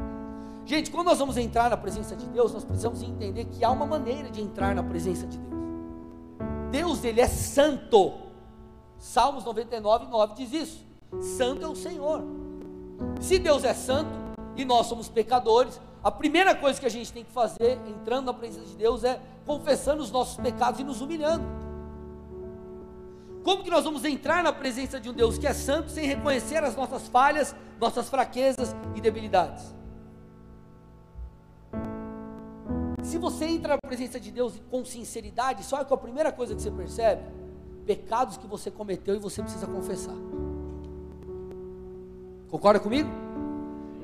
Gente, 0.66 0.90
quando 0.90 1.06
nós 1.06 1.18
vamos 1.20 1.36
entrar 1.36 1.70
na 1.70 1.76
presença 1.76 2.16
de 2.16 2.26
Deus, 2.26 2.52
nós 2.52 2.64
precisamos 2.64 3.00
entender 3.00 3.44
que 3.44 3.64
há 3.64 3.70
uma 3.70 3.86
maneira 3.86 4.28
de 4.28 4.42
entrar 4.42 4.74
na 4.74 4.82
presença 4.82 5.24
de 5.24 5.38
Deus. 5.38 5.56
Deus, 6.72 7.04
Ele 7.04 7.20
é 7.20 7.28
santo. 7.28 8.14
Salmos 8.98 9.44
99, 9.44 10.06
9 10.06 10.34
diz 10.34 10.52
isso. 10.52 10.84
Santo 11.38 11.64
é 11.64 11.68
o 11.68 11.76
Senhor. 11.76 12.20
Se 13.20 13.38
Deus 13.38 13.62
é 13.62 13.72
santo 13.72 14.10
e 14.56 14.64
nós 14.64 14.88
somos 14.88 15.08
pecadores, 15.08 15.80
a 16.02 16.10
primeira 16.10 16.52
coisa 16.52 16.80
que 16.80 16.86
a 16.86 16.90
gente 16.90 17.12
tem 17.12 17.22
que 17.22 17.30
fazer, 17.30 17.78
entrando 17.86 18.26
na 18.26 18.34
presença 18.34 18.66
de 18.66 18.76
Deus, 18.76 19.04
é 19.04 19.20
confessando 19.46 20.02
os 20.02 20.10
nossos 20.10 20.36
pecados 20.36 20.80
e 20.80 20.84
nos 20.84 21.00
humilhando. 21.00 21.44
Como 23.44 23.62
que 23.62 23.70
nós 23.70 23.84
vamos 23.84 24.04
entrar 24.04 24.42
na 24.42 24.52
presença 24.52 24.98
de 24.98 25.08
um 25.08 25.12
Deus 25.12 25.38
que 25.38 25.46
é 25.46 25.52
santo 25.52 25.92
sem 25.92 26.08
reconhecer 26.08 26.64
as 26.64 26.74
nossas 26.74 27.06
falhas, 27.06 27.54
nossas 27.80 28.10
fraquezas 28.10 28.74
e 28.96 29.00
debilidades? 29.00 29.76
Se 33.16 33.20
você 33.20 33.46
entra 33.46 33.76
na 33.76 33.78
presença 33.78 34.20
de 34.20 34.30
Deus 34.30 34.60
com 34.70 34.84
sinceridade, 34.84 35.64
só 35.64 35.78
é 35.78 35.80
a 35.80 35.96
primeira 35.96 36.30
coisa 36.30 36.54
que 36.54 36.60
você 36.60 36.70
percebe? 36.70 37.22
Pecados 37.86 38.36
que 38.36 38.46
você 38.46 38.70
cometeu 38.70 39.14
e 39.14 39.18
você 39.18 39.42
precisa 39.42 39.66
confessar. 39.66 40.12
Concorda 42.50 42.78
comigo? 42.78 43.08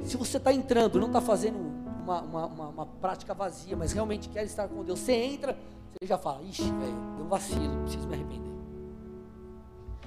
Se 0.07 0.17
você 0.17 0.39
está 0.39 0.51
entrando, 0.51 0.99
não 0.99 1.09
está 1.09 1.21
fazendo 1.21 1.59
uma, 1.59 2.23
uma, 2.23 2.47
uma, 2.47 2.69
uma, 2.69 2.87
prática 2.87 3.35
vazia, 3.35 3.77
mas 3.77 3.93
realmente 3.93 4.31
quer 4.31 4.45
estar 4.45 4.67
com 4.67 4.83
Deus, 4.83 4.99
você 4.99 5.13
entra, 5.13 5.59
você 5.93 6.09
já 6.09 6.17
fala, 6.17 6.43
ixi, 6.45 6.63
velho, 6.63 6.97
um 7.21 7.29
vacilo, 7.29 7.83
preciso 7.83 8.09
me 8.09 8.15
arrepender. 8.15 8.53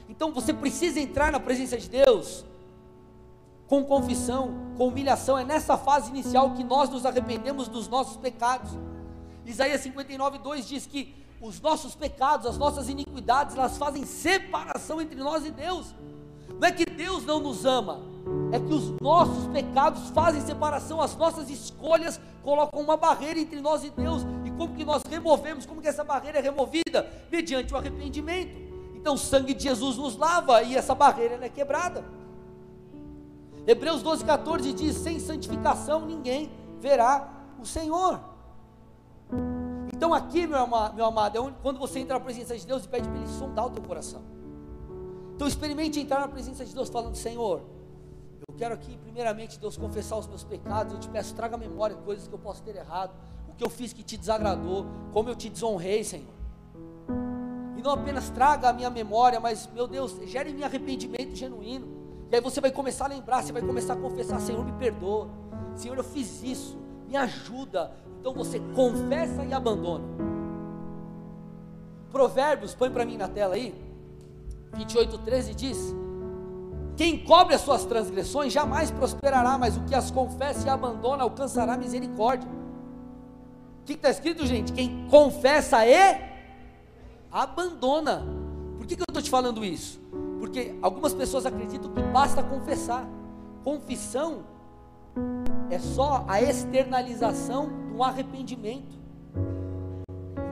Então 0.10 0.32
você 0.32 0.52
precisa 0.52 1.00
entrar 1.00 1.32
na 1.32 1.40
presença 1.40 1.78
de 1.78 1.88
Deus 1.88 2.44
com 3.68 3.84
confissão, 3.84 4.52
com 4.76 4.88
humilhação. 4.88 5.38
É 5.38 5.44
nessa 5.44 5.78
fase 5.78 6.10
inicial 6.10 6.56
que 6.56 6.64
nós 6.64 6.90
nos 6.90 7.06
arrependemos 7.06 7.68
dos 7.68 7.88
nossos 7.88 8.18
pecados. 8.18 8.72
Isaías 9.46 9.82
59, 9.82 10.40
2 10.40 10.68
diz 10.68 10.86
que 10.86 11.16
os 11.40 11.62
nossos 11.62 11.94
pecados, 11.96 12.48
as 12.48 12.58
nossas 12.58 12.90
iniquidades, 12.90 13.56
elas 13.56 13.78
fazem 13.78 14.06
separação 14.06 15.02
entre 15.02 15.16
nós 15.16 15.46
e 15.46 15.52
Deus. 15.52 15.94
Não 16.60 16.68
é 16.68 16.72
que 16.72 16.86
Deus 16.86 17.26
não 17.26 17.40
nos 17.40 17.66
ama, 17.66 18.02
é 18.52 18.60
que 18.60 18.74
os 18.74 18.92
nossos 19.02 19.48
pecados 19.48 20.10
fazem 20.10 20.42
separação, 20.42 21.02
as 21.02 21.16
nossas 21.16 21.50
escolhas 21.50 22.20
colocam 22.44 22.82
uma 22.82 22.96
barreira 22.96 23.40
entre 23.40 23.60
nós 23.60 23.84
e 23.84 23.90
Deus. 23.90 24.24
E 24.46 24.52
como 24.52 24.74
que 24.74 24.86
nós 24.86 25.04
removemos, 25.10 25.66
como 25.66 25.82
que 25.82 25.88
essa 25.88 26.04
barreira 26.04 26.40
é 26.40 26.42
removida? 26.42 27.12
Mediante 27.32 27.74
o 27.74 27.78
arrependimento. 27.78 28.56
Então 28.96 29.16
o 29.16 29.18
sangue 29.18 29.54
de 29.54 29.64
Jesus 29.64 29.98
nos 29.98 30.18
lava 30.18 30.64
e 30.64 30.76
essa 30.76 30.96
barreira 30.96 31.38
é 31.46 31.50
quebrada. 31.50 32.04
Hebreus 33.68 34.02
12, 34.02 34.24
14 34.24 34.74
diz: 34.74 34.96
sem 34.96 35.20
santificação 35.20 36.06
ninguém 36.06 36.52
verá 36.80 37.30
o 37.60 37.66
Senhor. 37.66 38.35
Então 39.96 40.14
aqui, 40.14 40.46
meu 40.46 40.60
amado, 40.60 40.96
meu 40.96 41.06
amado, 41.06 41.38
é 41.38 41.54
quando 41.62 41.80
você 41.80 42.00
entra 42.00 42.20
na 42.20 42.24
presença 42.24 42.58
de 42.58 42.68
Deus 42.68 42.84
e 42.84 42.88
pede 42.88 43.08
para 43.08 43.18
Ele 43.18 43.28
sondar 43.28 43.68
o 43.68 43.70
teu 43.70 43.82
coração. 43.82 44.22
Então 45.36 45.48
experimente 45.48 46.00
entrar 46.00 46.20
na 46.20 46.28
presença 46.28 46.66
de 46.66 46.74
Deus 46.74 46.90
falando, 46.90 47.16
Senhor, 47.16 47.62
eu 48.48 48.56
quero 48.56 48.74
aqui, 48.74 48.98
primeiramente, 48.98 49.60
Deus, 49.60 49.78
confessar 49.78 50.18
os 50.18 50.28
meus 50.28 50.44
pecados. 50.44 50.94
Eu 50.94 51.00
te 51.00 51.10
peço, 51.10 51.34
traga 51.34 51.56
à 51.56 51.58
memória 51.58 51.96
coisas 51.96 52.28
que 52.28 52.34
eu 52.34 52.40
posso 52.40 52.62
ter 52.62 52.76
errado, 52.76 53.12
o 53.50 53.54
que 53.54 53.64
eu 53.64 53.70
fiz 53.70 53.94
que 53.94 54.04
te 54.04 54.18
desagradou, 54.18 54.86
como 55.14 55.30
eu 55.30 55.36
te 55.36 55.50
desonrei, 55.50 56.04
Senhor. 56.04 56.34
E 57.78 57.82
não 57.82 57.92
apenas 57.92 58.30
traga 58.30 58.70
a 58.70 58.74
minha 58.74 58.90
memória, 58.90 59.40
mas, 59.40 59.68
meu 59.74 59.88
Deus, 59.88 60.18
gere 60.26 60.52
em 60.52 60.54
mim 60.54 60.64
arrependimento 60.64 61.36
genuíno. 61.36 61.88
E 62.32 62.36
aí 62.36 62.42
você 62.42 62.60
vai 62.60 62.72
começar 62.72 63.06
a 63.06 63.08
lembrar, 63.08 63.44
você 63.44 63.54
vai 63.54 63.62
começar 63.62 63.94
a 63.94 63.98
confessar: 63.98 64.40
Senhor, 64.40 64.64
me 64.64 64.74
perdoa. 64.74 65.30
Senhor, 65.76 65.98
eu 65.98 66.04
fiz 66.04 66.44
isso, 66.44 66.78
me 67.08 67.16
ajuda. 67.16 67.92
Então 68.26 68.34
você 68.34 68.60
confessa 68.74 69.46
e 69.46 69.54
abandona. 69.54 70.04
Provérbios, 72.12 72.74
põe 72.74 72.90
para 72.90 73.06
mim 73.06 73.18
na 73.18 73.28
tela 73.28 73.54
aí. 73.54 73.72
28, 74.74 75.20
13 75.20 75.54
diz: 75.54 75.96
quem 76.98 77.24
cobre 77.24 77.54
as 77.54 77.62
suas 77.62 77.86
transgressões 77.86 78.52
jamais 78.52 78.90
prosperará, 78.90 79.60
mas 79.60 79.78
o 79.78 79.82
que 79.82 79.94
as 79.94 80.10
confessa 80.10 80.66
e 80.66 80.70
abandona 80.72 81.22
alcançará 81.22 81.78
misericórdia. 81.78 82.50
O 83.82 83.86
que 83.86 83.94
está 83.94 84.10
escrito, 84.10 84.44
gente? 84.48 84.74
Quem 84.74 85.08
confessa 85.08 85.86
e 85.86 85.94
abandona. 87.32 88.26
Por 88.76 88.88
que, 88.88 88.96
que 88.96 89.02
eu 89.04 89.06
estou 89.08 89.22
te 89.22 89.30
falando 89.30 89.64
isso? 89.64 90.02
Porque 90.40 90.74
algumas 90.82 91.14
pessoas 91.14 91.46
acreditam 91.46 91.94
que 91.94 92.02
basta 92.02 92.42
confessar. 92.42 93.08
Confissão 93.64 94.40
é 95.70 95.78
só 95.78 96.26
a 96.28 96.42
externalização 96.42 97.85
um 97.96 98.04
arrependimento. 98.04 98.98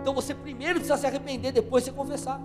Então 0.01 0.13
você 0.13 0.33
primeiro 0.33 0.75
precisa 0.75 0.97
se 0.97 1.05
arrepender, 1.05 1.51
depois 1.51 1.83
você 1.83 1.91
confessar. 1.91 2.41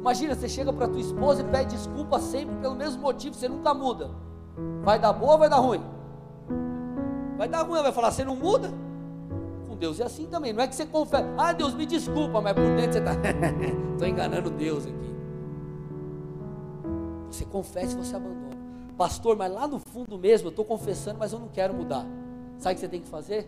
Imagina, 0.00 0.34
você 0.34 0.48
chega 0.48 0.72
para 0.72 0.86
tua 0.86 1.00
esposa 1.00 1.42
e 1.42 1.44
pede 1.44 1.74
desculpa 1.74 2.20
sempre 2.20 2.54
pelo 2.56 2.74
mesmo 2.74 3.02
motivo, 3.02 3.34
você 3.34 3.48
nunca 3.48 3.74
muda. 3.74 4.10
Vai 4.82 4.98
dar 4.98 5.12
boa 5.12 5.32
ou 5.32 5.38
vai 5.38 5.48
dar 5.48 5.58
ruim? 5.58 5.82
Vai 7.36 7.48
dar 7.48 7.62
ruim, 7.62 7.74
ela 7.74 7.82
vai 7.82 7.92
falar, 7.92 8.10
você 8.10 8.24
não 8.24 8.36
muda? 8.36 8.72
Com 9.68 9.76
Deus 9.76 9.98
é 10.00 10.04
assim 10.04 10.26
também, 10.26 10.52
não 10.52 10.62
é 10.62 10.68
que 10.68 10.74
você 10.74 10.86
confessa, 10.86 11.26
ah 11.36 11.52
Deus 11.52 11.74
me 11.74 11.84
desculpa, 11.84 12.40
mas 12.40 12.54
por 12.54 12.64
dentro 12.76 12.92
você 12.92 12.98
está, 13.00 13.12
estou 13.92 14.06
enganando 14.06 14.48
Deus 14.48 14.86
aqui. 14.86 15.16
Você 17.30 17.44
confessa 17.44 17.94
e 17.94 18.04
você 18.04 18.16
abandona. 18.16 18.56
Pastor, 18.96 19.36
mas 19.36 19.52
lá 19.52 19.66
no 19.66 19.78
fundo 19.78 20.18
mesmo, 20.18 20.46
eu 20.46 20.50
estou 20.50 20.64
confessando, 20.64 21.18
mas 21.18 21.32
eu 21.32 21.38
não 21.38 21.48
quero 21.48 21.74
mudar. 21.74 22.06
Sabe 22.58 22.72
o 22.72 22.74
que 22.74 22.80
você 22.80 22.88
tem 22.88 23.00
que 23.00 23.08
fazer? 23.08 23.46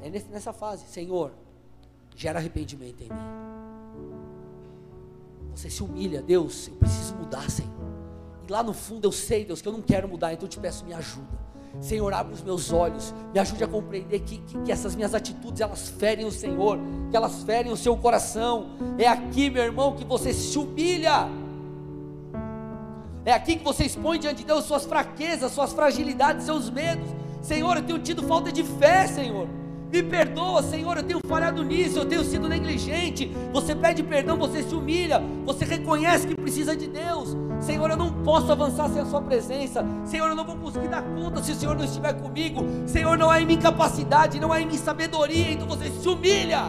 É 0.00 0.10
nessa 0.10 0.52
fase, 0.52 0.86
Senhor, 0.86 1.32
gera 2.14 2.38
arrependimento 2.38 3.02
em 3.02 3.08
mim. 3.08 3.48
Você 5.54 5.68
se 5.68 5.82
humilha, 5.82 6.22
Deus, 6.22 6.68
eu 6.68 6.74
preciso 6.74 7.14
mudar, 7.16 7.50
Senhor. 7.50 7.72
E 8.46 8.52
lá 8.52 8.62
no 8.62 8.72
fundo 8.72 9.06
eu 9.06 9.12
sei, 9.12 9.44
Deus, 9.44 9.60
que 9.60 9.68
eu 9.68 9.72
não 9.72 9.82
quero 9.82 10.08
mudar, 10.08 10.32
então 10.32 10.46
eu 10.46 10.48
te 10.48 10.58
peço, 10.58 10.84
me 10.84 10.94
ajuda. 10.94 11.48
Senhor, 11.80 12.12
abre 12.12 12.34
os 12.34 12.42
meus 12.42 12.72
olhos, 12.72 13.14
me 13.32 13.38
ajude 13.38 13.62
a 13.62 13.68
compreender 13.68 14.20
que, 14.20 14.38
que, 14.38 14.58
que, 14.62 14.72
essas 14.72 14.94
minhas 14.94 15.14
atitudes 15.14 15.60
elas 15.60 15.88
ferem 15.88 16.24
o 16.24 16.32
Senhor, 16.32 16.78
que 17.10 17.16
elas 17.16 17.42
ferem 17.42 17.70
o 17.70 17.76
seu 17.76 17.96
coração. 17.96 18.70
É 18.98 19.06
aqui, 19.06 19.50
meu 19.50 19.62
irmão, 19.62 19.94
que 19.94 20.04
você 20.04 20.32
se 20.32 20.58
humilha. 20.58 21.28
É 23.24 23.32
aqui 23.32 23.56
que 23.56 23.64
você 23.64 23.84
expõe 23.84 24.18
diante 24.18 24.38
de 24.38 24.44
Deus 24.44 24.64
suas 24.64 24.86
fraquezas, 24.86 25.52
suas 25.52 25.72
fragilidades, 25.72 26.46
seus 26.46 26.70
medos. 26.70 27.08
Senhor, 27.40 27.76
eu 27.76 27.82
tenho 27.82 27.98
tido 27.98 28.22
falta 28.22 28.50
de 28.50 28.62
fé, 28.62 29.06
Senhor. 29.06 29.48
Me 29.90 30.02
perdoa, 30.02 30.62
Senhor, 30.62 30.98
eu 30.98 31.02
tenho 31.02 31.20
falhado 31.26 31.64
nisso, 31.64 31.98
eu 31.98 32.04
tenho 32.04 32.22
sido 32.22 32.46
negligente. 32.46 33.32
Você 33.52 33.74
pede 33.74 34.02
perdão, 34.02 34.36
você 34.36 34.62
se 34.62 34.74
humilha, 34.74 35.22
você 35.46 35.64
reconhece 35.64 36.26
que 36.26 36.34
precisa 36.34 36.76
de 36.76 36.86
Deus. 36.86 37.34
Senhor, 37.58 37.88
eu 37.88 37.96
não 37.96 38.12
posso 38.22 38.52
avançar 38.52 38.90
sem 38.90 39.00
a 39.00 39.06
Sua 39.06 39.22
presença. 39.22 39.84
Senhor, 40.04 40.28
eu 40.28 40.34
não 40.34 40.44
vou 40.44 40.56
conseguir 40.56 40.88
dar 40.88 41.02
conta 41.02 41.42
se 41.42 41.52
o 41.52 41.54
Senhor 41.54 41.74
não 41.74 41.84
estiver 41.84 42.12
comigo. 42.20 42.60
Senhor, 42.86 43.16
não 43.16 43.30
há 43.30 43.40
em 43.40 43.46
mim 43.46 43.58
capacidade, 43.58 44.38
não 44.38 44.52
há 44.52 44.60
em 44.60 44.66
mim 44.66 44.76
sabedoria, 44.76 45.52
então 45.52 45.66
você 45.66 45.90
se 45.90 46.06
humilha. 46.06 46.64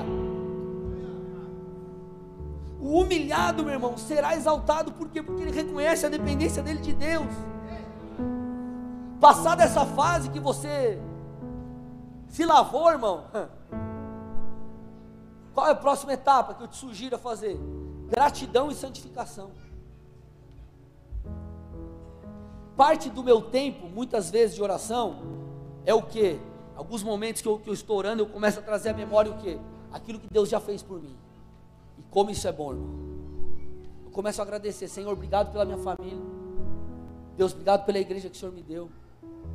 O 2.80 3.01
humilhado, 3.01 3.63
meu 3.63 3.74
irmão, 3.74 3.97
será 3.97 4.34
exaltado, 4.34 4.93
por 4.93 5.09
quê? 5.09 5.22
Porque 5.22 5.41
ele 5.41 5.51
reconhece 5.51 6.05
a 6.05 6.09
dependência 6.09 6.63
dele 6.63 6.80
de 6.80 6.93
Deus. 6.93 7.28
Passada 9.20 9.63
essa 9.63 9.86
fase 9.86 10.30
que 10.30 10.39
você 10.39 10.97
se 12.30 12.45
lavou, 12.45 12.89
irmão? 12.89 13.26
Qual 15.53 15.67
é 15.67 15.72
a 15.72 15.76
próxima 15.76 16.13
etapa 16.13 16.53
que 16.53 16.63
eu 16.63 16.67
te 16.67 16.78
sugiro 16.78 17.17
a 17.17 17.20
fazer? 17.20 17.59
Gratidão 18.07 18.72
e 18.72 18.76
santificação. 18.76 19.51
Parte 22.78 23.09
do 23.09 23.22
meu 23.22 23.41
tempo, 23.41 23.88
muitas 23.88 24.30
vezes 24.30 24.55
de 24.55 24.63
oração, 24.63 25.17
é 25.86 25.93
o 25.93 26.01
que? 26.01 26.39
Alguns 26.78 27.03
momentos 27.03 27.41
que 27.41 27.47
eu, 27.47 27.59
que 27.59 27.70
eu 27.70 27.74
estou 27.74 27.97
orando, 27.97 28.22
eu 28.22 28.28
começo 28.28 28.59
a 28.59 28.61
trazer 28.61 28.91
à 28.91 28.93
memória 28.93 29.30
o 29.30 29.38
que? 29.38 29.59
Aquilo 29.91 30.17
que 30.17 30.28
Deus 30.32 30.47
já 30.47 30.61
fez 30.61 30.82
por 30.82 31.01
mim. 31.01 31.17
E 31.97 32.03
como 32.03 32.30
isso 32.30 32.47
é 32.47 32.53
bom, 32.53 32.72
irmão. 32.72 32.89
Eu 34.05 34.11
começo 34.11 34.41
a 34.41 34.45
agradecer, 34.45 34.88
Senhor, 34.88 35.11
obrigado 35.11 35.51
pela 35.51 35.65
minha 35.65 35.78
família. 35.78 36.24
Deus, 37.36 37.51
obrigado 37.51 37.86
pela 37.86 37.99
igreja 37.99 38.30
que 38.30 38.38
o 38.38 38.39
Senhor 38.39 38.53
me 38.53 38.63
deu. 38.63 38.89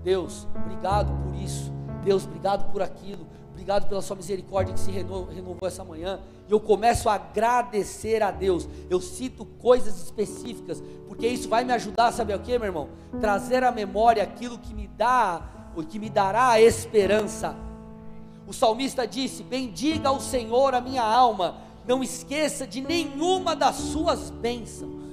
Deus, 0.04 0.46
obrigado 0.54 1.10
por 1.24 1.34
isso. 1.34 1.72
Deus, 2.04 2.24
obrigado 2.26 2.70
por 2.70 2.82
aquilo, 2.82 3.26
obrigado 3.50 3.88
pela 3.88 4.02
sua 4.02 4.14
misericórdia 4.14 4.74
que 4.74 4.80
se 4.80 4.90
renovou, 4.90 5.24
renovou 5.24 5.66
essa 5.66 5.82
manhã. 5.82 6.20
E 6.46 6.52
eu 6.52 6.60
começo 6.60 7.08
a 7.08 7.14
agradecer 7.14 8.22
a 8.22 8.30
Deus. 8.30 8.68
Eu 8.90 9.00
cito 9.00 9.46
coisas 9.46 10.02
específicas, 10.02 10.82
porque 11.08 11.26
isso 11.26 11.48
vai 11.48 11.64
me 11.64 11.72
ajudar, 11.72 12.12
sabe 12.12 12.34
o 12.34 12.38
que, 12.38 12.58
meu 12.58 12.66
irmão? 12.66 12.90
Trazer 13.18 13.64
à 13.64 13.72
memória 13.72 14.22
aquilo 14.22 14.58
que 14.58 14.74
me 14.74 14.86
dá, 14.86 15.42
o 15.74 15.82
que 15.82 15.98
me 15.98 16.10
dará 16.10 16.50
a 16.50 16.60
esperança. 16.60 17.56
O 18.46 18.52
salmista 18.52 19.06
disse: 19.06 19.42
Bendiga 19.42 20.10
o 20.10 20.20
Senhor 20.20 20.74
a 20.74 20.80
minha 20.82 21.02
alma, 21.02 21.56
não 21.86 22.02
esqueça 22.02 22.66
de 22.66 22.82
nenhuma 22.82 23.56
das 23.56 23.76
suas 23.76 24.28
bênçãos. 24.28 25.03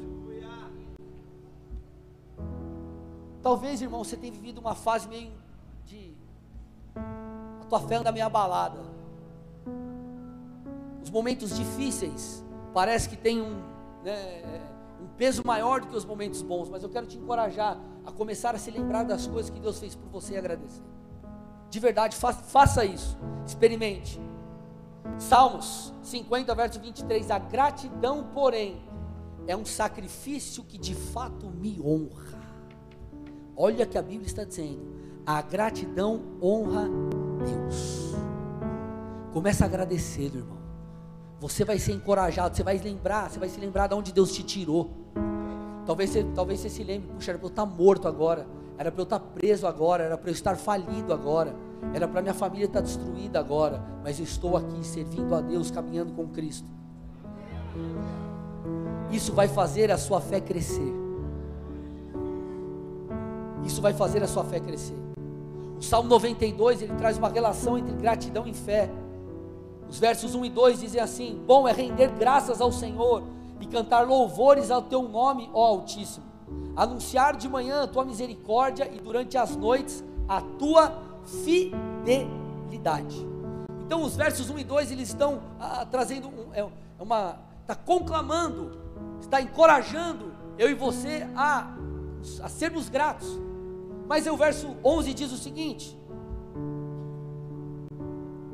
Talvez, 3.41 3.81
irmão, 3.81 4.03
você 4.03 4.15
tenha 4.15 4.31
vivido 4.31 4.59
uma 4.59 4.75
fase 4.75 5.07
meio 5.07 5.31
tua 7.71 7.79
fé 7.79 7.95
anda 7.95 8.11
meio 8.11 8.25
abalada. 8.25 8.79
Os 11.01 11.09
momentos 11.09 11.55
difíceis 11.55 12.43
parece 12.73 13.07
que 13.07 13.15
tem 13.15 13.41
um, 13.41 13.61
né, 14.03 14.43
um 15.01 15.07
peso 15.15 15.41
maior 15.45 15.79
do 15.79 15.87
que 15.87 15.95
os 15.95 16.03
momentos 16.03 16.41
bons, 16.41 16.67
mas 16.69 16.83
eu 16.83 16.89
quero 16.89 17.07
te 17.07 17.17
encorajar 17.17 17.79
a 18.05 18.11
começar 18.11 18.53
a 18.53 18.57
se 18.57 18.69
lembrar 18.69 19.03
das 19.03 19.25
coisas 19.25 19.49
que 19.49 19.57
Deus 19.57 19.79
fez 19.79 19.95
por 19.95 20.09
você 20.09 20.33
e 20.33 20.37
agradecer. 20.37 20.83
De 21.69 21.79
verdade, 21.79 22.17
fa 22.17 22.33
faça 22.33 22.83
isso, 22.83 23.17
experimente. 23.45 24.19
Salmos 25.17 25.93
50, 26.03 26.53
verso 26.53 26.77
23: 26.77 27.31
A 27.31 27.39
gratidão, 27.39 28.25
porém, 28.33 28.81
é 29.47 29.55
um 29.55 29.63
sacrifício 29.63 30.61
que 30.65 30.77
de 30.77 30.93
fato 30.93 31.45
me 31.47 31.79
honra. 31.81 32.30
Olha 33.55 33.85
que 33.85 33.97
a 33.97 34.01
Bíblia 34.01 34.27
está 34.27 34.43
dizendo: 34.43 34.81
a 35.25 35.41
gratidão 35.41 36.21
honra 36.41 36.89
Deus. 37.45 38.15
Começa 39.33 39.63
a 39.63 39.67
agradecer, 39.67 40.35
irmão. 40.35 40.59
Você 41.39 41.65
vai 41.65 41.79
ser 41.79 41.93
encorajado, 41.93 42.55
você 42.55 42.63
vai 42.63 42.77
lembrar, 42.77 43.29
você 43.29 43.39
vai 43.39 43.49
se 43.49 43.59
lembrar 43.59 43.87
de 43.87 43.95
onde 43.95 44.11
Deus 44.11 44.31
te 44.31 44.43
tirou. 44.43 44.91
Talvez 45.85 46.11
você, 46.11 46.23
talvez 46.35 46.59
você 46.59 46.69
se 46.69 46.83
lembre, 46.83 47.09
puxa, 47.13 47.31
era 47.31 47.39
para 47.39 47.47
eu 47.47 47.49
estar 47.49 47.65
morto 47.65 48.07
agora, 48.07 48.45
era 48.77 48.91
para 48.91 49.01
eu 49.01 49.03
estar 49.03 49.19
preso 49.19 49.65
agora, 49.65 50.03
era 50.03 50.17
para 50.17 50.29
eu 50.29 50.33
estar 50.33 50.55
falido 50.55 51.11
agora, 51.11 51.55
era 51.93 52.07
para 52.07 52.21
minha 52.21 52.33
família 52.33 52.65
estar 52.65 52.81
destruída 52.81 53.39
agora, 53.39 53.83
mas 54.03 54.19
eu 54.19 54.23
estou 54.23 54.55
aqui 54.55 54.85
servindo 54.85 55.33
a 55.33 55.41
Deus, 55.41 55.71
caminhando 55.71 56.13
com 56.13 56.27
Cristo. 56.27 56.67
Isso 59.11 59.33
vai 59.33 59.47
fazer 59.47 59.91
a 59.91 59.97
sua 59.97 60.21
fé 60.21 60.39
crescer. 60.39 60.93
Isso 63.65 63.81
vai 63.81 63.93
fazer 63.93 64.23
a 64.23 64.27
sua 64.27 64.43
fé 64.43 64.59
crescer. 64.59 64.97
O 65.77 65.83
Salmo 65.83 66.09
92, 66.09 66.81
ele 66.81 66.93
traz 66.95 67.17
uma 67.17 67.29
relação 67.29 67.77
entre 67.77 67.93
gratidão 67.93 68.47
e 68.47 68.53
fé. 68.53 68.89
Os 69.89 69.99
versos 69.99 70.35
1 70.35 70.45
e 70.45 70.49
2 70.49 70.79
dizem 70.79 71.01
assim: 71.01 71.41
Bom 71.45 71.67
é 71.67 71.71
render 71.71 72.09
graças 72.11 72.61
ao 72.61 72.71
Senhor 72.71 73.23
e 73.59 73.65
cantar 73.65 74.07
louvores 74.07 74.71
ao 74.71 74.81
teu 74.81 75.03
nome, 75.03 75.49
ó 75.53 75.65
Altíssimo. 75.65 76.25
Anunciar 76.75 77.35
de 77.35 77.49
manhã 77.49 77.83
a 77.83 77.87
tua 77.87 78.05
misericórdia 78.05 78.89
e 78.93 78.99
durante 78.99 79.37
as 79.37 79.55
noites 79.55 80.03
a 80.27 80.41
tua 80.41 80.93
fidelidade. 81.43 83.27
Então, 83.85 84.03
os 84.03 84.15
versos 84.15 84.49
1 84.49 84.59
e 84.59 84.63
2 84.63 84.91
eles 84.91 85.09
estão 85.09 85.41
ah, 85.59 85.85
trazendo 85.89 86.29
um, 86.29 86.53
é, 86.53 86.61
é 86.61 87.03
uma 87.03 87.37
está 87.61 87.75
conclamando, 87.75 88.71
está 89.21 89.41
encorajando 89.41 90.31
eu 90.57 90.69
e 90.69 90.73
você 90.73 91.27
a, 91.35 91.73
a 92.43 92.49
sermos 92.49 92.89
gratos. 92.89 93.39
Mas 94.07 94.27
o 94.27 94.35
verso 94.35 94.75
11 94.83 95.13
diz 95.13 95.31
o 95.31 95.37
seguinte: 95.37 95.97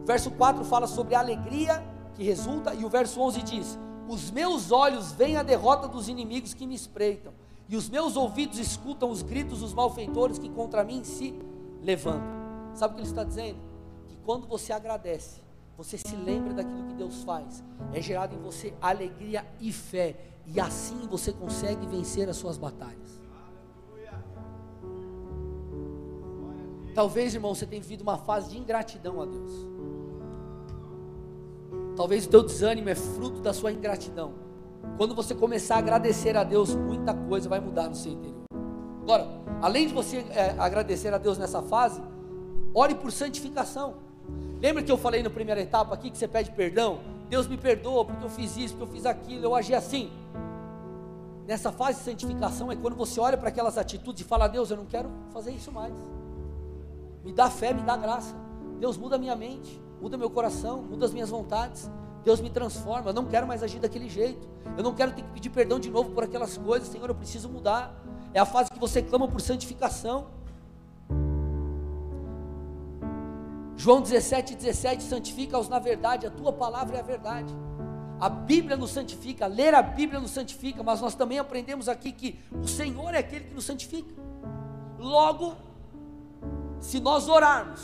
o 0.01 0.05
verso 0.07 0.31
4 0.31 0.63
fala 0.63 0.87
sobre 0.87 1.15
a 1.15 1.19
alegria 1.19 1.83
que 2.15 2.23
resulta, 2.23 2.73
e 2.73 2.85
o 2.85 2.89
verso 2.89 3.19
11 3.19 3.43
diz: 3.43 3.77
Os 4.07 4.31
meus 4.31 4.71
olhos 4.71 5.11
veem 5.11 5.35
a 5.35 5.43
derrota 5.43 5.85
dos 5.85 6.07
inimigos 6.07 6.53
que 6.53 6.65
me 6.65 6.75
espreitam, 6.75 7.33
e 7.67 7.75
os 7.75 7.89
meus 7.89 8.15
ouvidos 8.15 8.57
escutam 8.57 9.09
os 9.09 9.21
gritos 9.21 9.59
dos 9.59 9.73
malfeitores 9.73 10.39
que 10.39 10.47
contra 10.47 10.81
mim 10.81 11.03
se 11.03 11.37
levantam. 11.83 12.37
Sabe 12.73 12.93
o 12.93 12.95
que 12.95 13.01
ele 13.01 13.09
está 13.09 13.25
dizendo? 13.25 13.59
Que 14.07 14.15
quando 14.23 14.47
você 14.47 14.71
agradece, 14.71 15.41
você 15.77 15.97
se 15.97 16.15
lembra 16.15 16.53
daquilo 16.53 16.85
que 16.85 16.93
Deus 16.93 17.23
faz, 17.23 17.61
é 17.91 18.01
gerado 18.01 18.33
em 18.33 18.39
você 18.39 18.73
alegria 18.81 19.45
e 19.59 19.73
fé, 19.73 20.15
e 20.45 20.57
assim 20.57 21.05
você 21.07 21.33
consegue 21.33 21.85
vencer 21.85 22.29
as 22.29 22.37
suas 22.37 22.57
batalhas. 22.57 23.26
Talvez, 26.97 27.35
irmão, 27.35 27.53
você 27.53 27.63
tenha 27.67 27.79
vivido 27.79 28.01
uma 28.01 28.17
fase 28.17 28.49
de 28.49 28.57
ingratidão 28.57 29.21
a 29.21 29.25
Deus. 29.27 29.51
Talvez 31.95 32.25
o 32.25 32.29
teu 32.29 32.41
desânimo 32.41 32.89
é 32.89 32.95
fruto 32.95 33.39
da 33.39 33.53
sua 33.53 33.71
ingratidão. 33.71 34.33
Quando 34.97 35.13
você 35.13 35.35
começar 35.35 35.75
a 35.75 35.77
agradecer 35.77 36.35
a 36.35 36.43
Deus, 36.43 36.73
muita 36.73 37.13
coisa 37.13 37.47
vai 37.47 37.59
mudar 37.59 37.87
no 37.87 37.93
seu 37.93 38.13
interior. 38.13 38.45
Agora, 39.03 39.27
além 39.61 39.85
de 39.85 39.93
você 39.93 40.25
é, 40.31 40.55
agradecer 40.57 41.13
a 41.13 41.19
Deus 41.19 41.37
nessa 41.37 41.61
fase, 41.61 42.01
ore 42.73 42.95
por 42.95 43.11
santificação. 43.11 43.97
Lembra 44.59 44.81
que 44.81 44.91
eu 44.91 44.97
falei 44.97 45.21
na 45.21 45.29
primeira 45.29 45.61
etapa 45.61 45.93
aqui 45.93 46.09
que 46.09 46.17
você 46.17 46.27
pede 46.27 46.49
perdão? 46.49 47.01
Deus 47.29 47.45
me 47.45 47.57
perdoa 47.57 48.05
porque 48.05 48.25
eu 48.25 48.29
fiz 48.31 48.57
isso, 48.57 48.75
porque 48.75 48.89
eu 48.89 48.95
fiz 48.95 49.05
aquilo, 49.05 49.45
eu 49.45 49.53
agi 49.53 49.75
assim. 49.75 50.09
Nessa 51.45 51.71
fase 51.71 51.99
de 51.99 52.05
santificação 52.05 52.71
é 52.71 52.75
quando 52.75 52.95
você 52.95 53.19
olha 53.19 53.37
para 53.37 53.49
aquelas 53.49 53.77
atitudes 53.77 54.25
e 54.25 54.27
fala: 54.27 54.47
Deus, 54.47 54.71
eu 54.71 54.77
não 54.77 54.85
quero 54.85 55.11
fazer 55.31 55.51
isso 55.51 55.71
mais. 55.71 55.93
Me 57.27 57.33
dá 57.33 57.49
fé, 57.49 57.73
me 57.73 57.81
dá 57.81 57.97
graça. 57.97 58.33
Deus 58.79 58.97
muda 58.97 59.17
a 59.17 59.19
minha 59.19 59.35
mente, 59.35 59.81
muda 60.01 60.17
meu 60.17 60.29
coração, 60.29 60.81
muda 60.81 61.05
as 61.05 61.11
minhas 61.11 61.29
vontades. 61.29 61.91
Deus 62.23 62.39
me 62.39 62.49
transforma. 62.49 63.09
Eu 63.09 63.13
não 63.13 63.25
quero 63.25 63.45
mais 63.45 63.61
agir 63.61 63.79
daquele 63.79 64.07
jeito. 64.07 64.47
Eu 64.77 64.81
não 64.81 64.95
quero 64.95 65.11
ter 65.11 65.23
que 65.23 65.31
pedir 65.31 65.49
perdão 65.49 65.77
de 65.77 65.89
novo 65.89 66.11
por 66.11 66.23
aquelas 66.23 66.57
coisas. 66.57 66.87
Senhor, 66.87 67.09
eu 67.09 67.15
preciso 67.15 67.49
mudar. 67.49 67.93
É 68.33 68.39
a 68.39 68.45
fase 68.45 68.71
que 68.71 68.79
você 68.79 69.01
clama 69.01 69.27
por 69.27 69.41
santificação. 69.41 70.27
João 73.75 73.99
17, 73.99 74.55
17, 74.55 75.03
santifica-os 75.03 75.67
na 75.67 75.79
verdade, 75.79 76.25
a 76.25 76.31
tua 76.31 76.53
palavra 76.53 76.95
é 76.95 76.99
a 77.01 77.03
verdade. 77.03 77.53
A 78.21 78.29
Bíblia 78.29 78.77
nos 78.77 78.91
santifica, 78.91 79.47
ler 79.47 79.75
a 79.75 79.81
Bíblia 79.81 80.21
nos 80.21 80.31
santifica, 80.31 80.81
mas 80.81 81.01
nós 81.01 81.13
também 81.13 81.39
aprendemos 81.39 81.89
aqui 81.89 82.13
que 82.13 82.39
o 82.53 82.67
Senhor 82.67 83.13
é 83.13 83.17
aquele 83.17 83.45
que 83.45 83.53
nos 83.53 83.65
santifica. 83.65 84.15
Logo, 84.97 85.66
se 86.79 86.99
nós 86.99 87.27
orarmos 87.27 87.81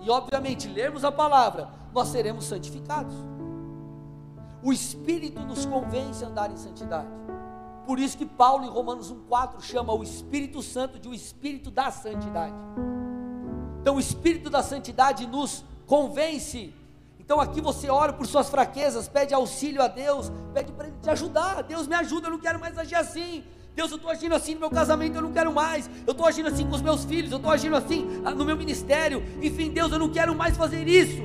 e, 0.00 0.10
obviamente, 0.10 0.68
lermos 0.68 1.04
a 1.04 1.12
palavra, 1.12 1.68
nós 1.92 2.08
seremos 2.08 2.44
santificados. 2.44 3.14
O 4.62 4.72
Espírito 4.72 5.40
nos 5.40 5.66
convence 5.66 6.24
a 6.24 6.28
andar 6.28 6.50
em 6.50 6.56
santidade. 6.56 7.08
Por 7.86 7.98
isso 7.98 8.16
que 8.16 8.24
Paulo, 8.24 8.64
em 8.64 8.68
Romanos 8.68 9.12
1,4, 9.12 9.60
chama 9.60 9.92
o 9.92 10.02
Espírito 10.02 10.62
Santo 10.62 10.98
de 10.98 11.08
o 11.08 11.14
Espírito 11.14 11.70
da 11.70 11.90
Santidade. 11.90 12.54
Então 13.80 13.96
o 13.96 14.00
Espírito 14.00 14.48
da 14.48 14.62
Santidade 14.62 15.26
nos 15.26 15.64
convence. 15.86 16.72
Então 17.18 17.40
aqui 17.40 17.60
você 17.60 17.90
ora 17.90 18.12
por 18.12 18.26
suas 18.26 18.48
fraquezas, 18.48 19.08
pede 19.08 19.34
auxílio 19.34 19.82
a 19.82 19.88
Deus, 19.88 20.30
pede 20.54 20.70
para 20.72 20.86
Ele 20.86 20.96
te 21.02 21.10
ajudar. 21.10 21.62
Deus 21.62 21.88
me 21.88 21.94
ajuda, 21.96 22.28
eu 22.28 22.32
não 22.32 22.38
quero 22.38 22.60
mais 22.60 22.78
agir 22.78 22.94
assim. 22.94 23.44
Deus, 23.74 23.90
eu 23.90 23.96
estou 23.96 24.10
agindo 24.10 24.34
assim 24.34 24.54
no 24.54 24.60
meu 24.60 24.70
casamento, 24.70 25.16
eu 25.16 25.22
não 25.22 25.32
quero 25.32 25.52
mais. 25.52 25.88
Eu 26.06 26.12
estou 26.12 26.26
agindo 26.26 26.48
assim 26.48 26.66
com 26.66 26.74
os 26.74 26.82
meus 26.82 27.04
filhos, 27.04 27.30
eu 27.30 27.38
estou 27.38 27.50
agindo 27.50 27.74
assim 27.74 28.06
ah, 28.24 28.30
no 28.30 28.44
meu 28.44 28.56
ministério. 28.56 29.22
Enfim, 29.40 29.70
Deus, 29.70 29.90
eu 29.92 29.98
não 29.98 30.10
quero 30.10 30.34
mais 30.34 30.56
fazer 30.56 30.86
isso. 30.86 31.22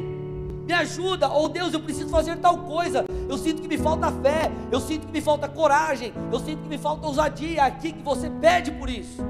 Me 0.65 0.73
ajuda, 0.73 1.29
ou 1.29 1.49
Deus, 1.49 1.73
eu 1.73 1.79
preciso 1.81 2.09
fazer 2.09 2.37
tal 2.37 2.59
coisa. 2.59 3.05
Eu 3.29 3.37
sinto 3.37 3.61
que 3.61 3.67
me 3.67 3.77
falta 3.77 4.11
fé, 4.11 4.51
eu 4.71 4.79
sinto 4.79 5.07
que 5.07 5.11
me 5.11 5.21
falta 5.21 5.47
coragem, 5.47 6.13
eu 6.31 6.39
sinto 6.39 6.61
que 6.63 6.69
me 6.69 6.77
falta 6.77 7.05
ousadia. 7.05 7.61
É 7.61 7.63
aqui 7.63 7.91
que 7.91 8.01
você 8.01 8.29
pede 8.29 8.71
por 8.71 8.89
isso. 8.89 9.25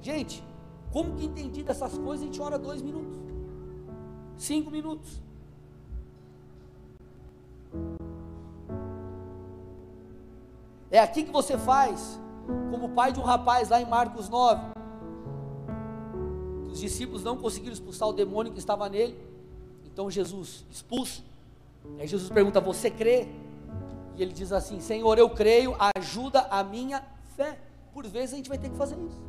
Gente, 0.00 0.42
como 0.92 1.14
que 1.14 1.24
entendido 1.24 1.70
essas 1.70 1.98
coisas, 1.98 2.22
a 2.22 2.26
gente 2.26 2.40
ora 2.40 2.58
dois 2.58 2.80
minutos, 2.80 3.18
cinco 4.36 4.70
minutos. 4.70 5.20
É 10.90 10.98
aqui 10.98 11.22
que 11.22 11.30
você 11.30 11.58
faz, 11.58 12.18
como 12.70 12.86
o 12.86 12.88
pai 12.90 13.12
de 13.12 13.20
um 13.20 13.22
rapaz 13.22 13.68
lá 13.68 13.80
em 13.80 13.84
Marcos 13.84 14.28
9. 14.28 14.78
Os 16.70 16.80
discípulos 16.80 17.22
não 17.22 17.36
conseguiram 17.36 17.72
expulsar 17.72 18.08
o 18.08 18.12
demônio 18.12 18.52
que 18.52 18.58
estava 18.58 18.88
nele. 18.88 19.18
Então 19.84 20.10
Jesus 20.10 20.64
expulsa. 20.70 21.22
Aí 21.98 22.06
Jesus 22.06 22.30
pergunta: 22.30 22.60
Você 22.60 22.90
crê? 22.90 23.28
E 24.16 24.22
ele 24.22 24.32
diz 24.32 24.52
assim: 24.52 24.80
Senhor, 24.80 25.18
eu 25.18 25.28
creio, 25.28 25.76
ajuda 25.96 26.40
a 26.50 26.64
minha 26.64 27.04
fé. 27.36 27.58
Por 27.92 28.06
vezes 28.06 28.32
a 28.32 28.36
gente 28.36 28.48
vai 28.48 28.58
ter 28.58 28.70
que 28.70 28.76
fazer 28.76 28.96
isso. 28.98 29.20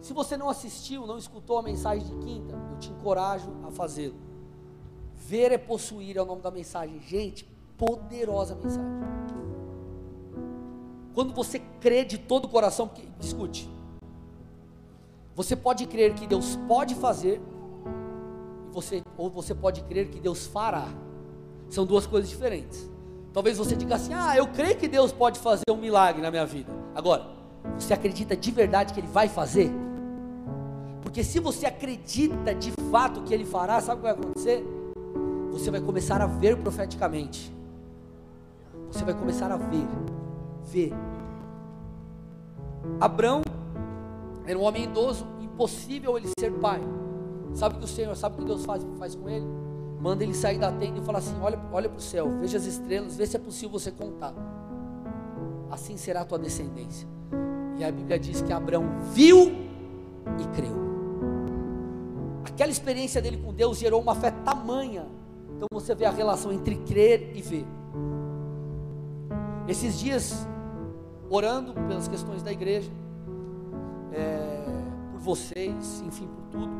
Se 0.00 0.12
você 0.12 0.36
não 0.36 0.48
assistiu, 0.48 1.06
não 1.06 1.18
escutou 1.18 1.58
a 1.58 1.62
mensagem 1.62 2.06
de 2.06 2.14
quinta, 2.24 2.54
eu 2.72 2.78
te 2.78 2.90
encorajo 2.90 3.52
a 3.66 3.70
fazê-lo. 3.70 4.16
Ver 5.14 5.52
é 5.52 5.58
possuir 5.58 6.16
é 6.16 6.22
o 6.22 6.26
nome 6.26 6.42
da 6.42 6.50
mensagem. 6.50 7.00
Gente, 7.00 7.44
poderosa 7.76 8.54
mensagem. 8.56 9.02
Quando 11.14 11.32
você 11.34 11.60
crê 11.80 12.04
de 12.04 12.18
todo 12.18 12.46
o 12.46 12.48
coração, 12.48 12.88
porque, 12.88 13.06
discute. 13.18 13.68
Você 15.34 15.56
pode 15.56 15.86
crer 15.86 16.14
que 16.14 16.26
Deus 16.26 16.56
pode 16.68 16.94
fazer, 16.94 17.40
você, 18.70 19.02
ou 19.16 19.30
você 19.30 19.54
pode 19.54 19.82
crer 19.82 20.08
que 20.08 20.20
Deus 20.20 20.46
fará. 20.46 20.88
São 21.68 21.86
duas 21.86 22.06
coisas 22.06 22.28
diferentes. 22.28 22.90
Talvez 23.32 23.56
você 23.56 23.74
diga 23.74 23.94
assim: 23.94 24.12
Ah, 24.12 24.36
eu 24.36 24.46
creio 24.46 24.76
que 24.76 24.86
Deus 24.86 25.12
pode 25.12 25.38
fazer 25.38 25.64
um 25.70 25.76
milagre 25.76 26.20
na 26.20 26.30
minha 26.30 26.44
vida. 26.44 26.72
Agora, 26.94 27.26
você 27.78 27.94
acredita 27.94 28.36
de 28.36 28.50
verdade 28.50 28.92
que 28.92 29.00
Ele 29.00 29.06
vai 29.06 29.28
fazer? 29.28 29.70
Porque 31.02 31.24
se 31.24 31.40
você 31.40 31.66
acredita 31.66 32.54
de 32.54 32.72
fato 32.90 33.22
que 33.22 33.32
Ele 33.32 33.44
fará, 33.44 33.80
sabe 33.80 34.00
o 34.00 34.02
que 34.02 34.02
vai 34.02 34.12
acontecer? 34.12 34.64
Você 35.50 35.70
vai 35.70 35.80
começar 35.80 36.20
a 36.20 36.26
ver 36.26 36.56
profeticamente. 36.58 37.52
Você 38.90 39.04
vai 39.04 39.14
começar 39.14 39.50
a 39.50 39.56
ver. 39.56 39.86
Ver. 40.64 40.92
Abrão 43.00 43.42
era 44.46 44.58
um 44.58 44.62
homem 44.62 44.84
idoso, 44.84 45.26
impossível 45.40 46.16
ele 46.16 46.28
ser 46.38 46.52
pai. 46.52 46.80
Sabe 47.54 47.78
que 47.78 47.84
o 47.84 47.88
Senhor, 47.88 48.16
sabe 48.16 48.36
o 48.36 48.38
que 48.38 48.44
Deus 48.44 48.64
faz, 48.64 48.84
faz 48.98 49.14
com 49.14 49.28
ele? 49.28 49.46
Manda 50.00 50.24
ele 50.24 50.34
sair 50.34 50.58
da 50.58 50.72
tenda 50.72 50.98
e 50.98 51.02
fala 51.02 51.18
assim: 51.18 51.38
olha, 51.40 51.60
olha 51.72 51.88
para 51.88 51.98
o 51.98 52.02
céu, 52.02 52.28
veja 52.40 52.58
as 52.58 52.64
estrelas, 52.64 53.16
vê 53.16 53.26
se 53.26 53.36
é 53.36 53.38
possível 53.38 53.78
você 53.78 53.90
contar. 53.90 54.34
Assim 55.70 55.96
será 55.96 56.22
a 56.22 56.24
tua 56.24 56.38
descendência. 56.38 57.06
E 57.78 57.84
a 57.84 57.90
Bíblia 57.90 58.18
diz 58.18 58.42
que 58.42 58.52
Abraão 58.52 58.84
viu 59.12 59.52
e 60.38 60.46
creu. 60.54 60.82
Aquela 62.44 62.70
experiência 62.70 63.22
dele 63.22 63.38
com 63.38 63.54
Deus 63.54 63.78
gerou 63.78 64.00
uma 64.00 64.14
fé 64.14 64.30
tamanha. 64.30 65.06
Então 65.56 65.66
você 65.72 65.94
vê 65.94 66.04
a 66.04 66.10
relação 66.10 66.52
entre 66.52 66.76
crer 66.76 67.32
e 67.34 67.40
ver. 67.40 67.64
Esses 69.68 69.98
dias, 69.98 70.46
orando 71.34 71.72
pelas 71.74 72.08
questões 72.08 72.42
da 72.42 72.52
igreja, 72.52 72.90
é, 74.12 74.64
por 75.12 75.20
vocês, 75.20 76.02
enfim, 76.06 76.26
por 76.26 76.44
tudo. 76.50 76.72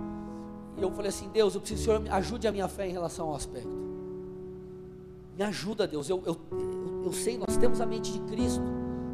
E 0.76 0.82
eu 0.82 0.90
falei 0.92 1.08
assim: 1.08 1.28
Deus, 1.30 1.54
eu 1.54 1.60
preciso 1.60 1.84
que 1.84 1.90
o 1.90 1.98
Senhor 2.02 2.14
ajude 2.14 2.46
a 2.46 2.52
minha 2.52 2.68
fé 2.68 2.88
em 2.88 2.92
relação 2.92 3.28
ao 3.28 3.34
aspecto. 3.34 3.82
Me 5.36 5.44
ajuda, 5.44 5.86
Deus. 5.86 6.08
Eu, 6.08 6.22
eu, 6.26 6.36
eu, 6.50 7.02
eu 7.06 7.12
sei, 7.12 7.38
nós 7.38 7.56
temos 7.56 7.80
a 7.80 7.86
mente 7.86 8.12
de 8.12 8.20
Cristo 8.20 8.62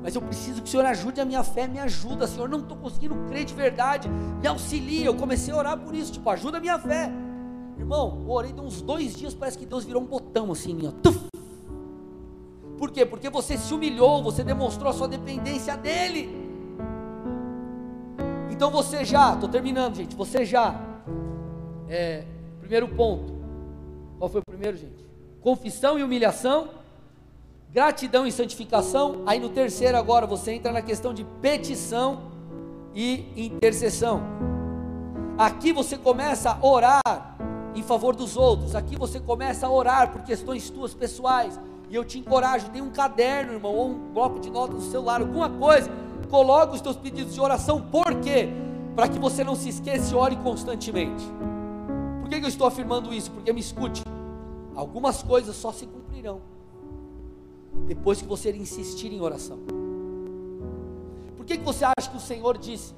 mas 0.03 0.15
eu 0.15 0.23
preciso 0.23 0.63
que 0.63 0.69
o 0.69 0.71
Senhor 0.71 0.87
ajude 0.87 1.21
a 1.21 1.25
minha 1.25 1.43
fé, 1.43 1.67
me 1.67 1.79
ajuda, 1.79 2.27
Senhor, 2.27 2.49
não 2.49 2.61
estou 2.61 2.77
conseguindo 2.77 3.15
crer 3.29 3.45
de 3.45 3.55
verdade, 3.55 4.09
me 4.09 4.47
auxilia. 4.47 5.07
Eu 5.07 5.15
comecei 5.15 5.53
a 5.53 5.57
orar 5.57 5.79
por 5.79 5.95
isso, 5.95 6.13
tipo, 6.13 6.29
ajuda 6.31 6.59
a 6.59 6.61
minha 6.61 6.79
fé. 6.79 7.11
Irmão, 7.77 8.23
eu 8.23 8.31
orei 8.31 8.53
de 8.53 8.61
uns 8.61 8.81
dois 8.81 9.15
dias, 9.15 9.35
parece 9.35 9.59
que 9.59 9.67
Deus 9.67 9.85
virou 9.85 10.03
um 10.03 10.07
botão 10.07 10.51
assim, 10.53 10.79
ó. 10.87 10.93
Tuf. 11.03 11.28
Por 12.79 12.91
quê? 12.91 13.05
Porque 13.05 13.29
você 13.29 13.59
se 13.59 13.73
humilhou, 13.75 14.23
você 14.23 14.45
demonstrou 14.45 14.91
a 14.91 14.93
sua 14.93 15.09
dependência 15.09 15.77
dEle. 15.77 16.31
Então 18.51 18.71
você 18.71 19.05
já, 19.05 19.35
estou 19.35 19.49
terminando, 19.49 19.97
gente, 19.97 20.17
você 20.17 20.45
já, 20.45 20.75
é, 21.89 22.25
primeiro 22.61 22.89
ponto, 22.89 23.33
qual 24.19 24.29
foi 24.31 24.41
o 24.41 24.45
primeiro, 24.45 24.77
gente? 24.77 25.07
Confissão 25.41 25.99
e 25.99 26.03
humilhação 26.03 26.79
gratidão 27.71 28.27
e 28.27 28.33
santificação. 28.33 29.23
Aí 29.27 29.39
no 29.39 29.49
terceiro 29.49 29.97
agora 29.97 30.27
você 30.27 30.53
entra 30.53 30.73
na 30.73 30.83
questão 30.83 31.13
de 31.13 31.25
petição 31.41 32.23
e 32.95 33.25
intercessão. 33.37 34.23
Aqui 35.37 35.73
você 35.73 35.97
começa 35.97 36.51
a 36.51 36.67
orar 36.67 37.37
em 37.75 37.83
favor 37.83 38.17
dos 38.17 38.37
outros. 38.37 38.75
Aqui 38.75 38.97
você 38.97 39.21
começa 39.21 39.67
a 39.67 39.71
orar 39.71 40.11
por 40.11 40.23
questões 40.23 40.69
tuas 40.71 40.95
pessoais. 40.95 41.61
E 41.91 41.95
eu 41.95 42.05
te 42.05 42.19
encorajo, 42.19 42.71
tem 42.71 42.83
um 42.83 42.91
caderno, 42.91 43.55
irmão, 43.55 43.75
ou 43.75 43.89
um 43.89 44.13
bloco 44.13 44.39
de 44.39 44.51
notas 44.51 44.77
no 44.77 44.91
celular, 44.91 45.21
alguma 45.21 45.49
coisa. 45.49 45.91
Coloque 46.31 46.75
os 46.75 46.81
teus 46.81 46.97
pedidos 46.97 47.35
de 47.35 47.41
oração. 47.41 47.81
Por 47.81 48.21
quê? 48.21 48.49
Para 48.95 49.09
que 49.09 49.19
você 49.19 49.43
não 49.43 49.55
se 49.55 49.71
esqueça 49.71 50.13
e 50.13 50.17
ore 50.17 50.37
constantemente. 50.37 51.25
Por 52.21 52.29
que, 52.29 52.41
que 52.41 52.45
eu 52.45 52.49
estou 52.49 52.67
afirmando 52.67 53.13
isso? 53.15 53.31
Porque 53.31 53.53
me 53.53 53.61
escute. 53.61 54.03
Algumas 54.75 55.23
coisas 55.23 55.57
só 55.57 55.73
se 55.73 55.87
cumprirão 55.87 56.41
depois 57.87 58.21
que 58.21 58.29
você 58.29 58.53
insistir 58.53 59.13
em 59.13 59.21
oração. 59.21 59.59
Por 61.37 61.47
que, 61.47 61.57
que 61.57 61.65
você 61.65 61.85
acha 61.85 62.11
que 62.11 62.17
o 62.17 62.21
Senhor 62.21 62.59
disse? 62.59 62.95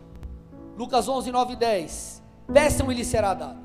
Lucas 0.76 1.09
11, 1.09 1.30
9 1.30 1.53
e 1.53 1.57
10: 1.57 2.22
Peçam 2.53 2.91
e 2.91 2.95
lhes 2.95 3.07
será 3.07 3.34
dado, 3.34 3.61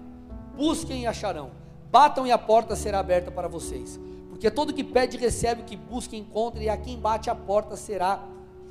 busquem 0.55 1.03
e 1.03 1.07
acharão, 1.07 1.51
batam 1.91 2.27
e 2.27 2.31
a 2.31 2.37
porta 2.37 2.75
será 2.75 2.99
aberta 2.99 3.31
para 3.31 3.47
vocês. 3.47 3.99
Porque 4.35 4.51
todo 4.51 4.73
que 4.73 4.83
pede 4.83 5.15
recebe, 5.15 5.61
o 5.61 5.63
que 5.63 5.77
busca 5.77 6.13
encontra, 6.13 6.61
e 6.61 6.67
a 6.67 6.75
quem 6.75 6.99
bate 6.99 7.29
a 7.29 7.35
porta 7.35 7.77
será 7.77 8.21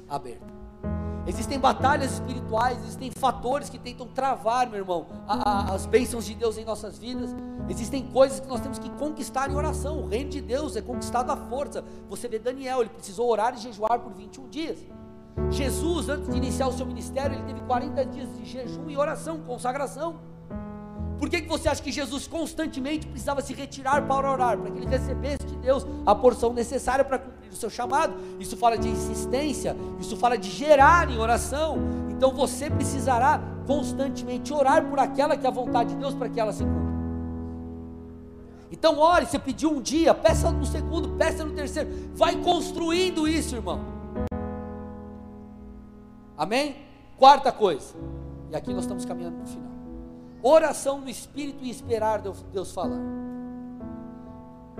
aberta. 0.06 0.44
Existem 1.26 1.58
batalhas 1.58 2.12
espirituais, 2.12 2.76
existem 2.84 3.10
fatores 3.16 3.70
que 3.70 3.78
tentam 3.78 4.06
travar, 4.06 4.68
meu 4.68 4.80
irmão, 4.80 5.06
a, 5.26 5.70
a, 5.70 5.74
as 5.74 5.86
bênçãos 5.86 6.26
de 6.26 6.34
Deus 6.34 6.58
em 6.58 6.66
nossas 6.66 6.98
vidas. 6.98 7.34
Existem 7.66 8.06
coisas 8.08 8.40
que 8.40 8.46
nós 8.46 8.60
temos 8.60 8.78
que 8.78 8.90
conquistar 8.90 9.50
em 9.50 9.54
oração. 9.54 10.02
O 10.02 10.06
reino 10.06 10.28
de 10.28 10.42
Deus 10.42 10.76
é 10.76 10.82
conquistado 10.82 11.32
à 11.32 11.36
força. 11.48 11.82
Você 12.10 12.28
vê 12.28 12.38
Daniel, 12.38 12.82
ele 12.82 12.90
precisou 12.90 13.30
orar 13.30 13.54
e 13.54 13.56
jejuar 13.56 14.00
por 14.00 14.12
21 14.12 14.48
dias. 14.50 14.76
Jesus, 15.50 16.10
antes 16.10 16.28
de 16.28 16.36
iniciar 16.36 16.68
o 16.68 16.72
seu 16.74 16.84
ministério, 16.84 17.38
ele 17.38 17.44
teve 17.44 17.62
40 17.62 18.04
dias 18.04 18.36
de 18.36 18.44
jejum 18.44 18.90
e 18.90 18.98
oração, 18.98 19.40
consagração. 19.40 20.33
Por 21.18 21.28
que, 21.30 21.42
que 21.42 21.48
você 21.48 21.68
acha 21.68 21.82
que 21.82 21.92
Jesus 21.92 22.26
constantemente 22.26 23.06
precisava 23.06 23.40
se 23.40 23.54
retirar 23.54 24.02
para 24.06 24.30
orar? 24.30 24.58
Para 24.58 24.70
que 24.70 24.78
ele 24.78 24.86
recebesse 24.86 25.44
de 25.46 25.56
Deus 25.56 25.86
a 26.04 26.14
porção 26.14 26.52
necessária 26.52 27.04
para 27.04 27.18
cumprir 27.18 27.50
o 27.50 27.56
seu 27.56 27.70
chamado. 27.70 28.14
Isso 28.38 28.56
fala 28.56 28.76
de 28.76 28.88
insistência, 28.88 29.76
isso 30.00 30.16
fala 30.16 30.36
de 30.36 30.50
gerar 30.50 31.10
em 31.10 31.18
oração. 31.18 31.78
Então 32.10 32.32
você 32.32 32.68
precisará 32.68 33.40
constantemente 33.66 34.52
orar 34.52 34.84
por 34.84 34.98
aquela 34.98 35.36
que 35.36 35.46
é 35.46 35.48
a 35.48 35.52
vontade 35.52 35.90
de 35.90 35.96
Deus 35.96 36.14
para 36.14 36.28
que 36.28 36.38
ela 36.38 36.52
se 36.52 36.64
cumpra. 36.64 36.94
Então 38.70 38.98
ore, 38.98 39.26
você 39.26 39.38
pediu 39.38 39.70
um 39.70 39.80
dia, 39.80 40.12
peça 40.12 40.50
no 40.50 40.66
segundo, 40.66 41.10
peça 41.10 41.44
no 41.44 41.52
terceiro. 41.52 41.88
Vai 42.14 42.36
construindo 42.36 43.28
isso, 43.28 43.54
irmão. 43.54 43.80
Amém? 46.36 46.76
Quarta 47.16 47.52
coisa. 47.52 47.94
E 48.50 48.56
aqui 48.56 48.72
nós 48.72 48.82
estamos 48.82 49.04
caminhando 49.04 49.36
para 49.36 49.44
o 49.44 49.48
final. 49.48 49.73
Oração 50.46 51.00
no 51.00 51.08
Espírito 51.08 51.64
e 51.64 51.70
esperar 51.70 52.20
Deus, 52.20 52.42
Deus 52.52 52.70
falar. 52.70 53.00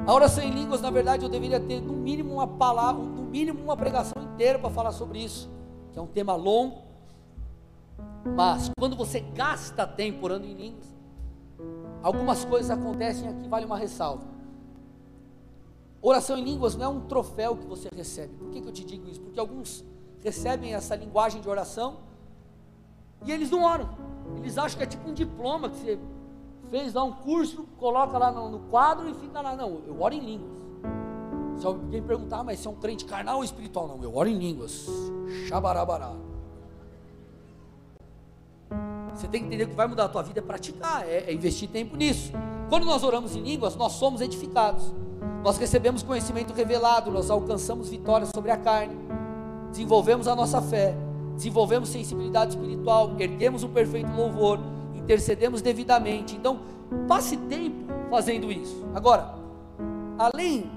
A 0.07 0.13
oração 0.13 0.45
em 0.45 0.51
línguas, 0.51 0.83
na 0.83 0.91
verdade, 0.91 1.25
eu 1.25 1.29
deveria 1.31 1.59
ter 1.59 1.81
no 1.81 1.95
mínimo 1.95 2.35
uma 2.35 2.47
palavra, 2.47 3.03
no 3.03 3.23
mínimo 3.23 3.63
uma 3.63 3.75
pregação 3.75 4.23
inteira 4.23 4.59
para 4.59 4.69
falar 4.69 4.93
sobre 4.93 5.25
isso, 5.25 5.49
que 5.91 5.99
é 5.99 6.03
um 6.03 6.07
tema 6.07 6.37
longo. 6.37 6.83
Mas 8.37 8.69
quando 8.79 8.95
você 8.95 9.21
gasta 9.21 9.87
tempo 9.87 10.23
orando 10.27 10.45
em 10.45 10.53
línguas, 10.53 10.95
algumas 12.03 12.45
coisas 12.45 12.71
acontecem 12.71 13.27
aqui, 13.27 13.49
vale 13.49 13.65
uma 13.65 13.79
ressalva. 13.79 14.27
Oração 16.03 16.37
em 16.37 16.45
línguas 16.45 16.77
não 16.77 16.85
é 16.85 16.89
um 16.89 17.01
troféu 17.01 17.57
que 17.57 17.67
você 17.67 17.89
recebe. 17.97 18.35
Por 18.35 18.51
que, 18.51 18.61
que 18.61 18.69
eu 18.69 18.73
te 18.73 18.85
digo 18.85 19.09
isso? 19.09 19.23
Porque 19.23 19.41
alguns 19.41 19.83
recebem 20.23 20.75
essa 20.75 20.95
linguagem 20.95 21.41
de 21.41 21.49
oração 21.49 22.01
e 23.25 23.33
eles 23.33 23.51
não 23.51 23.63
oram. 23.63 24.14
Eles 24.37 24.59
acham 24.59 24.79
que 24.79 24.85
é 24.85 24.87
tipo 24.87 25.09
um 25.09 25.15
diploma 25.15 25.69
que 25.69 25.77
você 25.77 25.99
fez 26.71 26.95
lá 26.95 27.05
um 27.05 27.13
curso, 27.13 27.67
coloca 27.79 28.19
lá 28.19 28.33
no, 28.33 28.59
quadro 28.71 29.09
e 29.09 29.15
fica 29.15 29.41
lá. 29.41 29.55
Não, 29.57 29.81
eu 29.87 30.01
oro 30.01 30.15
em 30.15 30.21
línguas. 30.21 30.65
Se 31.59 31.67
alguém 31.67 32.03
perguntar, 32.03 32.41
ah, 32.41 32.45
mas 32.45 32.59
você 32.59 32.69
é 32.69 32.71
um 32.71 32.75
crente 32.75 33.05
carnal 33.05 33.37
ou 33.37 33.45
espiritual? 33.45 33.87
Não, 33.87 34.03
eu 34.03 34.15
oro 34.17 34.29
em 34.29 34.37
línguas. 34.37 34.87
Xabarabará. 35.49 36.13
Você 39.15 39.29
tem 39.29 39.43
que 39.43 39.47
entender 39.47 39.67
que 39.67 39.71
que 39.71 39.77
vai 39.77 39.87
mudar 39.87 40.07
a 40.07 40.09
tua 40.09 40.23
vida 40.23 40.41
é 40.41 40.43
praticar, 40.43 41.09
é, 41.09 41.31
é 41.31 41.33
investir 41.33 41.69
tempo 41.69 41.97
nisso. 41.97 42.33
Quando 42.69 42.85
nós 42.85 43.05
oramos 43.05 43.37
em 43.37 43.41
línguas, 43.41 43.77
nós 43.77 43.93
somos 43.93 44.21
edificados. 44.21 44.93
Nós 45.45 45.59
recebemos 45.59 46.03
conhecimento 46.03 46.53
revelado, 46.53 47.11
nós 47.11 47.31
alcançamos 47.31 47.89
vitória 47.89 48.27
sobre 48.35 48.51
a 48.51 48.57
carne, 48.57 48.97
desenvolvemos 49.71 50.27
a 50.27 50.35
nossa 50.35 50.61
fé, 50.63 50.97
desenvolvemos 51.35 51.89
sensibilidade 51.89 52.57
espiritual, 52.57 53.15
erguemos 53.19 53.63
o 53.63 53.69
perfeito 53.69 54.11
louvor, 54.13 54.59
intercedemos 54.95 55.61
devidamente. 55.61 56.37
Então, 56.37 56.61
passe 57.09 57.37
tempo 57.37 57.93
fazendo 58.11 58.51
isso. 58.51 58.85
Agora, 58.95 59.35
além 60.19 60.71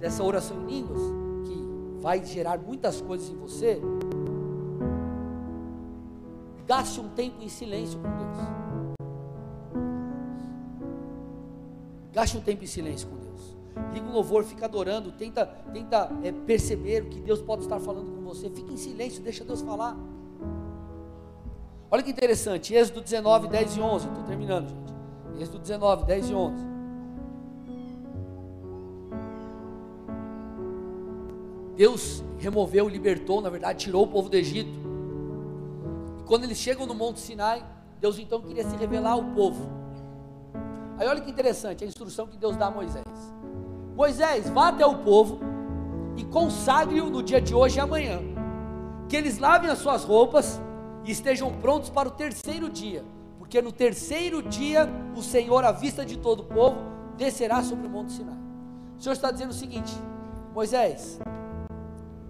dessa 0.00 0.22
oração 0.22 0.56
em 0.62 0.66
línguas, 0.66 1.00
que 1.44 2.00
vai 2.00 2.24
gerar 2.24 2.58
muitas 2.58 3.00
coisas 3.00 3.28
em 3.28 3.36
você, 3.36 3.80
gaste 6.66 7.00
um 7.00 7.08
tempo 7.08 7.42
em 7.42 7.48
silêncio 7.48 7.98
com 7.98 8.08
Deus. 8.08 8.38
Gaste 12.12 12.36
um 12.36 12.40
tempo 12.40 12.64
em 12.64 12.66
silêncio 12.66 13.08
com 13.08 13.17
liga 13.92 14.06
o 14.06 14.12
louvor, 14.12 14.44
fica 14.44 14.66
adorando, 14.66 15.12
tenta, 15.12 15.46
tenta 15.72 16.10
é, 16.22 16.32
perceber 16.32 17.02
o 17.02 17.06
que 17.06 17.20
Deus 17.20 17.40
pode 17.40 17.62
estar 17.62 17.78
falando 17.80 18.10
com 18.10 18.22
você, 18.22 18.50
fica 18.50 18.72
em 18.72 18.76
silêncio, 18.76 19.22
deixa 19.22 19.44
Deus 19.44 19.60
falar. 19.62 19.96
Olha 21.90 22.02
que 22.02 22.10
interessante, 22.10 22.74
Êxodo 22.74 23.00
19, 23.00 23.48
10 23.48 23.76
e 23.76 23.80
11, 23.80 24.08
estou 24.08 24.24
terminando, 24.24 24.68
gente. 24.68 25.42
Êxodo 25.42 25.58
19, 25.58 26.04
10 26.04 26.30
e 26.30 26.34
11. 26.34 26.68
Deus 31.76 32.24
removeu, 32.38 32.88
libertou, 32.88 33.40
na 33.40 33.48
verdade, 33.48 33.78
tirou 33.78 34.04
o 34.04 34.06
povo 34.08 34.28
do 34.28 34.36
Egito. 34.36 34.78
E 36.18 36.22
quando 36.24 36.44
eles 36.44 36.58
chegam 36.58 36.86
no 36.86 36.94
Monte 36.94 37.20
Sinai, 37.20 37.64
Deus 38.00 38.18
então 38.18 38.42
queria 38.42 38.64
se 38.64 38.76
revelar 38.76 39.12
ao 39.12 39.24
povo. 39.24 39.70
Aí 40.98 41.06
olha 41.06 41.20
que 41.20 41.30
interessante 41.30 41.84
a 41.84 41.86
instrução 41.86 42.26
que 42.26 42.36
Deus 42.36 42.56
dá 42.56 42.66
a 42.66 42.70
Moisés. 42.70 43.04
Moisés, 43.98 44.48
vá 44.48 44.68
até 44.68 44.86
o 44.86 44.98
povo 44.98 45.40
e 46.16 46.24
consagre-o 46.24 47.10
no 47.10 47.20
dia 47.20 47.40
de 47.40 47.52
hoje 47.52 47.78
e 47.78 47.80
amanhã. 47.80 48.20
Que 49.08 49.16
eles 49.16 49.38
lavem 49.38 49.68
as 49.68 49.80
suas 49.80 50.04
roupas 50.04 50.60
e 51.04 51.10
estejam 51.10 51.52
prontos 51.58 51.90
para 51.90 52.06
o 52.06 52.12
terceiro 52.12 52.70
dia, 52.70 53.04
porque 53.38 53.60
no 53.60 53.72
terceiro 53.72 54.40
dia 54.40 54.88
o 55.16 55.20
Senhor, 55.20 55.64
à 55.64 55.72
vista 55.72 56.06
de 56.06 56.16
todo 56.16 56.40
o 56.40 56.44
povo, 56.44 56.76
descerá 57.16 57.60
sobre 57.60 57.88
o 57.88 57.90
monte 57.90 58.12
Sinai. 58.12 58.38
O 58.96 59.02
Senhor 59.02 59.14
está 59.14 59.32
dizendo 59.32 59.50
o 59.50 59.54
seguinte: 59.54 59.92
Moisés, 60.54 61.18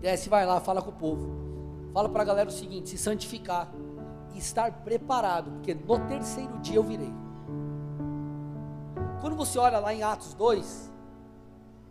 desce, 0.01 0.31
vai 0.31 0.47
lá, 0.47 0.63
fala 0.63 0.81
com 0.81 0.89
o 0.89 0.95
povo. 0.95 1.29
Fala 1.93 2.09
para 2.09 2.23
a 2.23 2.25
galera 2.25 2.49
o 2.49 2.53
seguinte: 2.53 2.89
se 2.89 2.97
santificar 2.97 3.71
e 4.35 4.39
estar 4.39 4.73
preparado, 4.73 5.51
porque 5.51 5.75
no 5.75 5.99
terceiro 6.07 6.59
dia 6.61 6.77
eu 6.77 6.83
virei. 6.83 7.13
Quando 9.21 9.37
você 9.37 9.59
olha 9.59 9.79
lá 9.79 9.93
em 9.93 10.03
Atos 10.03 10.33
2, 10.33 10.88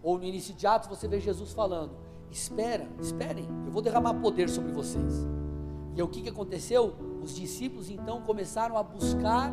ou 0.07 0.17
no 0.17 0.23
início 0.23 0.53
de 0.53 0.65
Atos, 0.65 0.87
você 0.87 1.05
vê 1.05 1.19
Jesus 1.19 1.51
falando: 1.51 1.91
Espera, 2.31 2.87
esperem, 2.97 3.45
eu 3.65 3.71
vou 3.73 3.81
derramar 3.81 4.13
poder 4.13 4.47
sobre 4.47 4.71
vocês. 4.71 5.27
E 5.93 6.01
o 6.01 6.07
que, 6.07 6.21
que 6.21 6.29
aconteceu? 6.29 6.95
Os 7.21 7.35
discípulos 7.35 7.89
então 7.89 8.21
começaram 8.21 8.77
a 8.77 8.83
buscar 8.83 9.51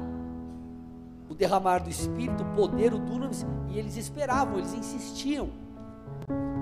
o 1.28 1.34
derramar 1.34 1.80
do 1.80 1.90
Espírito, 1.90 2.44
o 2.44 2.54
poder, 2.54 2.94
o 2.94 3.00
dunamis, 3.00 3.44
e 3.68 3.76
eles 3.80 3.96
esperavam, 3.96 4.58
eles 4.58 4.72
insistiam. 4.74 5.50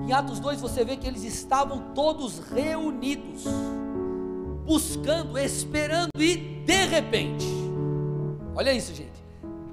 Em 0.07 0.11
Atos 0.11 0.39
2 0.39 0.59
você 0.59 0.83
vê 0.83 0.97
que 0.97 1.05
eles 1.05 1.23
estavam 1.23 1.93
todos 1.93 2.39
reunidos, 2.39 3.43
buscando, 4.65 5.37
esperando, 5.37 6.09
e 6.17 6.63
de 6.65 6.85
repente, 6.85 7.45
olha 8.55 8.73
isso, 8.73 8.91
gente, 8.91 9.23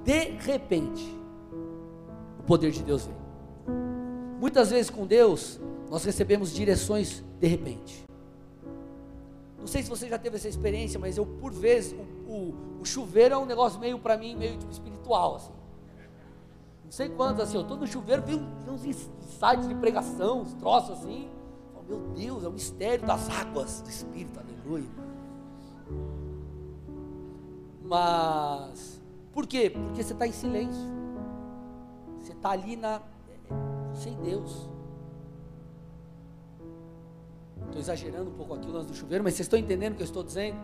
de 0.03 0.37
repente, 0.37 1.19
o 2.37 2.43
poder 2.43 2.69
de 2.69 2.83
Deus 2.83 3.07
veio. 3.07 3.20
Muitas 4.41 4.71
vezes 4.71 4.89
com 4.89 5.05
Deus, 5.05 5.59
nós 5.87 6.03
recebemos 6.03 6.51
direções 6.51 7.23
de 7.39 7.45
repente. 7.45 8.03
Não 9.59 9.67
sei 9.67 9.83
se 9.83 9.89
você 9.89 10.09
já 10.09 10.17
teve 10.17 10.35
essa 10.35 10.49
experiência, 10.49 10.99
mas 10.99 11.15
eu, 11.15 11.27
por 11.27 11.53
vezes, 11.53 11.93
o, 11.93 12.31
o, 12.31 12.55
o 12.81 12.83
chuveiro 12.83 13.35
é 13.35 13.37
um 13.37 13.45
negócio 13.45 13.79
meio 13.79 13.99
para 13.99 14.17
mim, 14.17 14.35
meio 14.35 14.57
tipo, 14.57 14.71
espiritual, 14.71 15.35
assim. 15.35 15.51
Não 16.83 16.91
sei 16.91 17.09
quantos, 17.09 17.43
assim, 17.43 17.55
eu 17.55 17.61
estou 17.61 17.77
no 17.77 17.85
chuveiro, 17.85 18.23
vi 18.23 18.33
uns 18.67 18.83
insights 18.83 19.67
de 19.67 19.75
pregação, 19.75 20.41
uns 20.41 20.55
troços 20.55 20.97
assim. 20.97 21.29
Oh, 21.75 21.83
meu 21.83 21.99
Deus, 22.15 22.43
é 22.43 22.47
o 22.47 22.51
mistério 22.51 23.05
das 23.05 23.29
águas 23.29 23.81
do 23.81 23.89
Espírito, 23.91 24.39
aleluia. 24.39 24.89
Mas, 27.83 28.99
por 29.31 29.45
quê? 29.45 29.69
Porque 29.69 30.01
você 30.01 30.13
está 30.13 30.25
em 30.25 30.31
silêncio. 30.31 30.89
Você 32.19 32.31
está 32.31 32.49
ali 32.49 32.75
na, 32.75 33.03
sem 33.93 34.15
Deus. 34.15 34.69
Estou 37.65 37.79
exagerando 37.79 38.29
um 38.29 38.33
pouco 38.33 38.53
aqui 38.53 38.69
o 38.69 38.71
lance 38.71 38.87
do 38.87 38.95
chuveiro, 38.95 39.23
mas 39.23 39.33
vocês 39.33 39.45
estão 39.45 39.57
entendendo 39.57 39.93
o 39.93 39.95
que 39.95 40.01
eu 40.01 40.05
estou 40.05 40.23
dizendo? 40.23 40.57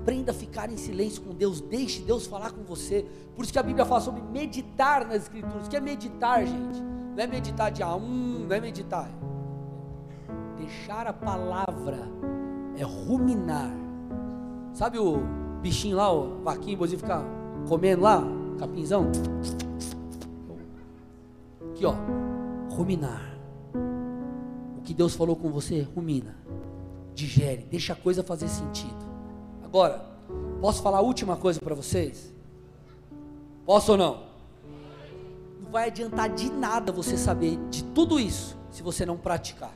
Aprenda 0.00 0.32
a 0.32 0.34
ficar 0.34 0.70
em 0.70 0.76
silêncio 0.76 1.22
com 1.22 1.34
Deus, 1.34 1.60
deixe 1.60 2.02
Deus 2.02 2.26
falar 2.26 2.52
com 2.52 2.62
você. 2.62 3.06
Por 3.34 3.42
isso 3.42 3.52
que 3.52 3.58
a 3.58 3.62
Bíblia 3.62 3.84
fala 3.84 4.00
sobre 4.00 4.22
meditar 4.22 5.06
nas 5.06 5.22
Escrituras. 5.22 5.66
O 5.66 5.70
que 5.70 5.76
é 5.76 5.80
meditar, 5.80 6.46
gente? 6.46 6.80
Não 6.80 7.22
é 7.22 7.26
meditar 7.26 7.70
de 7.70 7.82
ah, 7.82 7.94
hum, 7.94 8.46
não 8.48 8.56
é 8.56 8.60
meditar. 8.60 9.08
Deixar 10.58 11.06
a 11.06 11.12
palavra 11.12 11.98
é 12.76 12.82
ruminar. 12.82 13.70
Sabe 14.72 14.98
o 14.98 15.18
bichinho 15.60 15.96
lá, 15.96 16.12
o 16.12 16.42
vaquinho, 16.42 16.82
o 16.82 16.88
ficar 16.88 17.24
comendo 17.68 18.02
lá, 18.02 18.22
capinzão? 18.58 19.10
Aqui, 21.74 21.84
ó, 21.84 21.94
ruminar. 22.70 23.36
O 24.78 24.82
que 24.82 24.94
Deus 24.94 25.16
falou 25.16 25.34
com 25.34 25.50
você, 25.50 25.80
rumina. 25.82 26.36
Digere, 27.16 27.66
deixa 27.68 27.94
a 27.94 27.96
coisa 27.96 28.22
fazer 28.22 28.46
sentido. 28.48 29.04
Agora, 29.64 30.04
posso 30.60 30.80
falar 30.80 30.98
a 30.98 31.00
última 31.00 31.36
coisa 31.36 31.58
para 31.60 31.74
vocês? 31.74 32.32
Posso 33.66 33.90
ou 33.90 33.98
não? 33.98 34.22
Não 35.60 35.72
vai 35.72 35.88
adiantar 35.88 36.28
de 36.28 36.48
nada 36.52 36.92
você 36.92 37.16
saber 37.16 37.58
de 37.70 37.82
tudo 37.82 38.20
isso 38.20 38.56
se 38.70 38.80
você 38.80 39.04
não 39.04 39.16
praticar. 39.16 39.74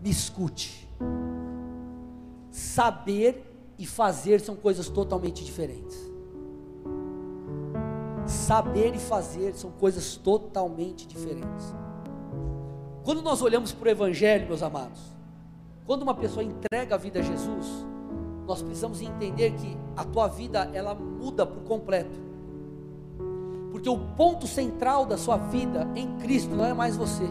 Me 0.00 0.08
escute. 0.08 0.88
Saber 2.50 3.54
e 3.78 3.86
fazer 3.86 4.40
são 4.40 4.56
coisas 4.56 4.88
totalmente 4.88 5.44
diferentes. 5.44 5.94
Saber 8.46 8.94
e 8.94 8.98
fazer 9.00 9.56
são 9.56 9.72
coisas 9.72 10.16
totalmente 10.16 11.04
diferentes. 11.04 11.74
Quando 13.02 13.20
nós 13.20 13.42
olhamos 13.42 13.72
para 13.72 13.88
o 13.88 13.90
Evangelho, 13.90 14.46
meus 14.46 14.62
amados, 14.62 15.00
quando 15.84 16.02
uma 16.02 16.14
pessoa 16.14 16.44
entrega 16.44 16.94
a 16.94 16.98
vida 16.98 17.18
a 17.18 17.22
Jesus, 17.24 17.66
nós 18.46 18.62
precisamos 18.62 19.02
entender 19.02 19.50
que 19.50 19.76
a 19.96 20.04
tua 20.04 20.28
vida 20.28 20.70
ela 20.72 20.94
muda 20.94 21.44
por 21.44 21.64
completo. 21.64 22.20
Porque 23.72 23.88
o 23.88 23.98
ponto 24.16 24.46
central 24.46 25.04
da 25.06 25.18
sua 25.18 25.38
vida 25.38 25.84
em 25.96 26.16
Cristo 26.18 26.54
não 26.54 26.66
é 26.66 26.72
mais 26.72 26.96
você. 26.96 27.28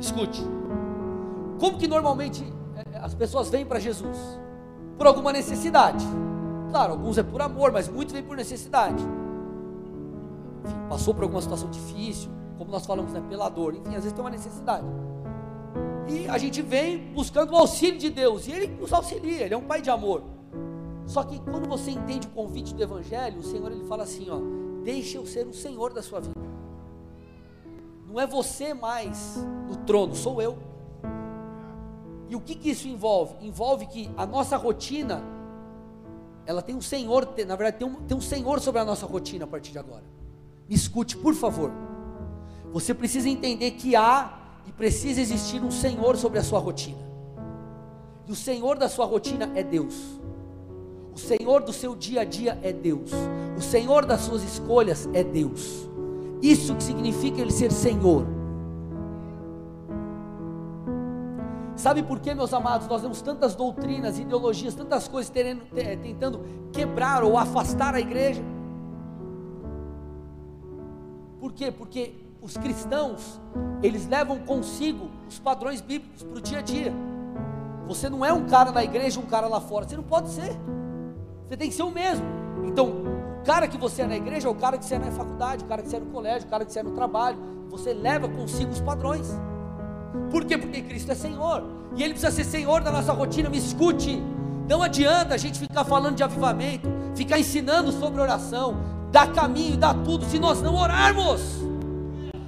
Escute. 0.00 0.42
Como 1.60 1.76
que 1.76 1.86
normalmente 1.86 2.42
é, 2.94 2.96
as 2.96 3.14
pessoas 3.14 3.50
vêm 3.50 3.66
para 3.66 3.78
Jesus? 3.78 4.16
Por 4.96 5.06
alguma 5.06 5.34
necessidade. 5.34 6.06
Claro, 6.70 6.92
alguns 6.92 7.18
é 7.18 7.22
por 7.22 7.42
amor, 7.42 7.72
mas 7.72 7.90
muitos 7.90 8.14
vêm 8.14 8.22
por 8.22 8.38
necessidade. 8.38 9.04
Enfim, 10.66 10.88
passou 10.88 11.14
por 11.14 11.22
alguma 11.22 11.40
situação 11.40 11.70
difícil, 11.70 12.30
como 12.58 12.70
nós 12.70 12.84
falamos, 12.84 13.12
né, 13.12 13.22
pela 13.28 13.48
dor. 13.48 13.74
Enfim, 13.74 13.90
às 13.90 14.02
vezes 14.02 14.12
tem 14.12 14.20
uma 14.20 14.30
necessidade. 14.30 14.86
E 16.08 16.28
a 16.28 16.38
gente 16.38 16.62
vem 16.62 17.12
buscando 17.12 17.52
o 17.52 17.56
auxílio 17.56 17.98
de 17.98 18.10
Deus, 18.10 18.46
e 18.46 18.52
Ele 18.52 18.66
nos 18.68 18.92
auxilia, 18.92 19.44
Ele 19.44 19.54
é 19.54 19.56
um 19.56 19.64
Pai 19.64 19.80
de 19.80 19.90
amor. 19.90 20.22
Só 21.06 21.22
que 21.22 21.38
quando 21.40 21.68
você 21.68 21.92
entende 21.92 22.26
o 22.26 22.30
convite 22.30 22.74
do 22.74 22.82
Evangelho, 22.82 23.38
o 23.38 23.42
Senhor 23.42 23.70
ele 23.70 23.84
fala 23.84 24.02
assim: 24.02 24.28
ó, 24.28 24.38
deixa 24.82 25.18
eu 25.18 25.24
ser 25.24 25.46
o 25.46 25.54
Senhor 25.54 25.92
da 25.92 26.02
sua 26.02 26.20
vida. 26.20 26.34
Não 28.06 28.20
é 28.20 28.26
você 28.26 28.74
mais 28.74 29.36
no 29.68 29.76
trono, 29.76 30.14
sou 30.14 30.42
eu. 30.42 30.58
E 32.28 32.34
o 32.34 32.40
que, 32.40 32.56
que 32.56 32.70
isso 32.70 32.88
envolve? 32.88 33.46
Envolve 33.46 33.86
que 33.86 34.10
a 34.16 34.26
nossa 34.26 34.56
rotina, 34.56 35.22
ela 36.44 36.60
tem 36.60 36.74
um 36.74 36.80
Senhor, 36.80 37.24
na 37.46 37.56
verdade, 37.56 37.78
tem 37.78 37.86
um, 37.86 37.94
tem 38.02 38.16
um 38.16 38.20
Senhor 38.20 38.60
sobre 38.60 38.80
a 38.80 38.84
nossa 38.84 39.06
rotina 39.06 39.44
a 39.44 39.48
partir 39.48 39.70
de 39.70 39.78
agora. 39.78 40.15
Me 40.68 40.74
escute, 40.74 41.16
por 41.16 41.34
favor. 41.34 41.70
Você 42.72 42.92
precisa 42.92 43.28
entender 43.28 43.72
que 43.72 43.94
há 43.94 44.38
e 44.66 44.72
precisa 44.72 45.20
existir 45.20 45.62
um 45.62 45.70
Senhor 45.70 46.16
sobre 46.16 46.38
a 46.38 46.42
sua 46.42 46.58
rotina. 46.58 47.06
E 48.26 48.32
o 48.32 48.36
Senhor 48.36 48.76
da 48.76 48.88
sua 48.88 49.06
rotina 49.06 49.50
é 49.54 49.62
Deus. 49.62 49.94
O 51.14 51.18
Senhor 51.18 51.62
do 51.62 51.72
seu 51.72 51.94
dia 51.94 52.22
a 52.22 52.24
dia 52.24 52.58
é 52.62 52.72
Deus. 52.72 53.10
O 53.56 53.62
Senhor 53.62 54.04
das 54.04 54.22
suas 54.22 54.42
escolhas 54.42 55.08
é 55.14 55.22
Deus. 55.22 55.88
Isso 56.42 56.74
que 56.74 56.82
significa 56.82 57.40
Ele 57.40 57.52
ser 57.52 57.72
Senhor. 57.72 58.26
Sabe 61.76 62.02
por 62.02 62.18
que, 62.20 62.34
meus 62.34 62.52
amados, 62.52 62.88
nós 62.88 63.02
temos 63.02 63.22
tantas 63.22 63.54
doutrinas, 63.54 64.18
ideologias, 64.18 64.74
tantas 64.74 65.06
coisas 65.06 65.30
tentando 65.30 66.40
quebrar 66.72 67.22
ou 67.22 67.38
afastar 67.38 67.94
a 67.94 68.00
igreja? 68.00 68.42
Por 71.46 71.52
quê? 71.52 71.70
Porque 71.70 72.12
os 72.42 72.56
cristãos, 72.56 73.40
eles 73.80 74.08
levam 74.08 74.36
consigo 74.40 75.08
os 75.28 75.38
padrões 75.38 75.80
bíblicos 75.80 76.24
para 76.24 76.38
o 76.38 76.40
dia 76.40 76.58
a 76.58 76.60
dia. 76.60 76.92
Você 77.86 78.08
não 78.08 78.24
é 78.24 78.32
um 78.32 78.46
cara 78.46 78.72
na 78.72 78.82
igreja, 78.82 79.20
um 79.20 79.26
cara 79.26 79.46
lá 79.46 79.60
fora, 79.60 79.88
você 79.88 79.94
não 79.94 80.02
pode 80.02 80.28
ser. 80.30 80.56
Você 81.46 81.56
tem 81.56 81.68
que 81.68 81.76
ser 81.76 81.84
o 81.84 81.90
mesmo. 81.92 82.26
Então, 82.64 82.88
o 82.88 83.44
cara 83.44 83.68
que 83.68 83.78
você 83.78 84.02
é 84.02 84.06
na 84.08 84.16
igreja 84.16 84.48
é 84.48 84.50
o 84.50 84.56
cara 84.56 84.76
que 84.76 84.84
você 84.84 84.96
é 84.96 84.98
na 84.98 85.12
faculdade, 85.12 85.62
o 85.62 85.68
cara 85.68 85.82
que 85.82 85.88
você 85.88 85.98
é 85.98 86.00
no 86.00 86.06
colégio, 86.06 86.48
o 86.48 86.50
cara 86.50 86.64
que 86.64 86.72
você 86.72 86.80
é 86.80 86.82
no 86.82 86.90
trabalho. 86.90 87.38
Você 87.70 87.94
leva 87.94 88.28
consigo 88.28 88.72
os 88.72 88.80
padrões. 88.80 89.28
Por 90.32 90.44
quê? 90.44 90.58
Porque 90.58 90.82
Cristo 90.82 91.12
é 91.12 91.14
Senhor. 91.14 91.62
E 91.94 92.02
Ele 92.02 92.14
precisa 92.14 92.32
ser 92.32 92.42
Senhor 92.42 92.82
da 92.82 92.90
nossa 92.90 93.12
rotina. 93.12 93.48
Me 93.48 93.58
escute. 93.58 94.20
Não 94.68 94.82
adianta 94.82 95.34
a 95.34 95.38
gente 95.38 95.60
ficar 95.60 95.84
falando 95.84 96.16
de 96.16 96.24
avivamento, 96.24 96.88
ficar 97.14 97.38
ensinando 97.38 97.92
sobre 97.92 98.20
oração, 98.20 98.95
dar 99.16 99.28
caminho, 99.28 99.78
dar 99.78 99.94
tudo, 99.94 100.26
se 100.26 100.38
nós 100.38 100.60
não 100.60 100.74
orarmos. 100.74 101.40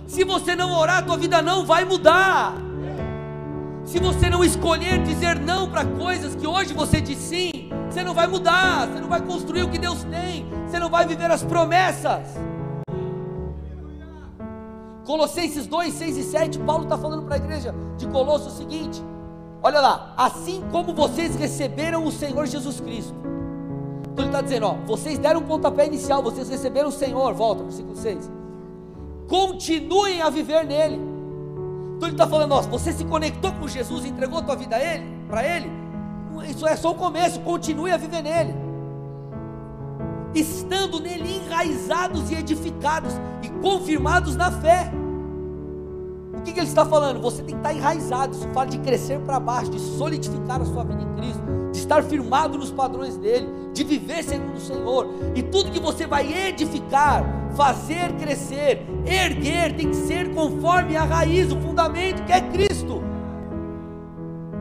Se 0.06 0.22
você 0.22 0.54
não 0.54 0.70
orar, 0.78 1.02
tua 1.02 1.16
vida 1.16 1.40
não 1.40 1.64
vai 1.64 1.82
mudar. 1.86 2.52
Se 3.86 3.98
você 3.98 4.28
não 4.28 4.44
escolher 4.44 5.02
dizer 5.02 5.38
não 5.38 5.70
para 5.70 5.86
coisas 5.86 6.34
que 6.34 6.46
hoje 6.46 6.74
você 6.74 7.00
diz 7.00 7.16
sim, 7.16 7.70
você 7.88 8.04
não 8.04 8.12
vai 8.12 8.26
mudar, 8.26 8.86
você 8.86 9.00
não 9.00 9.08
vai 9.08 9.22
construir 9.22 9.62
o 9.62 9.70
que 9.70 9.78
Deus 9.78 10.04
tem, 10.04 10.46
você 10.66 10.78
não 10.78 10.90
vai 10.90 11.06
viver 11.06 11.30
as 11.30 11.42
promessas. 11.42 12.28
Colossenses 15.06 15.66
2, 15.66 15.94
6 15.94 16.18
e 16.18 16.22
7, 16.22 16.58
Paulo 16.58 16.82
está 16.84 16.98
falando 16.98 17.22
para 17.22 17.36
a 17.36 17.38
igreja 17.38 17.74
de 17.96 18.06
Colosso 18.08 18.48
o 18.48 18.52
seguinte: 18.52 19.02
olha 19.62 19.80
lá, 19.80 20.12
assim 20.18 20.62
como 20.70 20.92
vocês 20.92 21.34
receberam 21.34 22.04
o 22.04 22.12
Senhor 22.12 22.46
Jesus 22.46 22.78
Cristo. 22.78 23.37
Então 24.18 24.26
ele 24.26 24.34
está 24.34 24.40
dizendo, 24.40 24.66
ó, 24.66 24.72
vocês 24.84 25.16
deram 25.16 25.38
um 25.38 25.44
pontapé 25.44 25.86
inicial, 25.86 26.20
vocês 26.20 26.48
receberam 26.48 26.88
o 26.88 26.92
Senhor, 26.92 27.32
volta, 27.34 27.62
versículo 27.62 27.94
6. 27.94 28.28
Continuem 29.28 30.20
a 30.20 30.28
viver 30.28 30.64
nele. 30.66 31.00
Então 31.96 32.08
ele 32.08 32.14
está 32.14 32.26
falando, 32.26 32.50
ó, 32.50 32.60
você 32.62 32.92
se 32.92 33.04
conectou 33.04 33.52
com 33.52 33.68
Jesus, 33.68 34.04
entregou 34.04 34.40
a 34.40 34.42
tua 34.42 34.56
vida 34.56 34.74
a 34.74 34.82
Ele, 34.82 35.04
para 35.28 35.46
Ele, 35.46 35.70
isso 36.48 36.66
é 36.66 36.74
só 36.74 36.90
o 36.90 36.94
começo, 36.96 37.38
continue 37.40 37.92
a 37.92 37.96
viver 37.96 38.22
nele 38.22 38.54
estando 40.34 41.00
nele 41.00 41.36
enraizados 41.36 42.30
e 42.30 42.34
edificados 42.34 43.14
e 43.42 43.48
confirmados 43.60 44.36
na 44.36 44.50
fé. 44.50 44.90
Que, 46.48 46.54
que, 46.54 46.60
ele 46.60 46.68
está 46.68 46.86
falando? 46.86 47.20
Você 47.20 47.42
tem 47.42 47.54
que 47.54 47.60
estar 47.60 47.74
enraizado. 47.74 48.34
Isso 48.34 48.48
fala 48.54 48.66
de 48.66 48.78
crescer 48.78 49.18
para 49.20 49.38
baixo, 49.38 49.70
de 49.70 49.78
solidificar 49.78 50.62
a 50.62 50.64
sua 50.64 50.82
vida 50.82 51.02
em 51.02 51.14
Cristo, 51.14 51.42
de 51.70 51.78
estar 51.78 52.02
firmado 52.02 52.56
nos 52.56 52.70
padrões 52.70 53.18
dele, 53.18 53.46
de 53.74 53.84
viver 53.84 54.24
segundo 54.24 54.56
o 54.56 54.60
Senhor. 54.60 55.06
E 55.34 55.42
tudo 55.42 55.70
que 55.70 55.78
você 55.78 56.06
vai 56.06 56.32
edificar, 56.48 57.22
fazer 57.54 58.14
crescer, 58.14 58.82
erguer, 59.04 59.76
tem 59.76 59.90
que 59.90 59.96
ser 59.96 60.34
conforme 60.34 60.96
a 60.96 61.04
raiz, 61.04 61.52
o 61.52 61.60
fundamento 61.60 62.24
que 62.24 62.32
é 62.32 62.40
Cristo. 62.40 63.02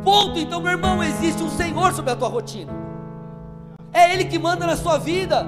Ponto. 0.04 0.38
Então, 0.38 0.60
meu 0.60 0.74
irmão, 0.74 1.02
existe 1.02 1.42
um 1.42 1.50
Senhor 1.50 1.94
sobre 1.94 2.12
a 2.12 2.18
tua 2.18 2.28
rotina. 2.28 2.74
É 3.94 4.14
Ele 4.14 4.26
que 4.26 4.38
manda 4.38 4.68
na 4.68 4.76
sua 4.76 4.98
vida. 4.98 5.48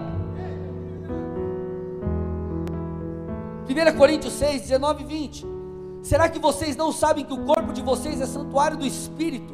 1 3.67 3.97
Coríntios 3.97 4.31
6, 4.35 4.61
19 4.61 5.03
e 5.03 5.05
20. 5.05 5.58
Será 6.01 6.29
que 6.29 6.39
vocês 6.39 6.75
não 6.75 6.91
sabem 6.91 7.25
que 7.25 7.33
o 7.33 7.45
corpo 7.45 7.73
de 7.73 7.81
vocês 7.81 8.21
é 8.21 8.25
santuário 8.25 8.77
do 8.77 8.85
Espírito, 8.85 9.53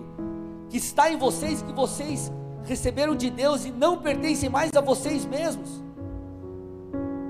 que 0.70 0.78
está 0.78 1.12
em 1.12 1.18
vocês 1.18 1.62
que 1.62 1.74
vocês 1.74 2.32
receberam 2.64 3.16
de 3.16 3.30
Deus 3.30 3.66
e 3.66 3.72
não 3.72 3.98
pertencem 3.98 4.50
mais 4.50 4.72
a 4.76 4.82
vocês 4.82 5.26
mesmos? 5.26 5.84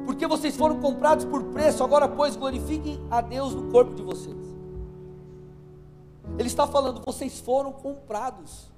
Porque 0.06 0.28
vocês 0.28 0.56
foram 0.56 0.80
comprados 0.80 1.26
por 1.26 1.44
preço, 1.46 1.84
agora, 1.84 2.08
pois, 2.08 2.36
glorifiquem 2.36 3.00
a 3.10 3.22
Deus 3.22 3.54
no 3.54 3.72
corpo 3.72 3.94
de 3.94 4.02
vocês. 4.02 4.36
Ele 6.38 6.48
está 6.48 6.68
falando, 6.68 7.02
vocês 7.06 7.40
foram 7.40 7.72
comprados. 7.72 8.72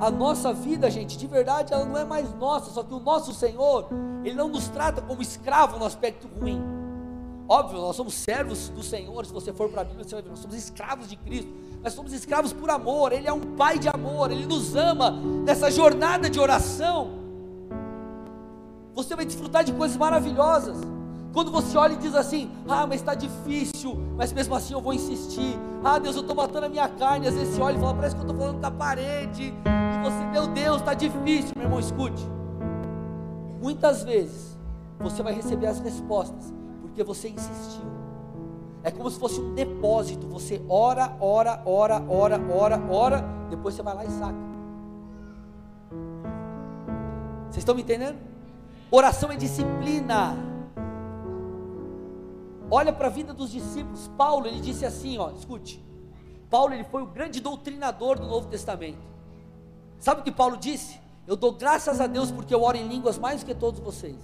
A 0.00 0.10
nossa 0.10 0.52
vida, 0.52 0.90
gente, 0.90 1.18
de 1.18 1.26
verdade, 1.26 1.72
ela 1.72 1.84
não 1.84 1.96
é 1.96 2.04
mais 2.04 2.32
nossa, 2.34 2.70
só 2.70 2.82
que 2.82 2.94
o 2.94 3.00
nosso 3.00 3.34
Senhor, 3.34 3.88
Ele 4.24 4.34
não 4.34 4.48
nos 4.48 4.68
trata 4.68 5.02
como 5.02 5.20
escravo 5.20 5.78
no 5.78 5.84
aspecto 5.84 6.28
ruim. 6.38 6.79
Óbvio, 7.50 7.80
nós 7.80 7.96
somos 7.96 8.14
servos 8.14 8.68
do 8.68 8.80
Senhor. 8.80 9.26
Se 9.26 9.32
você 9.32 9.52
for 9.52 9.68
para 9.68 9.80
a 9.80 9.84
Bíblia, 9.84 10.04
você 10.04 10.14
vai 10.14 10.22
ver, 10.22 10.30
nós 10.30 10.38
somos 10.38 10.56
escravos 10.56 11.08
de 11.08 11.16
Cristo. 11.16 11.52
Nós 11.82 11.92
somos 11.92 12.12
escravos 12.12 12.52
por 12.52 12.70
amor. 12.70 13.12
Ele 13.12 13.26
é 13.26 13.32
um 13.32 13.40
pai 13.56 13.76
de 13.76 13.88
amor. 13.88 14.30
Ele 14.30 14.46
nos 14.46 14.76
ama 14.76 15.10
nessa 15.44 15.68
jornada 15.68 16.30
de 16.30 16.38
oração. 16.38 17.10
Você 18.94 19.16
vai 19.16 19.24
desfrutar 19.24 19.64
de 19.64 19.72
coisas 19.72 19.96
maravilhosas. 19.96 20.76
Quando 21.32 21.50
você 21.50 21.76
olha 21.76 21.94
e 21.94 21.96
diz 21.96 22.14
assim: 22.14 22.52
Ah, 22.68 22.86
mas 22.86 23.00
está 23.00 23.16
difícil, 23.16 23.98
mas 24.16 24.32
mesmo 24.32 24.54
assim 24.54 24.74
eu 24.74 24.80
vou 24.80 24.94
insistir. 24.94 25.58
Ah, 25.82 25.98
Deus, 25.98 26.14
eu 26.14 26.22
estou 26.22 26.36
matando 26.36 26.66
a 26.66 26.68
minha 26.68 26.88
carne. 26.88 27.26
Às 27.26 27.34
vezes 27.34 27.56
você 27.56 27.60
olha 27.60 27.76
e 27.76 27.80
fala: 27.80 27.94
Parece 27.94 28.14
que 28.14 28.20
eu 28.20 28.26
estou 28.26 28.38
falando 28.38 28.60
com 28.60 28.66
a 28.66 28.70
parede. 28.70 29.52
E 29.66 30.02
você, 30.04 30.24
meu 30.26 30.46
Deus, 30.46 30.76
está 30.76 30.94
difícil, 30.94 31.50
meu 31.56 31.64
irmão, 31.64 31.80
escute. 31.80 32.24
Muitas 33.60 34.04
vezes 34.04 34.56
você 35.00 35.20
vai 35.20 35.34
receber 35.34 35.66
as 35.66 35.80
respostas 35.80 36.59
porque 36.90 37.04
você 37.04 37.28
insistiu. 37.28 37.84
É 38.82 38.90
como 38.90 39.10
se 39.10 39.18
fosse 39.18 39.40
um 39.40 39.54
depósito. 39.54 40.26
Você 40.28 40.60
ora, 40.68 41.16
ora, 41.20 41.62
ora, 41.64 42.02
ora, 42.08 42.40
ora, 42.52 42.82
ora, 42.90 43.24
depois 43.48 43.74
você 43.74 43.82
vai 43.82 43.94
lá 43.94 44.04
e 44.04 44.10
saca. 44.10 44.50
Vocês 47.44 47.58
estão 47.58 47.74
me 47.74 47.82
entendendo? 47.82 48.18
Oração 48.90 49.30
é 49.30 49.36
disciplina. 49.36 50.36
Olha 52.70 52.92
para 52.92 53.06
a 53.06 53.10
vida 53.10 53.32
dos 53.32 53.50
discípulos. 53.50 54.08
Paulo, 54.16 54.46
ele 54.46 54.60
disse 54.60 54.84
assim, 54.84 55.18
ó, 55.18 55.30
escute. 55.30 55.84
Paulo, 56.48 56.74
ele 56.74 56.84
foi 56.84 57.02
o 57.02 57.06
grande 57.06 57.40
doutrinador 57.40 58.18
do 58.18 58.26
Novo 58.26 58.48
Testamento. 58.48 58.98
Sabe 59.98 60.22
o 60.22 60.24
que 60.24 60.32
Paulo 60.32 60.56
disse? 60.56 60.98
Eu 61.26 61.36
dou 61.36 61.52
graças 61.52 62.00
a 62.00 62.06
Deus 62.06 62.30
porque 62.30 62.54
eu 62.54 62.62
oro 62.62 62.76
em 62.76 62.88
línguas 62.88 63.18
mais 63.18 63.42
do 63.42 63.46
que 63.46 63.54
todos 63.54 63.78
vocês. 63.80 64.16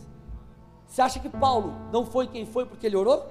Você 0.86 1.02
acha 1.02 1.20
que 1.20 1.28
Paulo 1.28 1.74
não 1.92 2.06
foi 2.06 2.26
quem 2.26 2.46
foi 2.46 2.64
porque 2.64 2.86
ele 2.86 2.96
orou? 2.96 3.26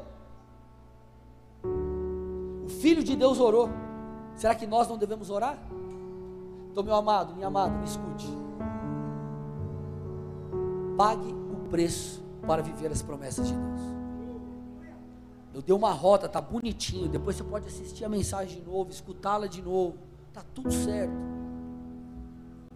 O 2.66 2.70
Filho 2.70 3.04
de 3.04 3.16
Deus 3.16 3.40
orou. 3.40 3.70
Será 4.36 4.54
que 4.54 4.68
nós 4.68 4.88
não 4.88 4.98
devemos 4.98 5.30
orar? 5.30 5.58
Então, 6.72 6.84
meu 6.84 6.96
amado, 6.96 7.34
minha 7.34 7.48
amada, 7.48 7.74
me 7.78 7.86
escute. 7.86 8.28
Pague 10.98 11.34
o 11.34 11.70
preço 11.70 12.22
para 12.46 12.62
viver 12.62 12.92
as 12.92 13.02
promessas 13.02 13.48
de 13.48 13.54
Deus. 13.54 13.82
Eu 15.54 15.62
dei 15.62 15.74
uma 15.74 15.92
rota, 15.92 16.28
tá 16.28 16.42
bonitinho. 16.42 17.08
Depois 17.08 17.38
você 17.38 17.44
pode 17.44 17.68
assistir 17.68 18.04
a 18.04 18.10
mensagem 18.10 18.60
de 18.60 18.66
novo, 18.70 18.92
escutá-la 18.92 19.48
de 19.48 19.62
novo. 19.62 19.98
Tá 20.34 20.44
tudo 20.54 20.70
certo. 20.70 21.14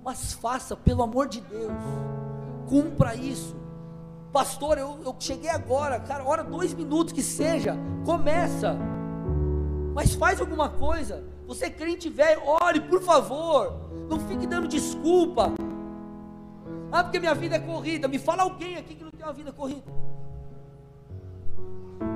Mas 0.02 0.32
faça, 0.32 0.78
pelo 0.78 1.04
amor 1.04 1.28
de 1.28 1.42
Deus. 1.42 1.74
Cumpra 2.70 3.16
isso. 3.16 3.54
Pastor, 4.32 4.78
eu, 4.78 5.00
eu 5.04 5.16
cheguei 5.20 5.50
agora, 5.50 6.00
cara, 6.00 6.24
hora 6.24 6.44
dois 6.44 6.74
minutos 6.74 7.12
que 7.12 7.24
seja, 7.24 7.76
começa. 8.06 8.78
Mas 9.94 10.14
faz 10.14 10.40
alguma 10.40 10.70
coisa. 10.70 11.24
Você 11.48 11.66
é 11.66 11.70
crente 11.70 12.10
velho, 12.10 12.42
ore, 12.46 12.80
por 12.80 13.02
favor. 13.02 13.90
Não 14.08 14.20
fique 14.20 14.46
dando 14.46 14.68
desculpa. 14.68 15.54
Ah, 16.92 17.04
porque 17.04 17.20
minha 17.20 17.34
vida 17.34 17.56
é 17.56 17.60
corrida. 17.60 18.08
Me 18.08 18.20
fala 18.20 18.44
alguém 18.44 18.78
aqui 18.78 18.96
que 18.96 19.04
não 19.04 19.12
tem 19.12 19.24
uma 19.24 19.34
vida 19.34 19.52
corrida. 19.52 19.92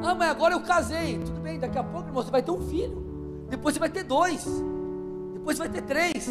Ah, 0.04 0.14
mas 0.14 0.30
agora 0.30 0.54
eu 0.54 0.62
casei. 0.62 1.18
Tudo 1.18 1.40
bem, 1.42 1.60
daqui 1.60 1.78
a 1.78 1.84
pouco, 1.84 2.08
irmão, 2.08 2.22
você 2.24 2.32
vai 2.32 2.44
ter 2.44 2.52
um 2.52 2.62
filho. 2.62 3.46
Depois 3.50 3.74
você 3.74 3.80
vai 3.80 3.90
ter 3.90 4.04
dois. 4.04 4.46
Depois 5.34 5.58
você 5.58 5.64
vai 5.64 5.70
ter 5.70 5.82
três. 5.82 6.30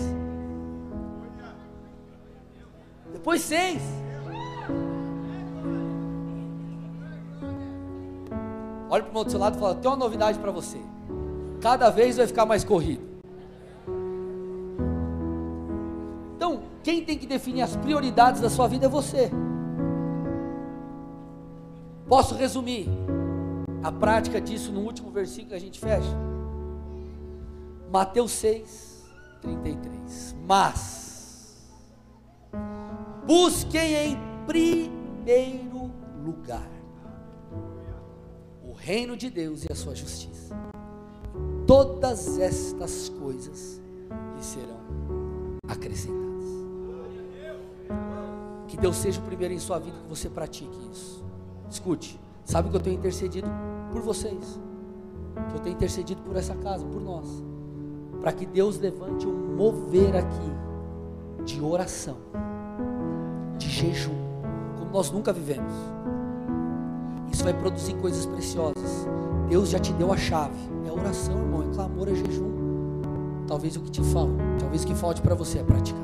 Depois 3.12 3.42
seis. 3.42 3.82
Olha 8.92 9.02
para 9.02 9.18
o 9.18 9.30
seu 9.30 9.40
lado 9.40 9.56
e 9.56 9.60
fala: 9.60 9.74
tem 9.74 9.90
uma 9.90 9.96
novidade 9.96 10.38
para 10.38 10.50
você. 10.50 10.78
Cada 11.62 11.88
vez 11.88 12.18
vai 12.18 12.26
ficar 12.26 12.44
mais 12.44 12.62
corrido. 12.62 13.02
Então, 16.36 16.60
quem 16.82 17.04
tem 17.04 17.16
que 17.16 17.26
definir 17.26 17.62
as 17.62 17.74
prioridades 17.76 18.42
da 18.42 18.50
sua 18.50 18.68
vida 18.68 18.86
é 18.86 18.88
você. 18.88 19.30
Posso 22.06 22.34
resumir? 22.34 22.88
a 23.82 23.90
prática 23.90 24.40
disso 24.40 24.70
no 24.70 24.80
último 24.80 25.10
versículo 25.10 25.48
que 25.50 25.54
a 25.56 25.60
gente 25.60 25.80
fecha. 25.80 26.16
Mateus 27.90 28.30
6, 28.32 29.04
33. 29.40 30.36
Mas 30.46 31.60
busquem 33.26 34.12
em 34.12 34.18
primeiro 34.46 35.90
lugar 36.24 36.81
o 38.72 38.74
reino 38.74 39.16
de 39.16 39.28
Deus 39.28 39.64
e 39.64 39.68
a 39.70 39.74
sua 39.74 39.94
justiça. 39.94 40.56
Todas 41.66 42.38
estas 42.38 43.10
coisas 43.10 43.80
lhe 44.34 44.42
serão 44.42 44.80
acrescentadas. 45.68 46.22
Que 48.66 48.76
Deus 48.78 48.96
seja 48.96 49.20
o 49.20 49.24
primeiro 49.24 49.52
em 49.52 49.58
sua 49.58 49.78
vida 49.78 49.98
que 49.98 50.08
você 50.08 50.30
pratique 50.30 50.74
isso. 50.90 51.22
Escute, 51.70 52.18
sabe 52.44 52.70
que 52.70 52.76
eu 52.76 52.80
tenho 52.80 52.96
intercedido 52.96 53.48
por 53.92 54.00
vocês, 54.00 54.58
que 55.50 55.54
eu 55.54 55.60
tenho 55.60 55.76
intercedido 55.76 56.22
por 56.22 56.36
essa 56.36 56.54
casa, 56.56 56.84
por 56.84 57.00
nós, 57.00 57.28
para 58.22 58.32
que 58.32 58.46
Deus 58.46 58.78
levante 58.78 59.26
um 59.26 59.54
mover 59.54 60.16
aqui 60.16 61.44
de 61.44 61.60
oração, 61.60 62.16
de 63.58 63.68
jejum, 63.68 64.16
como 64.78 64.90
nós 64.90 65.10
nunca 65.10 65.30
vivemos. 65.30 65.91
Isso 67.32 67.44
vai 67.44 67.54
produzir 67.54 67.94
coisas 67.94 68.26
preciosas. 68.26 69.06
Deus 69.48 69.70
já 69.70 69.78
te 69.78 69.92
deu 69.94 70.12
a 70.12 70.16
chave. 70.16 70.56
É 70.86 70.92
oração, 70.92 71.38
irmão, 71.38 71.62
é 71.62 71.74
clamor, 71.74 72.08
é 72.08 72.14
jejum. 72.14 72.52
Talvez 73.46 73.76
o 73.76 73.80
que 73.80 73.90
te 73.90 74.02
falta, 74.02 74.34
talvez 74.58 74.84
o 74.84 74.86
que 74.86 74.94
falte 74.94 75.20
para 75.20 75.34
você 75.34 75.58
é 75.58 75.62
praticar. 75.62 76.00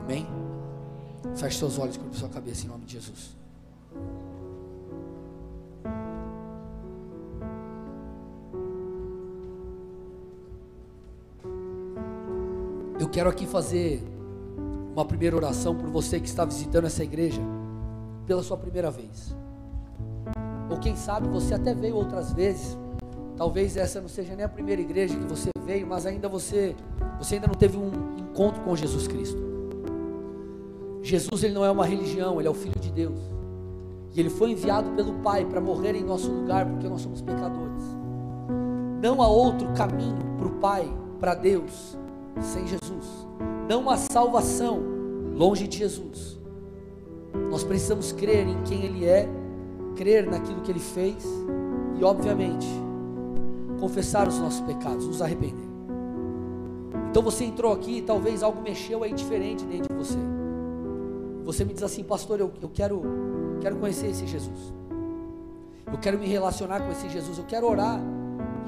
Amém? 0.00 0.26
Feche 1.34 1.58
seus 1.58 1.78
olhos 1.78 1.96
curva 1.96 2.14
sua 2.14 2.28
cabeça 2.28 2.64
em 2.64 2.68
nome 2.68 2.84
de 2.84 2.94
Jesus. 2.94 3.36
Eu 12.98 13.08
quero 13.10 13.28
aqui 13.28 13.46
fazer 13.46 14.02
uma 14.94 15.04
primeira 15.04 15.36
oração 15.36 15.74
por 15.74 15.88
você 15.90 16.18
que 16.18 16.26
está 16.26 16.44
visitando 16.44 16.86
essa 16.86 17.04
igreja 17.04 17.42
pela 18.26 18.42
sua 18.42 18.56
primeira 18.56 18.90
vez. 18.90 19.34
Ou 20.70 20.78
quem 20.78 20.96
sabe 20.96 21.28
você 21.28 21.54
até 21.54 21.74
veio 21.74 21.96
outras 21.96 22.32
vezes. 22.32 22.76
Talvez 23.36 23.76
essa 23.76 24.00
não 24.00 24.08
seja 24.08 24.34
nem 24.34 24.44
a 24.44 24.48
primeira 24.48 24.80
igreja 24.80 25.14
que 25.14 25.24
você 25.24 25.50
veio, 25.64 25.86
mas 25.86 26.06
ainda 26.06 26.28
você 26.28 26.74
você 27.18 27.36
ainda 27.36 27.46
não 27.46 27.54
teve 27.54 27.76
um 27.76 27.90
encontro 28.18 28.62
com 28.62 28.74
Jesus 28.74 29.06
Cristo. 29.06 29.38
Jesus 31.02 31.44
ele 31.44 31.54
não 31.54 31.64
é 31.64 31.70
uma 31.70 31.86
religião, 31.86 32.38
ele 32.40 32.48
é 32.48 32.50
o 32.50 32.54
filho 32.54 32.78
de 32.80 32.90
Deus. 32.90 33.18
E 34.12 34.20
ele 34.20 34.30
foi 34.30 34.52
enviado 34.52 34.90
pelo 34.90 35.14
Pai 35.20 35.44
para 35.44 35.60
morrer 35.60 35.94
em 35.94 36.02
nosso 36.02 36.30
lugar, 36.30 36.66
porque 36.66 36.88
nós 36.88 37.02
somos 37.02 37.20
pecadores. 37.20 37.82
Não 39.02 39.22
há 39.22 39.28
outro 39.28 39.68
caminho 39.74 40.18
para 40.38 40.48
o 40.48 40.52
Pai, 40.52 40.90
para 41.20 41.34
Deus, 41.34 41.96
sem 42.40 42.66
Jesus. 42.66 43.26
Não 43.68 43.88
há 43.90 43.96
salvação 43.96 44.82
longe 45.34 45.68
de 45.68 45.78
Jesus. 45.78 46.35
Nós 47.50 47.64
precisamos 47.64 48.12
crer 48.12 48.46
em 48.46 48.62
quem 48.64 48.84
Ele 48.84 49.04
é, 49.04 49.28
crer 49.94 50.26
naquilo 50.26 50.60
que 50.60 50.70
Ele 50.70 50.80
fez 50.80 51.24
e, 51.98 52.04
obviamente, 52.04 52.66
confessar 53.80 54.28
os 54.28 54.38
nossos 54.38 54.60
pecados, 54.60 55.06
nos 55.06 55.22
arrepender. 55.22 55.66
Então 57.10 57.22
você 57.22 57.44
entrou 57.44 57.72
aqui 57.72 57.98
e 57.98 58.02
talvez 58.02 58.42
algo 58.42 58.60
mexeu 58.60 59.02
aí 59.02 59.12
diferente 59.12 59.64
dentro 59.64 59.88
de 59.88 59.94
você. 59.94 60.18
Você 61.44 61.64
me 61.64 61.72
diz 61.72 61.82
assim, 61.82 62.02
pastor, 62.02 62.40
eu, 62.40 62.50
eu 62.60 62.68
quero, 62.68 63.02
quero 63.60 63.76
conhecer 63.76 64.08
esse 64.08 64.26
Jesus. 64.26 64.74
Eu 65.90 65.98
quero 65.98 66.18
me 66.18 66.26
relacionar 66.26 66.80
com 66.80 66.90
esse 66.90 67.08
Jesus. 67.08 67.38
Eu 67.38 67.44
quero 67.44 67.66
orar 67.66 68.00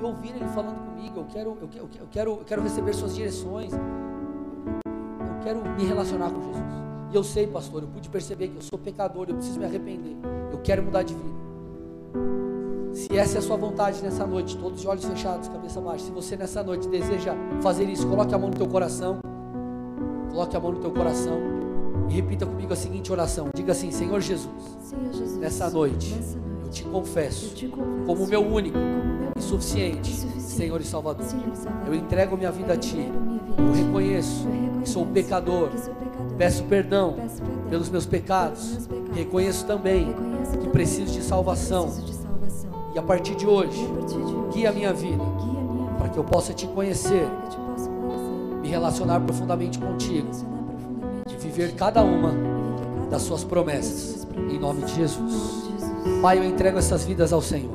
e 0.01 0.05
ouvir 0.05 0.31
Ele 0.31 0.49
falando 0.55 0.79
comigo. 0.87 1.21
Eu 1.21 1.25
quero, 1.25 1.59
eu, 1.61 1.69
eu, 1.75 1.89
eu 2.01 2.07
quero, 2.11 2.31
eu 2.31 2.45
quero 2.47 2.63
receber 2.63 2.95
Suas 2.95 3.15
direções. 3.15 3.73
Eu 3.73 5.43
quero 5.43 5.61
me 5.77 5.85
relacionar 5.85 6.31
com 6.31 6.41
Jesus. 6.41 6.88
E 7.11 7.17
eu 7.17 7.25
sei, 7.25 7.47
pastor, 7.47 7.83
eu 7.83 7.89
pude 7.89 8.09
perceber 8.09 8.49
que 8.49 8.57
eu 8.57 8.63
sou 8.63 8.79
pecador, 8.79 9.27
eu 9.29 9.35
preciso 9.35 9.59
me 9.59 9.65
arrepender. 9.65 10.17
Eu 10.53 10.59
quero 10.59 10.83
mudar 10.83 11.03
de 11.03 11.15
vida. 11.15 11.39
Se 12.93 13.17
essa 13.17 13.37
é 13.37 13.39
a 13.39 13.43
sua 13.43 13.57
vontade 13.57 14.03
nessa 14.03 14.27
noite, 14.27 14.57
todos 14.59 14.81
de 14.81 14.89
olhos 14.89 15.05
fechados, 15.05 15.49
cabeça 15.49 15.81
baixa, 15.81 16.05
se 16.05 16.11
você 16.11 16.37
nessa 16.37 16.63
noite 16.63 16.89
deseja 16.89 17.35
fazer 17.63 17.85
isso, 17.85 18.07
coloque 18.07 18.35
a 18.35 18.39
mão 18.39 18.51
no 18.51 18.57
teu 18.57 18.67
coração. 18.67 19.21
Coloque 20.31 20.57
a 20.57 20.61
mão 20.61 20.73
no 20.73 20.81
teu 20.81 20.91
coração 20.91 21.39
e 22.09 22.15
repita 22.15 22.45
comigo 22.45 22.73
a 22.73 22.77
seguinte 22.77 23.11
oração. 23.11 23.49
Diga 23.55 23.73
assim: 23.73 23.91
Senhor 23.91 24.21
Jesus, 24.21 24.51
Senhor 24.81 25.13
Jesus 25.13 25.39
nessa 25.39 25.71
noite, 25.71 26.15
nessa 26.15 26.39
noite 26.39 26.65
eu 26.65 26.71
te 26.71 26.85
confesso, 26.85 27.47
eu 27.47 27.55
te 27.55 27.69
confesso 27.69 28.07
como 28.07 28.27
meu 28.27 28.47
único 28.47 28.79
e 29.37 29.43
suficiente. 29.43 30.13
Senhor 30.41 30.81
e 30.81 30.85
Salvador. 30.85 31.25
Senhor 31.25 31.55
Salvador. 31.55 31.87
Eu 31.87 31.95
entrego 31.95 32.37
minha 32.37 32.51
vida 32.51 32.73
a 32.73 32.77
Ti. 32.77 32.97
Eu 33.57 33.73
reconheço 33.73 34.47
Eu 34.47 34.53
reconheço 34.53 34.81
que 34.83 34.89
sou 34.89 35.05
um 35.05 35.13
pecador. 35.13 35.69
que 35.69 35.79
sou 35.79 35.95
pecador. 35.95 36.18
Peço 36.39 36.63
perdão 36.65 37.15
Peço 37.15 37.43
perdão 37.43 37.69
pelos 37.69 37.91
meus 37.91 38.07
pecados. 38.07 38.61
pelos 38.61 38.73
meus 38.73 38.87
pecados. 38.87 39.17
Reconheço 39.17 39.67
também 39.67 40.07
Reconheço 40.07 40.59
que 40.59 40.69
também 40.69 40.71
preciso 40.71 41.13
de 41.13 41.23
salvação. 41.23 41.87
Preciso 41.87 42.07
de 42.07 42.15
salvação. 42.15 42.71
E 42.95 42.99
a 42.99 43.03
partir 43.03 43.35
de 43.35 43.45
E 43.45 43.49
hoje, 43.49 43.85
a 43.85 43.95
partir 43.95 44.17
de 44.17 44.23
hoje, 44.23 44.49
guia 44.53 44.71
a 44.71 44.73
minha 44.73 44.93
vida 44.93 45.17
guia 45.17 45.25
a 45.25 45.63
minha 45.63 45.85
vida 45.85 45.93
para 45.99 46.09
que 46.09 46.17
eu 46.19 46.25
possa 46.25 46.55
te 46.55 46.67
conhecer, 46.69 47.29
te 47.51 47.59
me 48.63 48.69
relacionar 48.69 49.21
profundamente 49.21 49.79
contigo 49.79 50.29
relacionar 50.29 50.65
profundamente 50.65 51.29
e 51.29 51.37
viver 51.37 51.75
cada 51.75 52.03
uma 52.03 52.33
cada 52.33 53.11
das 53.11 53.23
suas 53.23 53.43
promessas. 53.43 54.27
Em 54.51 54.59
nome 54.59 54.83
de 54.83 54.95
Jesus. 54.95 55.69
Pai, 56.23 56.39
eu 56.39 56.45
entrego 56.45 56.79
essas 56.79 57.05
vidas 57.05 57.33
ao 57.33 57.43
Senhor. 57.43 57.75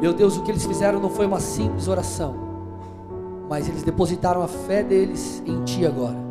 Meu 0.00 0.12
Deus, 0.12 0.36
o 0.36 0.42
que 0.42 0.50
eles 0.50 0.66
fizeram 0.66 0.98
não 0.98 1.08
foi 1.08 1.26
uma 1.26 1.38
simples 1.38 1.86
oração, 1.86 2.34
mas 3.48 3.68
eles 3.68 3.84
depositaram 3.84 4.42
a 4.42 4.48
fé 4.48 4.82
deles 4.82 5.40
em 5.46 5.62
Ti 5.62 5.86
agora. 5.86 6.21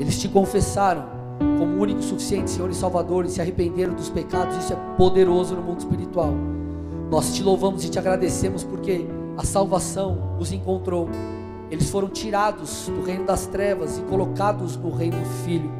Eles 0.00 0.18
te 0.18 0.28
confessaram 0.28 1.04
como 1.58 1.82
único 1.82 2.02
suficiente 2.02 2.50
Senhor 2.50 2.70
e 2.70 2.74
Salvador 2.74 3.26
e 3.26 3.28
se 3.28 3.38
arrependeram 3.38 3.92
dos 3.92 4.08
pecados. 4.08 4.56
Isso 4.56 4.72
é 4.72 4.76
poderoso 4.96 5.54
no 5.54 5.62
mundo 5.62 5.80
espiritual. 5.80 6.32
Nós 7.10 7.34
te 7.34 7.42
louvamos 7.42 7.84
e 7.84 7.90
te 7.90 7.98
agradecemos 7.98 8.64
porque 8.64 9.06
a 9.36 9.44
salvação 9.44 10.36
os 10.40 10.52
encontrou. 10.52 11.06
Eles 11.70 11.90
foram 11.90 12.08
tirados 12.08 12.88
do 12.88 13.02
reino 13.02 13.26
das 13.26 13.46
trevas 13.46 13.98
e 13.98 14.00
colocados 14.02 14.74
no 14.74 14.90
reino 14.90 15.18
do 15.18 15.44
Filho. 15.44 15.70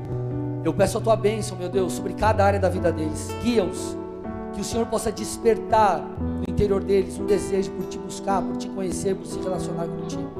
Eu 0.62 0.74
peço 0.74 0.98
a 0.98 1.00
tua 1.00 1.16
bênção, 1.16 1.56
meu 1.56 1.70
Deus, 1.70 1.94
sobre 1.94 2.12
cada 2.12 2.44
área 2.44 2.60
da 2.60 2.68
vida 2.68 2.92
deles. 2.92 3.30
Guia-os, 3.42 3.96
que 4.52 4.60
o 4.60 4.64
Senhor 4.64 4.84
possa 4.86 5.10
despertar 5.10 5.98
no 6.20 6.44
interior 6.46 6.84
deles 6.84 7.18
um 7.18 7.24
desejo 7.24 7.70
por 7.70 7.86
te 7.86 7.96
buscar, 7.96 8.42
por 8.42 8.58
te 8.58 8.68
conhecer, 8.68 9.16
por 9.16 9.24
se 9.24 9.38
relacionar 9.38 9.86
contigo. 9.86 10.30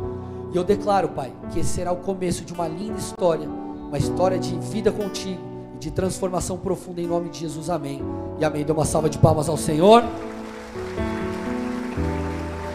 E 0.53 0.57
eu 0.57 0.65
declaro, 0.65 1.09
Pai, 1.09 1.33
que 1.51 1.61
esse 1.61 1.71
será 1.71 1.93
o 1.93 1.97
começo 1.97 2.45
de 2.45 2.53
uma 2.53 2.69
linda 2.69 2.99
história, 2.99 3.49
uma 3.91 3.99
história 3.99 4.39
de 4.39 4.57
vida 4.61 4.93
contigo 4.93 5.41
de 5.81 5.91
transformação 5.91 6.57
profunda 6.57 7.01
em 7.01 7.09
nome 7.09 7.29
de 7.29 7.41
Jesus. 7.41 7.69
Amém. 7.69 8.01
E 8.39 8.45
amém. 8.45 8.65
Dê 8.65 8.71
uma 8.71 8.85
salva 8.85 9.11
de 9.11 9.19
palmas 9.19 9.49
ao 9.49 9.57
Senhor. 9.57 10.05